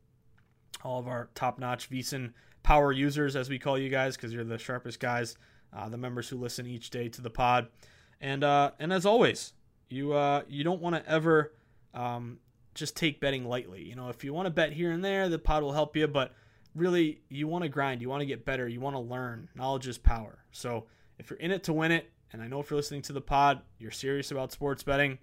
all 0.82 0.98
of 0.98 1.08
our 1.08 1.30
top-notch 1.34 1.90
VSiN 1.90 2.32
power 2.64 2.90
users, 2.90 3.36
as 3.36 3.48
we 3.48 3.60
call 3.60 3.78
you 3.78 3.88
guys, 3.88 4.16
because 4.16 4.32
you're 4.32 4.42
the 4.42 4.58
sharpest 4.58 4.98
guys, 4.98 5.36
uh, 5.72 5.88
the 5.88 5.96
members 5.96 6.28
who 6.28 6.36
listen 6.36 6.66
each 6.66 6.90
day 6.90 7.08
to 7.08 7.22
the 7.22 7.30
pod. 7.30 7.68
And 8.20 8.42
uh, 8.42 8.72
and 8.80 8.92
as 8.92 9.06
always, 9.06 9.52
you 9.88 10.12
uh, 10.12 10.42
you 10.48 10.64
don't 10.64 10.80
want 10.80 10.96
to 10.96 11.08
ever 11.08 11.52
um, 11.92 12.38
just 12.74 12.96
take 12.96 13.20
betting 13.20 13.44
lightly. 13.44 13.82
You 13.84 13.94
know, 13.94 14.08
if 14.08 14.24
you 14.24 14.34
want 14.34 14.46
to 14.46 14.50
bet 14.50 14.72
here 14.72 14.90
and 14.90 15.04
there, 15.04 15.28
the 15.28 15.38
pod 15.38 15.62
will 15.62 15.72
help 15.72 15.96
you, 15.96 16.08
but 16.08 16.32
really, 16.74 17.20
you 17.28 17.46
want 17.46 17.62
to 17.62 17.68
grind, 17.68 18.02
you 18.02 18.08
want 18.08 18.20
to 18.20 18.26
get 18.26 18.44
better, 18.44 18.66
you 18.66 18.80
want 18.80 18.96
to 18.96 19.00
learn. 19.00 19.48
Knowledge 19.54 19.86
is 19.86 19.98
power. 19.98 20.44
So 20.50 20.86
if 21.18 21.30
you're 21.30 21.38
in 21.38 21.52
it 21.52 21.62
to 21.64 21.72
win 21.72 21.92
it, 21.92 22.10
and 22.32 22.42
I 22.42 22.48
know 22.48 22.60
if 22.60 22.70
you're 22.70 22.78
listening 22.78 23.02
to 23.02 23.12
the 23.12 23.20
pod, 23.20 23.60
you're 23.78 23.92
serious 23.92 24.32
about 24.32 24.50
sports 24.50 24.82
betting. 24.82 25.18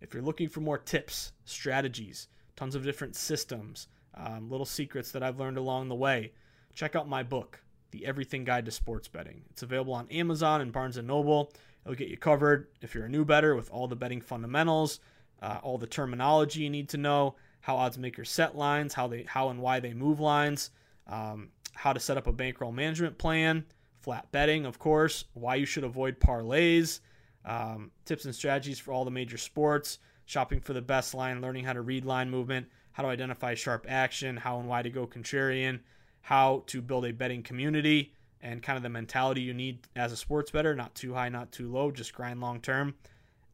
If 0.00 0.14
you're 0.14 0.22
looking 0.22 0.48
for 0.48 0.60
more 0.60 0.78
tips, 0.78 1.32
strategies, 1.44 2.28
tons 2.54 2.74
of 2.74 2.84
different 2.84 3.16
systems, 3.16 3.88
um, 4.14 4.50
little 4.50 4.66
secrets 4.66 5.10
that 5.12 5.22
I've 5.22 5.40
learned 5.40 5.58
along 5.58 5.88
the 5.88 5.94
way, 5.94 6.32
check 6.74 6.96
out 6.96 7.08
my 7.08 7.22
book, 7.22 7.62
The 7.90 8.06
Everything 8.06 8.44
Guide 8.44 8.64
to 8.64 8.70
Sports 8.70 9.08
Betting. 9.08 9.42
It's 9.50 9.62
available 9.62 9.94
on 9.94 10.08
Amazon 10.08 10.60
and 10.60 10.72
Barnes 10.72 10.96
Noble. 10.96 11.52
It'll 11.84 11.96
get 11.96 12.08
you 12.08 12.16
covered 12.16 12.68
if 12.80 12.94
you're 12.94 13.06
a 13.06 13.10
new 13.10 13.24
better 13.24 13.54
with 13.54 13.70
all 13.70 13.88
the 13.88 13.96
betting 13.96 14.20
fundamentals, 14.20 15.00
uh, 15.40 15.58
all 15.62 15.78
the 15.78 15.86
terminology 15.86 16.60
you 16.62 16.70
need 16.70 16.88
to 16.90 16.96
know, 16.96 17.34
how 17.60 17.76
odds 17.76 17.98
makers 17.98 18.30
set 18.30 18.56
lines, 18.56 18.94
how 18.94 19.08
they 19.08 19.24
how 19.24 19.48
and 19.48 19.60
why 19.60 19.80
they 19.80 19.92
move 19.92 20.20
lines, 20.20 20.70
um, 21.08 21.48
how 21.74 21.92
to 21.92 22.00
set 22.00 22.16
up 22.16 22.26
a 22.26 22.32
bankroll 22.32 22.72
management 22.72 23.18
plan, 23.18 23.64
flat 24.00 24.30
betting, 24.32 24.64
of 24.64 24.78
course, 24.78 25.24
why 25.34 25.56
you 25.56 25.66
should 25.66 25.84
avoid 25.84 26.20
parlays, 26.20 27.00
um, 27.44 27.90
tips 28.04 28.24
and 28.24 28.34
strategies 28.34 28.78
for 28.78 28.92
all 28.92 29.04
the 29.04 29.10
major 29.10 29.38
sports, 29.38 29.98
shopping 30.24 30.60
for 30.60 30.72
the 30.72 30.82
best 30.82 31.14
line, 31.14 31.40
learning 31.40 31.64
how 31.64 31.72
to 31.72 31.82
read 31.82 32.04
line 32.04 32.30
movement, 32.30 32.66
how 32.92 33.02
to 33.02 33.08
identify 33.08 33.54
sharp 33.54 33.86
action, 33.88 34.36
how 34.36 34.60
and 34.60 34.68
why 34.68 34.82
to 34.82 34.90
go 34.90 35.06
contrarian, 35.06 35.80
how 36.22 36.62
to 36.66 36.80
build 36.80 37.04
a 37.04 37.12
betting 37.12 37.42
community, 37.42 38.12
and 38.42 38.62
kind 38.62 38.76
of 38.76 38.82
the 38.82 38.88
mentality 38.88 39.40
you 39.40 39.54
need 39.54 39.86
as 39.94 40.12
a 40.12 40.16
sports 40.16 40.50
better 40.50 40.74
not 40.74 40.94
too 40.94 41.14
high, 41.14 41.28
not 41.28 41.52
too 41.52 41.70
low, 41.70 41.90
just 41.90 42.12
grind 42.12 42.40
long 42.40 42.60
term. 42.60 42.94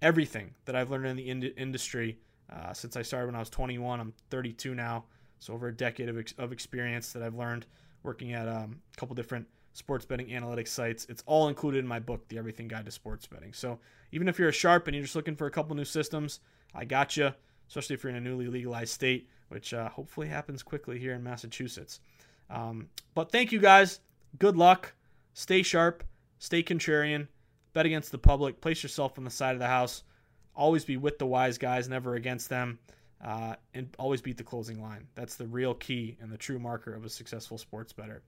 Everything 0.01 0.55
that 0.65 0.75
I've 0.75 0.91
learned 0.91 1.07
in 1.07 1.17
the 1.17 1.29
ind- 1.29 1.53
industry 1.57 2.19
uh, 2.51 2.73
since 2.73 2.97
I 2.97 3.03
started 3.03 3.27
when 3.27 3.35
I 3.35 3.41
was 3.41 3.51
21, 3.51 4.01
I'm 4.01 4.15
32 4.31 4.75
now, 4.75 5.05
so 5.39 5.53
over 5.53 5.69
a 5.69 5.75
decade 5.75 6.09
of, 6.09 6.19
ex- 6.19 6.35
of 6.39 6.53
experience 6.53 7.13
that 7.13 7.23
I've 7.23 7.35
learned 7.35 7.67
working 8.03 8.33
at 8.33 8.49
um, 8.49 8.81
a 8.95 8.97
couple 8.99 9.15
different 9.15 9.47
sports 9.75 10.07
betting 10.07 10.29
analytics 10.29 10.69
sites. 10.69 11.07
It's 11.11 11.23
all 11.27 11.49
included 11.49 11.79
in 11.79 11.87
my 11.87 11.99
book, 11.99 12.27
The 12.29 12.39
Everything 12.39 12.69
Guide 12.69 12.87
to 12.87 12.91
Sports 12.91 13.27
Betting. 13.27 13.53
So 13.53 13.79
even 14.13 14.29
if 14.29 14.39
you're 14.39 14.49
a 14.49 14.53
sharp 14.53 14.87
and 14.87 14.95
you're 14.95 15.05
just 15.05 15.17
looking 15.17 15.37
for 15.37 15.47
a 15.47 15.51
couple 15.51 15.77
new 15.77 15.85
systems, 15.85 16.41
I 16.75 16.85
got 16.85 17.17
you, 17.17 17.33
especially 17.69 17.95
if 17.95 18.03
you're 18.03 18.11
in 18.11 18.17
a 18.17 18.21
newly 18.21 18.47
legalized 18.47 18.93
state, 18.93 19.29
which 19.49 19.75
uh, 19.75 19.91
hopefully 19.91 20.29
happens 20.29 20.63
quickly 20.63 20.99
here 20.99 21.13
in 21.13 21.23
Massachusetts. 21.23 22.01
Um, 22.51 22.89
but 23.15 23.31
thank 23.31 23.53
you 23.53 23.59
guys. 23.59 24.01
Good 24.39 24.57
luck. 24.57 24.95
Stay 25.35 25.63
sharp. 25.63 26.05
Stay 26.39 26.63
contrarian. 26.63 27.29
Bet 27.73 27.87
against 27.87 28.13
the 28.13 28.19
public. 28.19 28.61
Place 28.61 28.83
yourself 28.83 29.19
on 29.19 29.25
the 29.25 29.31
side 29.31 29.55
of 29.55 29.61
the 29.61 29.67
house. 29.67 30.03
Always 30.55 30.85
be 30.85 30.97
with 30.97 31.19
the 31.19 31.27
wise 31.27 31.59
guys, 31.59 31.89
never 31.89 32.15
against 32.15 32.49
them. 32.49 32.79
Uh, 33.25 33.55
and 33.75 33.89
always 33.99 34.21
beat 34.21 34.37
the 34.37 34.45
closing 34.45 34.81
line. 34.81 35.07
That's 35.15 35.35
the 35.35 35.47
real 35.47 35.75
key 35.75 36.17
and 36.21 36.31
the 36.31 36.37
true 36.37 36.59
marker 36.59 36.95
of 36.95 37.05
a 37.05 37.09
successful 37.09 37.59
sports 37.59 37.93
bettor. 37.93 38.23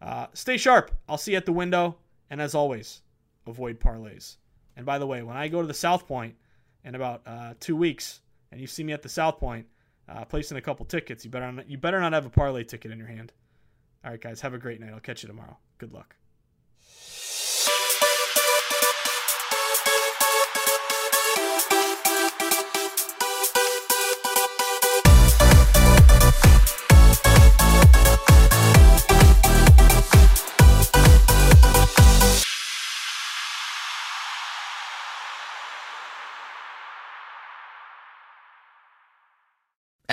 Uh, 0.00 0.26
stay 0.34 0.56
sharp. 0.56 0.92
I'll 1.08 1.18
see 1.18 1.32
you 1.32 1.36
at 1.36 1.46
the 1.46 1.52
window. 1.52 1.96
And 2.30 2.40
as 2.40 2.54
always, 2.54 3.02
avoid 3.46 3.80
parlays. 3.80 4.36
And 4.76 4.86
by 4.86 4.98
the 4.98 5.06
way, 5.06 5.22
when 5.22 5.36
I 5.36 5.48
go 5.48 5.60
to 5.60 5.66
the 5.66 5.74
South 5.74 6.06
Point 6.06 6.36
in 6.84 6.94
about 6.94 7.22
uh, 7.26 7.54
two 7.58 7.76
weeks, 7.76 8.20
and 8.52 8.60
you 8.60 8.66
see 8.66 8.84
me 8.84 8.92
at 8.92 9.02
the 9.02 9.08
South 9.08 9.38
Point 9.38 9.66
uh, 10.08 10.24
placing 10.24 10.56
a 10.56 10.60
couple 10.60 10.86
tickets, 10.86 11.24
you 11.24 11.30
better 11.30 11.50
not, 11.50 11.68
you 11.68 11.76
better 11.76 12.00
not 12.00 12.12
have 12.12 12.26
a 12.26 12.30
parlay 12.30 12.64
ticket 12.64 12.92
in 12.92 12.98
your 12.98 13.08
hand. 13.08 13.32
All 14.04 14.10
right, 14.10 14.20
guys, 14.20 14.40
have 14.40 14.54
a 14.54 14.58
great 14.58 14.80
night. 14.80 14.92
I'll 14.92 15.00
catch 15.00 15.22
you 15.22 15.26
tomorrow. 15.26 15.58
Good 15.78 15.92
luck. 15.92 16.16